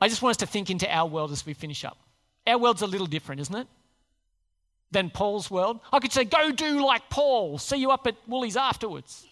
I 0.00 0.08
just 0.08 0.22
want 0.22 0.32
us 0.32 0.36
to 0.38 0.46
think 0.46 0.70
into 0.70 0.88
our 0.92 1.08
world 1.08 1.32
as 1.32 1.44
we 1.44 1.54
finish 1.54 1.84
up. 1.84 1.98
Our 2.46 2.58
world's 2.58 2.82
a 2.82 2.86
little 2.86 3.06
different, 3.06 3.40
isn't 3.40 3.54
it? 3.54 3.66
Than 4.90 5.10
Paul's 5.10 5.50
world. 5.50 5.80
I 5.92 5.98
could 5.98 6.12
say, 6.12 6.24
go 6.24 6.50
do 6.50 6.84
like 6.84 7.10
Paul, 7.10 7.58
see 7.58 7.76
you 7.76 7.90
up 7.90 8.06
at 8.06 8.16
Woolies 8.26 8.56
afterwards. 8.56 9.26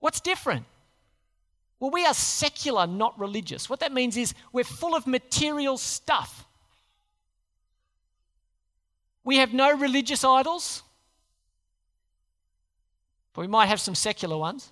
What's 0.00 0.20
different? 0.20 0.64
Well, 1.80 1.90
we 1.90 2.06
are 2.06 2.14
secular, 2.14 2.86
not 2.86 3.18
religious. 3.18 3.68
What 3.68 3.80
that 3.80 3.92
means 3.92 4.16
is 4.16 4.34
we're 4.52 4.64
full 4.64 4.94
of 4.94 5.06
material 5.06 5.76
stuff. 5.76 6.46
We 9.24 9.38
have 9.38 9.52
no 9.52 9.76
religious 9.76 10.22
idols, 10.22 10.82
but 13.32 13.40
we 13.40 13.46
might 13.46 13.66
have 13.66 13.80
some 13.80 13.94
secular 13.94 14.36
ones. 14.36 14.70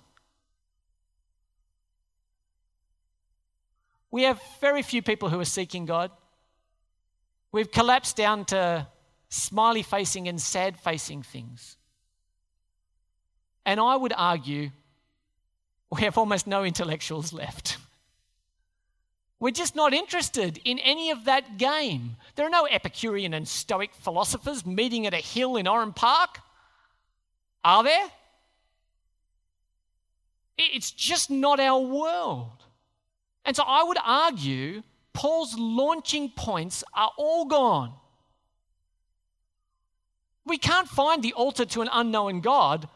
We 4.13 4.25
have 4.25 4.39
very 4.61 4.83
few 4.83 5.01
people 5.01 5.29
who 5.29 5.39
are 5.39 5.45
seeking 5.59 5.87
God. 5.87 6.11
We've 7.51 7.71
collapsed 7.71 8.15
down 8.15 8.45
to 8.45 8.85
smiley 9.29 9.81
facing 9.81 10.27
and 10.27 10.39
sad 10.39 10.77
facing 10.77 11.23
things. 11.23 11.77
And 13.65 13.79
I 13.79 13.95
would 13.95 14.13
argue 14.15 14.69
we 15.91 16.03
have 16.03 16.19
almost 16.19 16.45
no 16.45 16.63
intellectuals 16.63 17.33
left. 17.33 17.77
We're 19.39 19.49
just 19.49 19.75
not 19.75 19.95
interested 19.95 20.61
in 20.63 20.77
any 20.77 21.09
of 21.09 21.25
that 21.25 21.57
game. 21.57 22.17
There 22.35 22.45
are 22.45 22.51
no 22.51 22.67
Epicurean 22.67 23.33
and 23.33 23.47
Stoic 23.47 23.95
philosophers 23.95 24.63
meeting 24.63 25.07
at 25.07 25.15
a 25.15 25.17
hill 25.17 25.55
in 25.55 25.67
Oran 25.67 25.91
Park. 25.91 26.37
Are 27.65 27.83
there? 27.83 28.11
It's 30.59 30.91
just 30.91 31.31
not 31.31 31.59
our 31.59 31.79
world. 31.81 32.62
And 33.45 33.55
so 33.55 33.63
I 33.65 33.83
would 33.83 33.97
argue 34.03 34.83
Paul's 35.13 35.55
launching 35.57 36.29
points 36.29 36.83
are 36.93 37.11
all 37.17 37.45
gone. 37.45 37.93
We 40.45 40.57
can't 40.57 40.87
find 40.87 41.23
the 41.23 41.33
altar 41.33 41.65
to 41.65 41.81
an 41.81 41.89
unknown 41.91 42.41
God. 42.41 42.87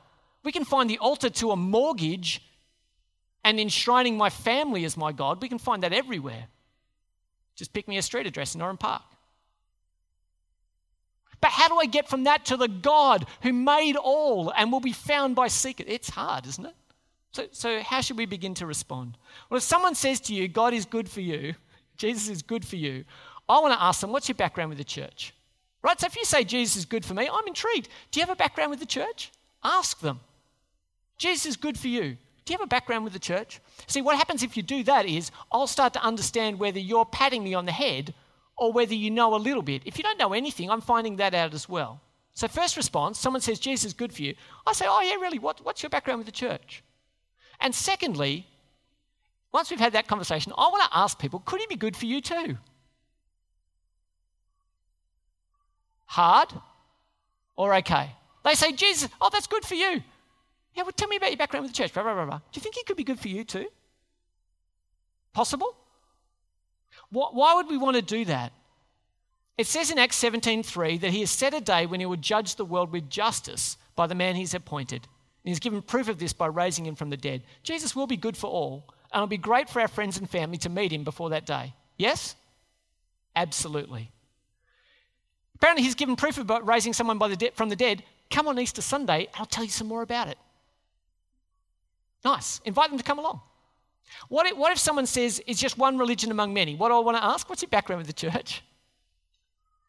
We 0.44 0.52
can 0.52 0.66
find 0.66 0.90
the 0.90 0.98
altar 0.98 1.30
to 1.30 1.52
a 1.52 1.56
mortgage 1.56 2.42
and 3.44 3.60
enshrining 3.60 4.18
my 4.18 4.30
family 4.30 4.84
as 4.84 4.98
my 4.98 5.12
God. 5.12 5.42
We 5.42 5.50
can 5.50 5.60
find 5.60 5.84
that 5.84 5.94
everywhere. 5.94 6.48
Just 7.56 7.74
pick 7.74 7.88
me 7.88 7.98
a 7.98 8.02
street 8.02 8.28
address 8.28 8.56
in 8.56 8.62
Oran 8.62 8.78
Park. 8.78 9.04
But 11.40 11.52
how 11.52 11.68
do 11.68 11.78
I 11.78 11.86
get 11.86 12.10
from 12.10 12.24
that 12.26 12.46
to 12.46 12.58
the 12.58 12.68
God 12.68 13.26
who 13.44 13.54
made 13.54 13.96
all 13.96 14.52
and 14.56 14.72
will 14.72 14.80
be 14.80 14.92
found 14.92 15.36
by 15.36 15.48
seekers? 15.48 15.86
It's 15.88 16.10
hard, 16.10 16.46
isn't 16.48 16.66
it? 16.66 16.76
So, 17.32 17.48
so, 17.52 17.82
how 17.82 18.02
should 18.02 18.18
we 18.18 18.26
begin 18.26 18.54
to 18.56 18.66
respond? 18.66 19.18
Well, 19.50 19.58
if 19.58 19.64
someone 19.64 19.96
says 19.96 20.20
to 20.22 20.34
you, 20.34 20.48
God 20.48 20.74
is 20.74 20.86
good 20.86 21.10
for 21.10 21.22
you, 21.22 21.56
Jesus 21.98 22.30
is 22.30 22.42
good 22.42 22.66
for 22.66 22.76
you, 22.76 23.06
I 23.50 23.60
want 23.60 23.74
to 23.74 23.82
ask 23.82 24.02
them, 24.02 24.12
what's 24.12 24.28
your 24.28 24.36
background 24.36 24.70
with 24.70 24.78
the 24.78 24.84
church? 24.84 25.34
Right? 25.84 26.00
So, 26.00 26.08
if 26.08 26.16
you 26.16 26.26
say 26.26 26.44
Jesus 26.44 26.78
is 26.78 26.86
good 26.86 27.06
for 27.06 27.14
me, 27.14 27.30
I'm 27.32 27.48
intrigued. 27.48 27.90
Do 28.12 28.20
you 28.20 28.26
have 28.26 28.34
a 28.34 28.38
background 28.38 28.72
with 28.72 28.80
the 28.80 28.86
church? 28.86 29.32
Ask 29.64 30.00
them. 30.00 30.20
Jesus 31.18 31.46
is 31.46 31.58
good 31.58 31.78
for 31.78 31.88
you. 31.88 32.18
Do 32.46 32.54
you 32.54 32.58
have 32.60 32.66
a 32.66 32.68
background 32.68 33.04
with 33.04 33.14
the 33.14 33.20
church? 33.20 33.60
See, 33.88 34.02
what 34.02 34.18
happens 34.18 34.42
if 34.42 34.56
you 34.56 34.64
do 34.64 34.84
that 34.84 35.06
is 35.06 35.32
I'll 35.52 35.68
start 35.68 35.94
to 35.94 36.02
understand 36.02 36.60
whether 36.60 36.80
you're 36.80 37.06
patting 37.06 37.44
me 37.44 37.54
on 37.54 37.66
the 37.66 37.72
head 37.74 38.14
or 38.58 38.72
whether 38.72 38.96
you 38.96 39.12
know 39.12 39.36
a 39.36 39.38
little 39.38 39.62
bit. 39.62 39.82
If 39.86 39.98
you 39.98 40.04
don't 40.04 40.18
know 40.18 40.34
anything, 40.34 40.70
I'm 40.70 40.82
finding 40.82 41.18
that 41.18 41.34
out 41.34 41.54
as 41.54 41.68
well. 41.68 42.00
So, 42.34 42.48
first 42.48 42.78
response, 42.78 43.20
someone 43.20 43.42
says 43.42 43.60
Jesus 43.60 43.86
is 43.86 43.94
good 43.94 44.14
for 44.14 44.22
you. 44.22 44.36
I 44.66 44.74
say, 44.74 44.86
Oh, 44.88 45.02
yeah, 45.02 45.16
really? 45.16 45.40
What, 45.40 45.60
what's 45.66 45.84
your 45.84 45.90
background 45.90 46.20
with 46.20 46.28
the 46.28 46.32
church? 46.32 46.84
And 47.60 47.74
secondly, 47.74 48.48
once 49.52 49.70
we've 49.70 49.80
had 49.80 49.94
that 49.94 50.08
conversation, 50.08 50.54
I 50.58 50.68
want 50.70 50.84
to 50.92 50.98
ask 50.98 51.18
people 51.18 51.40
could 51.40 51.60
he 51.60 51.68
be 51.68 51.76
good 51.76 51.96
for 51.96 52.06
you 52.06 52.22
too? 52.22 52.58
Hard 56.06 56.54
or 57.56 57.74
okay? 57.76 58.12
They 58.44 58.54
say, 58.54 58.72
Jesus, 58.72 59.10
oh, 59.20 59.30
that's 59.32 59.48
good 59.48 59.66
for 59.66 59.76
you. 59.76 60.02
Yeah, 60.74 60.84
well, 60.84 60.92
tell 60.96 61.08
me 61.08 61.18
about 61.18 61.32
your 61.32 61.38
background 61.38 61.64
with 61.66 61.74
the 61.74 61.78
church. 61.78 61.94
Blah, 61.94 62.04
blah, 62.04 62.26
blah, 62.26 62.38
Do 62.38 62.44
you 62.54 62.62
think 62.62 62.76
he 62.76 62.84
could 62.84 62.98
be 62.98 63.04
good 63.04 63.20
for 63.20 63.28
you 63.28 63.44
too? 63.44 63.66
Possible? 65.34 65.76
Why 67.10 67.56
would 67.56 67.68
we 67.68 67.78
want 67.78 67.96
to 67.96 68.02
do 68.02 68.26
that? 68.26 68.54
It 69.58 69.66
says 69.66 69.90
in 69.90 69.98
Acts 69.98 70.22
17:3 70.22 71.00
that 71.02 71.12
he 71.12 71.22
has 71.22 71.32
set 71.32 71.54
a 71.54 71.62
day 71.62 71.86
when 71.86 72.00
he 72.00 72.06
will 72.06 72.16
judge 72.18 72.56
the 72.56 72.66
world 72.66 72.92
with 72.92 73.10
justice 73.10 73.78
by 73.96 74.06
the 74.06 74.16
man 74.16 74.36
he's 74.36 74.54
appointed. 74.54 75.08
And 75.48 75.52
he's 75.52 75.62
given 75.62 75.82
proof 75.82 76.10
of 76.10 76.20
this 76.20 76.34
by 76.34 76.48
raising 76.48 76.86
him 76.86 76.96
from 76.96 77.10
the 77.10 77.16
dead. 77.16 77.42
Jesus 77.64 77.96
will 77.96 78.06
be 78.06 78.18
good 78.18 78.36
for 78.36 78.48
all, 78.48 78.84
and 79.14 79.20
it'll 79.20 79.28
be 79.28 79.38
great 79.38 79.70
for 79.70 79.80
our 79.80 79.88
friends 79.88 80.18
and 80.18 80.30
family 80.30 80.58
to 80.58 80.68
meet 80.68 80.92
him 80.92 81.06
before 81.06 81.30
that 81.30 81.46
day. 81.46 81.74
Yes? 81.98 82.36
Absolutely. 83.34 84.12
Apparently, 85.56 85.86
he's 85.86 85.96
given 85.96 86.18
proof 86.18 86.38
about 86.38 86.68
raising 86.68 86.92
someone 86.92 87.18
the 87.18 87.38
de- 87.38 87.52
from 87.52 87.70
the 87.70 87.78
dead. 87.78 88.04
Come 88.30 88.50
on 88.50 88.60
Easter 88.60 88.82
Sunday, 88.82 89.30
I'll 89.36 89.46
tell 89.46 89.64
you 89.64 89.70
some 89.70 89.88
more 89.88 90.02
about 90.02 90.28
it. 90.28 90.38
Nice. 92.26 92.60
Invite 92.66 92.90
them 92.90 92.98
to 92.98 93.04
come 93.06 93.20
along. 93.20 93.40
What 94.28 94.48
if, 94.48 94.58
what 94.58 94.74
if 94.74 94.80
someone 94.80 95.06
says 95.06 95.42
it's 95.48 95.62
just 95.62 95.78
one 95.78 95.98
religion 95.98 96.30
among 96.30 96.54
many? 96.54 96.76
What 96.76 96.90
do 96.90 96.96
I 96.96 97.00
want 97.00 97.16
to 97.16 97.24
ask? 97.24 97.48
What's 97.48 97.62
your 97.62 97.70
background 97.70 98.00
with 98.02 98.08
the 98.08 98.30
church? 98.30 98.66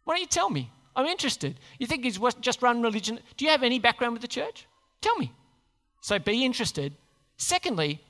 Why 0.04 0.14
don't 0.14 0.20
you 0.20 0.28
tell 0.28 0.50
me? 0.50 0.70
I'm 0.94 1.06
interested. 1.06 1.58
You 1.80 1.88
think 1.88 2.04
he's 2.04 2.20
just 2.40 2.62
one 2.62 2.80
religion? 2.80 3.18
Do 3.36 3.44
you 3.44 3.50
have 3.50 3.64
any 3.64 3.80
background 3.80 4.12
with 4.12 4.22
the 4.22 4.28
church? 4.28 4.68
Tell 5.00 5.16
me. 5.16 5.32
So 6.08 6.18
be 6.18 6.42
interested. 6.42 6.94
Secondly, 7.36 8.00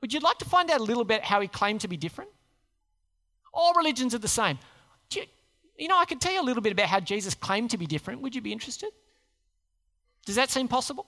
would 0.00 0.12
you 0.12 0.20
like 0.20 0.38
to 0.38 0.44
find 0.44 0.70
out 0.70 0.78
a 0.78 0.84
little 0.84 1.02
bit 1.02 1.24
how 1.24 1.40
he 1.40 1.48
claimed 1.48 1.80
to 1.80 1.88
be 1.88 1.96
different? 1.96 2.30
All 3.52 3.74
religions 3.74 4.14
are 4.14 4.18
the 4.18 4.28
same. 4.28 4.60
You, 5.12 5.24
you 5.76 5.88
know, 5.88 5.98
I 5.98 6.04
could 6.04 6.20
tell 6.20 6.32
you 6.32 6.40
a 6.40 6.48
little 6.48 6.62
bit 6.62 6.72
about 6.72 6.86
how 6.86 7.00
Jesus 7.00 7.34
claimed 7.34 7.70
to 7.70 7.78
be 7.78 7.84
different. 7.84 8.20
Would 8.20 8.36
you 8.36 8.42
be 8.42 8.52
interested? 8.52 8.90
Does 10.24 10.36
that 10.36 10.50
seem 10.50 10.68
possible? 10.68 11.04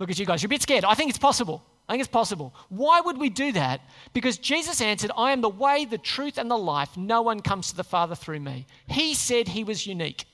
Look 0.00 0.10
at 0.10 0.18
you 0.18 0.26
guys. 0.26 0.42
You're 0.42 0.48
a 0.48 0.56
bit 0.56 0.62
scared. 0.62 0.84
I 0.84 0.94
think 0.94 1.08
it's 1.08 1.16
possible. 1.16 1.64
I 1.88 1.92
think 1.92 2.00
it's 2.00 2.10
possible. 2.10 2.52
Why 2.68 3.00
would 3.00 3.18
we 3.18 3.30
do 3.30 3.52
that? 3.52 3.80
Because 4.12 4.38
Jesus 4.38 4.80
answered, 4.80 5.12
I 5.16 5.30
am 5.30 5.40
the 5.40 5.48
way, 5.48 5.84
the 5.84 5.98
truth, 5.98 6.36
and 6.36 6.50
the 6.50 6.58
life. 6.58 6.96
No 6.96 7.22
one 7.22 7.42
comes 7.42 7.68
to 7.68 7.76
the 7.76 7.84
Father 7.84 8.16
through 8.16 8.40
me. 8.40 8.66
He 8.88 9.14
said 9.14 9.46
he 9.46 9.62
was 9.62 9.86
unique. 9.86 10.24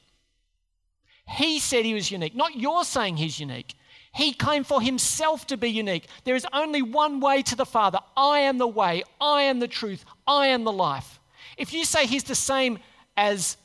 He 1.37 1.61
said 1.61 1.85
he 1.85 1.95
was 1.95 2.11
unique, 2.11 2.35
not 2.35 2.57
you're 2.57 2.85
saying 2.85 3.17
he's 3.17 3.39
unique. 3.39 3.75
He 4.13 4.33
claimed 4.33 4.67
for 4.67 4.83
himself 4.83 5.47
to 5.47 5.57
be 5.57 5.71
unique. 5.71 6.09
There 6.25 6.35
is 6.35 6.47
only 6.53 6.83
one 6.83 7.21
way 7.21 7.43
to 7.43 7.55
the 7.55 7.65
Father. 7.65 8.01
I 8.17 8.41
am 8.41 8.59
the 8.59 8.67
way, 8.67 9.05
I 9.21 9.43
am 9.43 9.61
the 9.61 9.69
truth, 9.69 10.05
I 10.27 10.49
am 10.49 10.65
the 10.65 10.73
life. 10.73 11.21
If 11.57 11.73
you 11.73 11.85
say 11.85 12.07
he's 12.07 12.25
the 12.25 12.35
same 12.35 12.79
as 13.17 13.57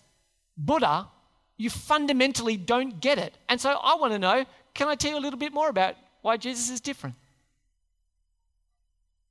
Buddha, 0.56 1.08
you 1.58 1.70
fundamentally 1.70 2.58
don't 2.58 3.00
get 3.00 3.18
it. 3.18 3.34
And 3.50 3.60
so 3.60 3.72
I 3.72 3.96
want 3.96 4.14
to 4.14 4.20
know 4.20 4.46
can 4.76 4.90
I 4.90 4.96
tell 4.96 5.12
you 5.12 5.18
a 5.18 5.24
little 5.24 5.40
bit 5.40 5.54
more 5.54 5.70
about 5.70 5.96
why 6.22 6.36
Jesus 6.36 6.70
is 6.70 6.82
different? 6.82 7.16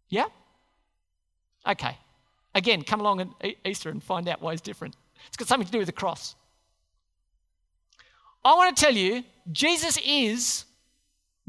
Yeah? 0.09 0.24
Okay. 1.66 1.99
Again, 2.55 2.82
come 2.82 3.01
along 3.01 3.20
at 3.20 3.55
Easter 3.64 3.91
and 3.91 4.03
find 4.03 4.26
out 4.26 4.41
why 4.41 4.53
he's 4.53 4.62
different. 4.62 4.97
It's 5.26 5.37
got 5.37 5.47
something 5.47 5.66
to 5.66 5.72
do 5.72 5.78
with 5.78 5.87
the 5.87 5.93
cross. 5.93 6.35
I 8.45 8.55
want 8.55 8.76
to 8.76 8.84
tell 8.84 8.95
you, 8.95 9.24
Jesus 9.51 9.99
is 10.05 10.64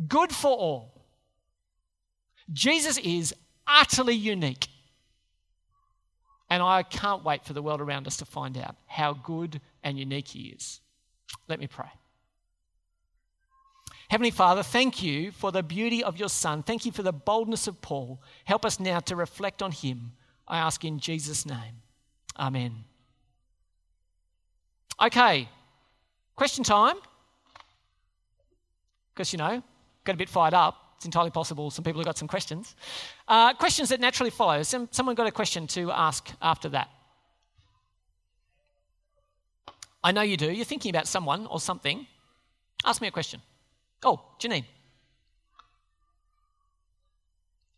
good 0.08 0.32
for 0.32 0.52
all. 0.52 1.06
Jesus 2.54 2.98
is 3.00 3.34
utterly 3.68 4.16
unique. 4.16 4.68
And 6.50 6.62
I 6.62 6.84
can't 6.84 7.24
wait 7.24 7.44
for 7.44 7.54
the 7.54 7.62
world 7.62 7.82
around 7.82 8.08
us 8.08 8.18
to 8.18 8.26
find 8.26 8.58
out 8.58 8.76
how 8.86 9.14
good 9.14 9.60
and 9.84 9.98
unique 9.98 10.28
He 10.30 10.50
is. 10.50 10.80
Let 11.48 11.60
me 11.60 11.68
pray. 11.68 11.90
Heavenly 14.10 14.32
Father, 14.32 14.62
thank 14.62 15.02
you 15.02 15.32
for 15.32 15.52
the 15.52 15.64
beauty 15.64 16.04
of 16.04 16.18
your 16.18 16.30
Son. 16.30 16.62
Thank 16.62 16.86
you 16.86 16.92
for 16.92 17.02
the 17.02 17.12
boldness 17.12 17.68
of 17.68 17.82
Paul. 17.82 18.22
Help 18.44 18.64
us 18.64 18.80
now 18.80 19.00
to 19.02 19.16
reflect 19.16 19.64
on 19.64 19.72
Him. 19.72 20.12
I 20.48 20.60
ask 20.60 20.86
in 20.86 21.00
Jesus' 21.00 21.46
name. 21.46 21.82
Amen. 22.38 22.84
Okay, 25.04 25.50
question 26.36 26.64
time. 26.64 26.96
Because, 29.14 29.32
you 29.32 29.38
know, 29.38 29.64
got 30.04 30.16
a 30.16 30.18
bit 30.18 30.30
fired 30.30 30.54
up. 30.54 30.82
It's 30.98 31.06
entirely 31.06 31.32
possible 31.32 31.70
some 31.72 31.84
people 31.84 32.00
have 32.00 32.06
got 32.06 32.18
some 32.18 32.28
questions. 32.28 32.76
Uh, 33.28 33.54
questions 33.54 33.90
that 33.90 34.00
naturally 34.00 34.30
follow. 34.30 34.64
Some, 34.64 34.88
someone 34.92 35.16
got 35.16 35.28
a 35.28 35.32
question 35.32 35.68
to 35.68 35.92
ask 35.92 36.32
after 36.42 36.70
that. 36.70 36.90
I 40.04 40.12
know 40.12 40.22
you 40.22 40.38
do. 40.38 40.52
You're 40.52 40.66
thinking 40.66 40.92
about 40.92 41.08
someone 41.08 41.48
or 41.48 41.60
something. 41.60 42.06
Ask 42.86 43.02
me 43.02 43.08
a 43.08 43.12
question. 43.12 43.42
Oh, 44.04 44.22
Janine. 44.40 44.66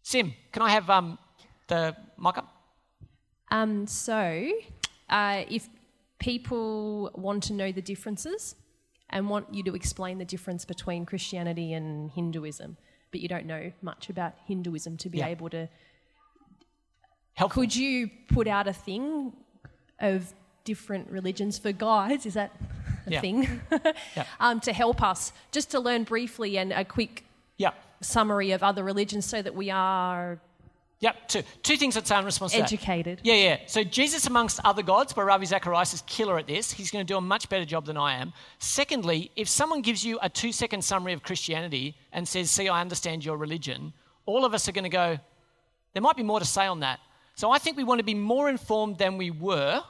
Sim, 0.03 0.33
can 0.51 0.61
I 0.61 0.69
have 0.69 0.89
um, 0.89 1.17
the 1.67 1.95
mic 2.17 2.37
up? 2.37 2.53
Um, 3.49 3.87
so, 3.87 4.51
uh, 5.09 5.43
if 5.49 5.69
people 6.19 7.11
want 7.15 7.43
to 7.43 7.53
know 7.53 7.71
the 7.71 7.81
differences 7.81 8.55
and 9.09 9.29
want 9.29 9.53
you 9.53 9.63
to 9.63 9.75
explain 9.75 10.17
the 10.17 10.25
difference 10.25 10.65
between 10.65 11.05
Christianity 11.05 11.73
and 11.73 12.11
Hinduism, 12.11 12.77
but 13.11 13.19
you 13.21 13.27
don't 13.27 13.45
know 13.45 13.71
much 13.81 14.09
about 14.09 14.33
Hinduism 14.45 14.97
to 14.97 15.09
be 15.09 15.19
Yeah. 15.19 15.27
able 15.27 15.49
to. 15.51 15.69
Helpful. 17.35 17.63
Could 17.63 17.75
you 17.75 18.09
put 18.29 18.47
out 18.47 18.67
a 18.67 18.73
thing 18.73 19.33
of 19.99 20.33
different 20.63 21.09
religions 21.09 21.57
for 21.59 21.71
guides? 21.71 22.25
Is 22.25 22.33
that 22.33 22.51
a 23.05 23.11
Yeah. 23.11 23.21
thing? 23.21 23.61
Yeah. 24.15 24.25
um, 24.39 24.59
to 24.61 24.73
help 24.73 25.01
us, 25.01 25.31
just 25.51 25.71
to 25.71 25.79
learn 25.79 26.03
briefly 26.03 26.57
and 26.57 26.73
a 26.73 26.83
quick 26.83 27.23
Yeah. 27.57 27.71
summary 28.01 28.51
of 28.51 28.63
other 28.63 28.83
religions 28.83 29.25
so 29.25 29.41
that 29.41 29.55
we 29.55 29.69
are 29.69 30.41
Yep, 30.99 31.27
two. 31.27 31.43
Two 31.61 31.77
things 31.77 31.95
I'd 31.95 32.07
say 32.07 32.17
in 32.17 32.25
response 32.25 32.53
to 32.53 32.57
that. 32.57 32.73
educated. 32.73 33.19
Yeah, 33.23 33.35
yeah. 33.35 33.57
So 33.67 33.83
Jesus 33.83 34.25
amongst 34.25 34.59
other 34.65 34.81
gods, 34.81 35.13
by 35.13 35.21
Ravi 35.21 35.45
Zacharias 35.45 35.93
is 35.93 36.01
killer 36.07 36.39
at 36.39 36.47
this. 36.47 36.71
He's 36.71 36.89
going 36.89 37.05
to 37.05 37.13
do 37.13 37.17
a 37.17 37.21
much 37.21 37.49
better 37.49 37.65
job 37.65 37.85
than 37.85 37.97
I 37.97 38.15
am. 38.15 38.33
Secondly, 38.57 39.29
if 39.35 39.47
someone 39.47 39.81
gives 39.81 40.03
you 40.03 40.17
a 40.23 40.29
two 40.29 40.51
second 40.51 40.83
summary 40.83 41.13
of 41.13 41.21
Christianity 41.21 41.95
and 42.11 42.27
says, 42.27 42.49
See, 42.49 42.67
I 42.67 42.81
understand 42.81 43.23
your 43.23 43.37
religion, 43.37 43.93
all 44.25 44.43
of 44.43 44.55
us 44.55 44.67
are 44.67 44.71
going 44.71 44.83
to 44.83 44.89
go, 44.89 45.19
There 45.93 46.01
might 46.01 46.17
be 46.17 46.23
more 46.23 46.39
to 46.39 46.45
say 46.45 46.65
on 46.65 46.79
that. 46.79 46.99
So 47.35 47.51
I 47.51 47.59
think 47.59 47.77
we 47.77 47.83
want 47.83 47.99
to 47.99 48.03
be 48.03 48.15
more 48.15 48.49
informed 48.49 48.97
than 48.97 49.17
we 49.17 49.29
were, 49.29 49.83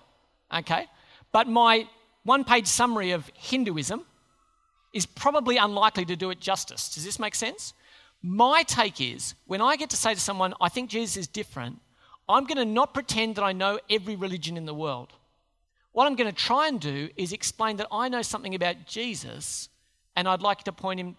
okay? 0.54 0.88
But 1.32 1.48
my 1.48 1.88
one 2.24 2.44
page 2.44 2.68
summary 2.68 3.12
of 3.12 3.32
Hinduism 3.34 4.04
is 4.92 5.06
probably 5.06 5.56
unlikely 5.56 6.04
to 6.06 6.18
do 6.18 6.30
it 6.32 6.42
justice. 6.42 6.94
Does 6.94 7.06
this 7.06 7.20
make 7.20 7.36
sense? 7.36 7.74
My 8.22 8.64
take 8.64 9.00
is 9.00 9.36
when 9.46 9.62
I 9.62 9.76
get 9.76 9.90
to 9.92 9.98
say 9.98 10.14
to 10.14 10.20
someone, 10.20 10.54
I 10.60 10.70
think 10.70 10.90
Jesus 10.90 11.18
is 11.18 11.28
different, 11.28 11.80
I'm 12.28 12.46
going 12.46 12.58
to 12.58 12.66
not 12.66 12.94
pretend 12.94 13.36
that 13.36 13.44
I 13.44 13.54
know 13.54 13.80
every 13.90 14.16
religion 14.16 14.58
in 14.58 14.66
the 14.66 14.74
world. 14.74 15.14
What 15.94 16.06
I'm 16.06 16.16
going 16.16 16.30
to 16.30 16.36
try 16.36 16.68
and 16.68 16.80
do 16.80 17.10
is 17.16 17.32
explain 17.32 17.78
that 17.78 17.88
I 17.92 18.10
know 18.10 18.22
something 18.22 18.54
about 18.54 18.86
Jesus 18.86 19.70
and 20.16 20.28
I'd 20.28 20.42
like 20.42 20.64
to 20.64 20.72
point, 20.72 21.00
him, 21.00 21.16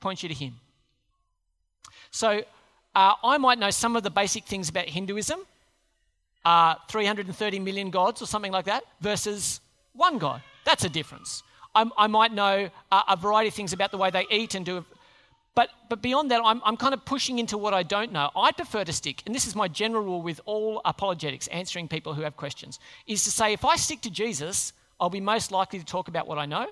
point 0.00 0.22
you 0.22 0.28
to 0.28 0.34
him. 0.34 0.56
So 2.10 2.42
uh, 2.94 3.14
I 3.22 3.38
might 3.38 3.58
know 3.58 3.70
some 3.70 3.96
of 3.96 4.02
the 4.02 4.10
basic 4.10 4.44
things 4.44 4.68
about 4.68 4.86
Hinduism, 4.86 5.40
uh, 6.44 6.74
330 6.88 7.58
million 7.60 7.90
gods 7.90 8.20
or 8.20 8.26
something 8.26 8.52
like 8.52 8.64
that, 8.66 8.84
versus 9.00 9.60
one 9.92 10.18
God. 10.18 10.42
That's 10.64 10.84
a 10.84 10.88
difference. 10.88 11.42
I, 11.74 12.08
might 12.08 12.32
know 12.32 12.68
uh, 12.90 13.02
a 13.08 13.16
variety 13.16 13.48
of 13.48 13.54
things 13.54 13.72
about 13.72 13.92
the 13.92 13.96
way 13.96 14.10
they 14.10 14.26
eat 14.28 14.56
and 14.56 14.66
do. 14.66 14.84
But, 15.54 15.70
but 15.88 16.00
beyond 16.00 16.30
that, 16.30 16.40
I'm, 16.44 16.62
I'm 16.64 16.76
kind 16.76 16.94
of 16.94 17.04
pushing 17.04 17.38
into 17.38 17.58
what 17.58 17.74
I 17.74 17.82
don't 17.82 18.12
know. 18.12 18.30
I 18.36 18.52
prefer 18.52 18.84
to 18.84 18.92
stick, 18.92 19.22
and 19.26 19.34
this 19.34 19.46
is 19.46 19.56
my 19.56 19.66
general 19.68 20.04
rule 20.04 20.22
with 20.22 20.40
all 20.44 20.80
apologetics, 20.84 21.48
answering 21.48 21.88
people 21.88 22.14
who 22.14 22.22
have 22.22 22.36
questions, 22.36 22.78
is 23.06 23.24
to 23.24 23.30
say 23.30 23.52
if 23.52 23.64
I 23.64 23.76
stick 23.76 24.00
to 24.02 24.10
Jesus, 24.10 24.72
I'll 25.00 25.10
be 25.10 25.20
most 25.20 25.50
likely 25.50 25.78
to 25.78 25.84
talk 25.84 26.08
about 26.08 26.28
what 26.28 26.38
I 26.38 26.46
know, 26.46 26.66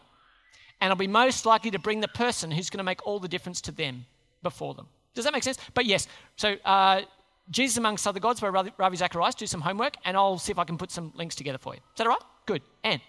and 0.81 0.91
I'll 0.91 0.97
be 0.97 1.09
most 1.09 1.45
likely 1.45 1.73
to 1.73 1.79
bring 1.79 2.01
the 2.01 2.09
person 2.09 2.51
who's 2.53 2.71
going 2.71 2.79
to 2.79 2.85
make 2.85 3.05
all 3.05 3.19
the 3.19 3.29
difference 3.29 3.61
to 3.63 3.73
them 3.73 4.07
before 4.45 4.75
them. 4.75 4.87
Does 5.15 5.25
that 5.25 5.33
make 5.33 5.43
sense? 5.43 5.59
But 5.75 5.87
yes, 5.87 6.07
so 6.37 6.55
uh, 6.65 7.03
Jesus 7.51 7.79
amongst 7.79 8.07
other 8.07 8.21
gods 8.21 8.41
by 8.41 8.49
Ravi 8.49 8.97
Zacharias, 8.97 9.35
do 9.35 9.47
some 9.47 9.61
homework, 9.61 9.97
and 10.05 10.17
I'll 10.17 10.39
see 10.39 10.53
if 10.53 10.59
I 10.59 10.65
can 10.65 10.79
put 10.79 10.93
some 10.93 11.13
links 11.17 11.35
together 11.35 11.59
for 11.59 11.75
you. 11.75 11.81
Is 11.81 11.97
that 11.97 12.07
all 12.07 12.13
right? 12.13 12.23
Good. 12.47 12.63
Anne. 12.85 13.01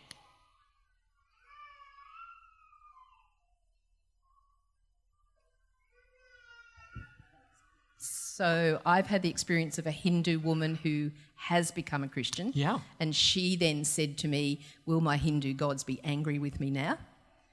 So 8.39 8.79
I've 8.85 9.07
had 9.07 9.21
the 9.21 9.29
experience 9.29 9.79
of 9.79 9.85
a 9.85 9.91
Hindu 9.91 10.39
woman 10.39 10.75
who 10.81 11.11
has 11.35 11.71
become 11.71 12.05
a 12.05 12.07
Christian. 12.07 12.53
Yeah. 12.55 12.79
And 13.01 13.13
she 13.13 13.57
then 13.57 13.83
said 13.83 14.17
to 14.19 14.29
me, 14.29 14.61
Will 14.85 15.01
my 15.01 15.17
Hindu 15.17 15.53
gods 15.55 15.83
be 15.83 15.99
angry 16.05 16.39
with 16.39 16.57
me 16.61 16.71
now? 16.71 16.97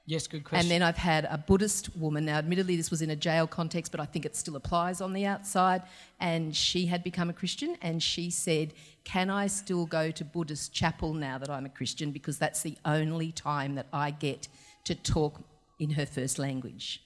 Yes, 0.05 0.27
good 0.27 0.45
question. 0.45 0.61
And 0.61 0.71
then 0.71 0.87
I've 0.87 0.95
had 0.95 1.25
a 1.25 1.37
Buddhist 1.37 1.93
woman. 1.97 2.23
Now, 2.23 2.37
admittedly, 2.37 2.77
this 2.77 2.89
was 2.89 3.01
in 3.01 3.09
a 3.09 3.17
jail 3.17 3.47
context, 3.47 3.91
but 3.91 3.99
I 3.99 4.05
think 4.05 4.25
it 4.25 4.33
still 4.37 4.55
applies 4.55 5.01
on 5.01 5.11
the 5.11 5.25
outside. 5.25 5.81
And 6.21 6.55
she 6.55 6.85
had 6.85 7.03
become 7.03 7.29
a 7.29 7.33
Christian, 7.33 7.75
and 7.81 8.01
she 8.01 8.29
said, 8.29 8.73
Can 9.03 9.29
I 9.29 9.47
still 9.47 9.85
go 9.87 10.09
to 10.11 10.23
Buddhist 10.23 10.71
chapel 10.71 11.13
now 11.13 11.37
that 11.37 11.49
I'm 11.49 11.65
a 11.65 11.69
Christian? 11.69 12.11
Because 12.11 12.37
that's 12.37 12.61
the 12.61 12.77
only 12.85 13.33
time 13.33 13.75
that 13.75 13.87
I 13.91 14.11
get 14.11 14.47
to 14.85 14.95
talk 14.95 15.41
in 15.79 15.89
her 15.89 16.05
first 16.05 16.39
language. 16.39 17.01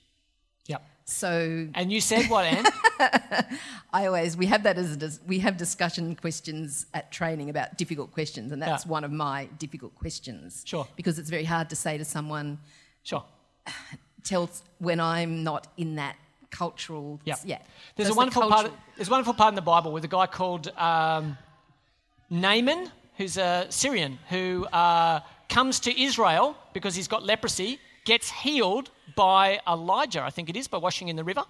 So 1.12 1.68
And 1.76 1.92
you 1.92 2.02
said 2.02 2.30
what, 2.30 2.46
Anne? 2.46 2.66
I 3.94 4.06
always 4.08 4.38
we 4.38 4.46
have 4.48 4.64
that 4.64 4.78
as 4.78 4.92
a 4.92 4.96
dis- 4.98 5.20
we 5.28 5.40
have 5.40 5.58
discussion 5.58 6.16
questions 6.16 6.86
at 6.94 7.12
training 7.12 7.50
about 7.50 7.78
difficult 7.78 8.12
questions, 8.14 8.52
and 8.52 8.62
that's 8.62 8.86
Yeah. 8.86 8.92
one 8.92 9.04
of 9.04 9.12
my 9.12 9.46
difficult 9.60 9.94
questions. 9.96 10.64
Sure. 10.66 10.88
Because 10.96 11.20
it's 11.20 11.30
very 11.30 11.44
hard 11.44 11.70
to 11.70 11.76
say 11.76 11.98
to 11.98 12.06
someone, 12.06 12.60
sure. 13.04 13.24
tell 14.24 14.50
when 14.80 15.00
I'm 15.00 15.44
not 15.44 15.68
in 15.78 15.96
that 15.96 16.16
cultural. 16.52 17.20
Yeah. 17.26 17.36
yeah. 17.44 17.58
There's 17.96 18.08
So 18.08 18.08
a 18.08 18.08
it's 18.08 18.10
the 18.10 18.18
wonderful 18.18 18.42
part. 18.44 18.52
cultural- 18.52 18.78
There's 18.96 19.08
a 19.08 19.12
wonderful 19.12 19.34
part 19.34 19.52
in 19.52 19.56
the 19.56 19.62
Bible 19.74 19.92
with 19.92 20.04
a 20.06 20.08
guy 20.20 20.28
called 20.28 20.68
um, 20.78 21.38
Naaman, 22.30 22.92
who's 23.18 23.38
a 23.38 23.66
Syrian, 23.70 24.20
who 24.30 24.66
uh, 24.72 25.20
comes 25.50 25.80
to 25.82 26.02
Israel 26.02 26.56
because 26.74 26.96
he's 26.96 27.08
got 27.08 27.24
leprosy, 27.24 27.80
gets 28.06 28.30
healed 28.30 28.90
by 29.16 29.60
Elijah, 29.68 30.22
I 30.22 30.30
think 30.30 30.50
it 30.50 30.56
is, 30.56 30.68
by 30.68 30.78
washing 30.78 31.08
in 31.08 31.16
the 31.16 31.24
river, 31.24 31.44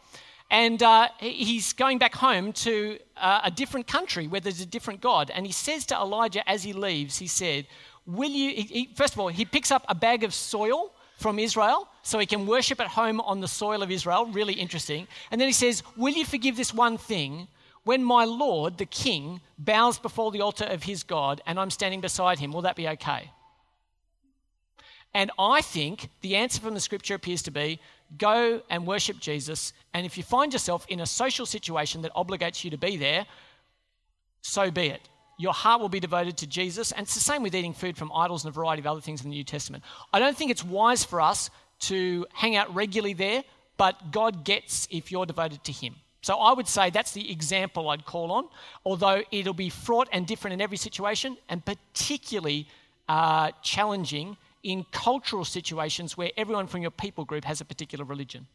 and 0.49 0.83
uh, 0.83 1.07
he's 1.19 1.71
going 1.73 1.97
back 1.97 2.13
home 2.13 2.51
to 2.53 2.99
uh, 3.15 3.41
a 3.45 3.51
different 3.51 3.87
country 3.87 4.27
where 4.27 4.41
there's 4.41 4.59
a 4.59 4.65
different 4.65 4.99
God. 4.99 5.31
And 5.33 5.45
he 5.45 5.53
says 5.53 5.85
to 5.87 5.95
Elijah 5.95 6.47
as 6.49 6.63
he 6.63 6.73
leaves, 6.73 7.17
he 7.17 7.27
said, 7.27 7.67
"Will 8.05 8.31
you?" 8.31 8.49
He, 8.49 8.61
he- 8.61 8.89
first 8.95 9.13
of 9.13 9.19
all, 9.19 9.29
he 9.29 9.45
picks 9.45 9.71
up 9.71 9.85
a 9.87 9.95
bag 9.95 10.23
of 10.23 10.33
soil 10.33 10.91
from 11.21 11.39
Israel 11.39 11.87
so 12.01 12.19
he 12.19 12.25
can 12.25 12.45
worship 12.47 12.79
at 12.81 12.87
home 12.87 13.21
on 13.21 13.39
the 13.39 13.47
soil 13.47 13.83
of 13.83 13.91
Israel. 13.91 14.25
Really 14.25 14.53
interesting. 14.53 15.07
And 15.29 15.39
then 15.39 15.47
he 15.47 15.53
says, 15.53 15.83
Will 15.95 16.13
you 16.13 16.25
forgive 16.25 16.57
this 16.57 16.73
one 16.73 16.97
thing? 16.97 17.47
When 17.83 18.03
my 18.03 18.25
Lord, 18.25 18.77
the 18.77 18.85
king, 18.85 19.41
bows 19.57 19.97
before 19.97 20.31
the 20.31 20.41
altar 20.41 20.65
of 20.65 20.83
his 20.83 21.03
God 21.03 21.41
and 21.47 21.59
I'm 21.59 21.71
standing 21.71 22.01
beside 22.01 22.37
him, 22.39 22.51
will 22.51 22.61
that 22.63 22.75
be 22.75 22.87
okay? 22.89 23.31
And 25.13 25.31
I 25.37 25.61
think 25.61 26.09
the 26.21 26.35
answer 26.35 26.61
from 26.61 26.73
the 26.73 26.79
scripture 26.79 27.15
appears 27.15 27.41
to 27.43 27.51
be 27.51 27.79
go 28.17 28.61
and 28.69 28.85
worship 28.85 29.19
Jesus. 29.19 29.73
And 29.93 30.05
if 30.05 30.17
you 30.17 30.23
find 30.23 30.51
yourself 30.51 30.85
in 30.89 30.99
a 30.99 31.05
social 31.05 31.45
situation 31.45 32.01
that 32.01 32.13
obligates 32.13 32.63
you 32.63 32.71
to 32.71 32.77
be 32.77 32.97
there, 32.97 33.25
so 34.41 34.71
be 34.71 34.87
it. 34.87 35.01
Your 35.37 35.53
heart 35.53 35.81
will 35.81 35.89
be 35.89 35.99
devoted 35.99 36.37
to 36.37 36.47
Jesus. 36.47 36.91
And 36.91 37.01
it's 37.01 37.13
the 37.13 37.19
same 37.19 37.41
with 37.41 37.55
eating 37.55 37.73
food 37.73 37.97
from 37.97 38.11
idols 38.13 38.43
and 38.45 38.51
a 38.51 38.53
variety 38.53 38.81
of 38.81 38.87
other 38.87 39.01
things 39.01 39.23
in 39.23 39.29
the 39.29 39.35
New 39.35 39.43
Testament. 39.43 39.83
I 40.13 40.19
don't 40.19 40.37
think 40.37 40.51
it's 40.51 40.63
wise 40.63 41.03
for 41.03 41.19
us 41.21 41.49
to 41.81 42.25
hang 42.33 42.55
out 42.55 42.73
regularly 42.73 43.13
there, 43.13 43.43
but 43.77 44.11
God 44.11 44.43
gets 44.43 44.87
if 44.91 45.11
you're 45.11 45.25
devoted 45.25 45.63
to 45.63 45.71
Him. 45.71 45.95
So 46.21 46.35
I 46.35 46.53
would 46.53 46.67
say 46.67 46.91
that's 46.91 47.13
the 47.13 47.31
example 47.31 47.89
I'd 47.89 48.05
call 48.05 48.31
on, 48.31 48.47
although 48.85 49.23
it'll 49.31 49.55
be 49.55 49.69
fraught 49.69 50.07
and 50.11 50.27
different 50.27 50.53
in 50.53 50.61
every 50.61 50.77
situation, 50.77 51.37
and 51.49 51.65
particularly 51.65 52.67
uh, 53.09 53.51
challenging 53.63 54.37
in 54.63 54.85
cultural 54.91 55.43
situations 55.45 56.17
where 56.17 56.31
everyone 56.37 56.67
from 56.67 56.81
your 56.81 56.91
people 56.91 57.25
group 57.25 57.43
has 57.45 57.61
a 57.61 57.65
particular 57.65 58.05
religion. 58.05 58.47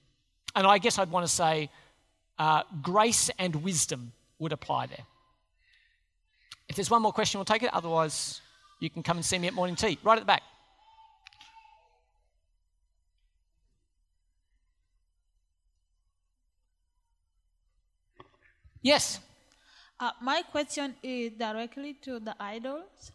And 0.55 0.67
I 0.67 0.79
guess 0.79 0.99
I'd 0.99 1.11
want 1.11 1.27
to 1.27 1.33
say 1.33 1.71
uh, 2.39 2.63
grace 2.83 3.31
and 3.39 3.57
wisdom 3.63 4.13
would 4.39 4.53
apply 4.53 4.87
there. 4.87 5.05
If 6.69 6.77
there's 6.77 6.91
one 6.91 7.03
more 7.03 7.13
question, 7.13 7.39
we'll 7.39 7.45
take 7.45 7.63
it. 7.63 7.71
Otherwise, 7.73 8.41
you 8.81 8.91
can 8.91 9.03
come 9.03 9.17
and 9.17 9.25
see 9.25 9.39
me 9.39 9.47
at 9.49 9.55
morning 9.55 9.77
tea, 9.77 9.99
right 10.03 10.17
at 10.17 10.21
the 10.21 10.27
back. 10.27 10.43
Yes. 18.83 19.19
Uh, 19.99 20.11
my 20.23 20.43
question 20.43 20.95
is 21.03 21.33
directly 21.33 21.95
to 22.03 22.21
the 22.21 22.37
idols. 22.39 23.11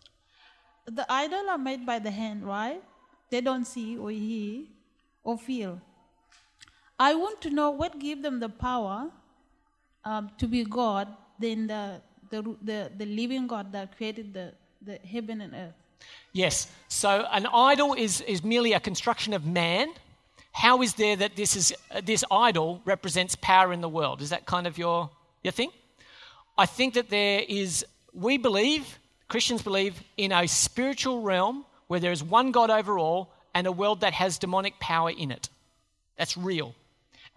The 0.94 1.06
idols 1.12 1.46
are 1.50 1.58
made 1.58 1.86
by 1.86 2.00
the 2.00 2.12
hand, 2.12 2.44
right? 2.46 2.82
They 3.30 3.42
don't 3.42 3.66
see 3.66 3.98
or 3.98 4.12
hear 4.12 4.64
or 5.24 5.38
feel. 5.38 5.80
I 7.00 7.16
want 7.16 7.42
to 7.42 7.50
know 7.50 7.72
what 7.72 8.00
gives 8.00 8.22
them 8.22 8.40
the 8.40 8.50
power 8.50 9.10
um, 10.04 10.30
to 10.38 10.48
be 10.48 10.64
God 10.64 11.08
than 11.40 11.68
the, 11.68 12.02
the, 12.30 12.42
the, 12.62 12.92
the 12.98 13.06
living 13.06 13.48
God 13.48 13.72
that 13.72 13.96
created 13.98 14.34
the, 14.34 14.54
the 14.82 15.00
heaven 15.08 15.42
and 15.42 15.54
earth. 15.54 15.74
Yes. 16.34 16.72
So 16.88 17.28
an 17.32 17.46
idol 17.48 17.94
is, 17.94 18.22
is 18.22 18.44
merely 18.44 18.74
a 18.74 18.80
construction 18.80 19.34
of 19.34 19.46
man. 19.46 19.90
How 20.52 20.82
is 20.82 20.94
there 20.96 21.16
that 21.16 21.36
this, 21.36 21.56
is, 21.56 21.74
this 22.04 22.24
idol 22.30 22.82
represents 22.86 23.36
power 23.36 23.72
in 23.72 23.82
the 23.82 23.90
world? 23.90 24.22
Is 24.22 24.30
that 24.32 24.46
kind 24.46 24.68
of 24.68 24.78
your 24.78 25.10
you 25.44 25.52
think? 25.52 25.74
I 26.58 26.66
think 26.66 26.94
that 26.94 27.10
there 27.10 27.44
is, 27.48 27.86
we 28.14 28.38
believe, 28.38 29.00
Christians 29.32 29.62
believe, 29.62 30.04
in 30.18 30.34
a 30.34 30.46
spiritual 30.46 31.22
realm 31.22 31.64
where 31.88 32.02
there 32.02 32.12
is 32.12 32.22
one 32.22 32.52
God 32.52 32.70
over 32.70 33.00
all 33.00 33.32
and 33.56 33.66
a 33.66 33.72
world 33.72 34.02
that 34.02 34.12
has 34.12 34.38
demonic 34.38 34.78
power 34.78 35.10
in 35.10 35.32
it. 35.32 35.48
That's 36.18 36.36
real. 36.36 36.76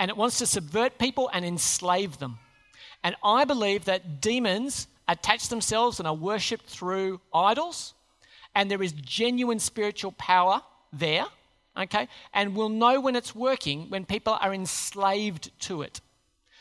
And 0.01 0.11
it 0.11 0.16
wants 0.16 0.38
to 0.38 0.47
subvert 0.47 0.99
people 0.99 1.30
and 1.32 1.45
enslave 1.45 2.18
them. 2.18 2.40
And 3.05 3.14
I 3.22 3.45
believe 3.45 3.84
that 3.84 4.20
demons 4.20 4.88
attach 5.07 5.51
themselves 5.51 6.01
and 6.01 6.09
are 6.09 6.16
worshipped 6.16 6.66
through 6.66 7.20
idols, 7.32 7.95
and 8.57 8.68
there 8.68 8.82
is 8.82 8.90
genuine 8.90 9.61
spiritual 9.61 10.11
power 10.18 10.62
there, 10.92 11.26
okay? 11.76 12.09
And 12.32 12.57
we'll 12.57 12.70
know 12.70 13.01
when 13.01 13.14
it's 13.14 13.36
working 13.36 13.88
when 13.88 14.05
people 14.05 14.36
are 14.40 14.53
enslaved 14.53 15.53
to 15.61 15.82
it. 15.82 16.01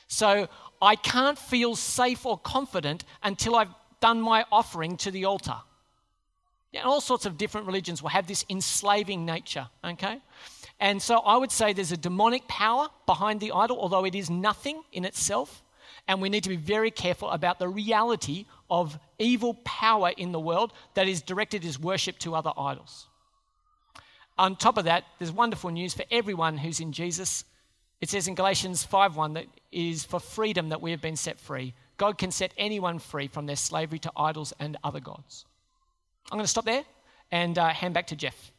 So 0.07 0.47
I 0.79 0.95
can't 0.95 1.39
feel 1.39 1.75
safe 1.75 2.23
or 2.23 2.37
confident 2.37 3.03
until 3.23 3.55
I've 3.55 3.73
done 4.03 4.19
my 4.19 4.43
offering 4.51 4.97
to 4.97 5.11
the 5.11 5.23
altar. 5.23 5.55
Yeah, 6.73 6.81
all 6.83 6.99
sorts 6.99 7.25
of 7.25 7.37
different 7.37 7.67
religions 7.67 8.01
will 8.03 8.09
have 8.09 8.27
this 8.27 8.43
enslaving 8.49 9.25
nature, 9.25 9.69
okay? 9.81 10.19
And 10.77 11.01
so 11.01 11.19
I 11.19 11.37
would 11.37 11.53
say 11.53 11.71
there's 11.71 11.93
a 11.93 12.03
demonic 12.09 12.45
power 12.49 12.89
behind 13.05 13.39
the 13.39 13.53
idol, 13.53 13.79
although 13.79 14.03
it 14.03 14.13
is 14.13 14.29
nothing 14.29 14.83
in 14.91 15.05
itself. 15.05 15.63
And 16.05 16.21
we 16.21 16.27
need 16.27 16.43
to 16.43 16.49
be 16.49 16.57
very 16.57 16.91
careful 16.91 17.29
about 17.29 17.59
the 17.59 17.69
reality 17.69 18.45
of 18.69 18.99
evil 19.19 19.53
power 19.63 20.11
in 20.17 20.33
the 20.33 20.39
world 20.39 20.73
that 20.95 21.07
is 21.07 21.21
directed 21.21 21.63
as 21.63 21.79
worship 21.79 22.19
to 22.19 22.35
other 22.35 22.51
idols. 22.57 23.07
On 24.37 24.57
top 24.57 24.77
of 24.77 24.83
that, 24.83 25.05
there's 25.17 25.31
wonderful 25.31 25.69
news 25.69 25.93
for 25.93 26.03
everyone 26.11 26.57
who's 26.57 26.81
in 26.81 26.91
Jesus. 26.91 27.45
It 28.01 28.09
says 28.09 28.27
in 28.27 28.35
Galatians 28.35 28.85
5:1 28.85 29.35
that 29.35 29.45
it 29.71 29.85
is 29.91 30.03
for 30.03 30.19
freedom 30.19 30.69
that 30.69 30.81
we 30.81 30.91
have 30.91 30.99
been 30.99 31.15
set 31.15 31.39
free. 31.39 31.73
God 31.97 32.17
can 32.17 32.31
set 32.31 32.53
anyone 32.57 32.99
free 32.99 33.27
from 33.27 33.45
their 33.45 33.55
slavery 33.55 33.99
to 33.99 34.11
idols 34.15 34.53
and 34.59 34.77
other 34.83 34.99
gods. 34.99 35.45
I'm 36.31 36.37
going 36.37 36.45
to 36.45 36.49
stop 36.49 36.65
there 36.65 36.83
and 37.31 37.57
uh, 37.57 37.69
hand 37.69 37.93
back 37.93 38.07
to 38.07 38.15
Jeff. 38.15 38.52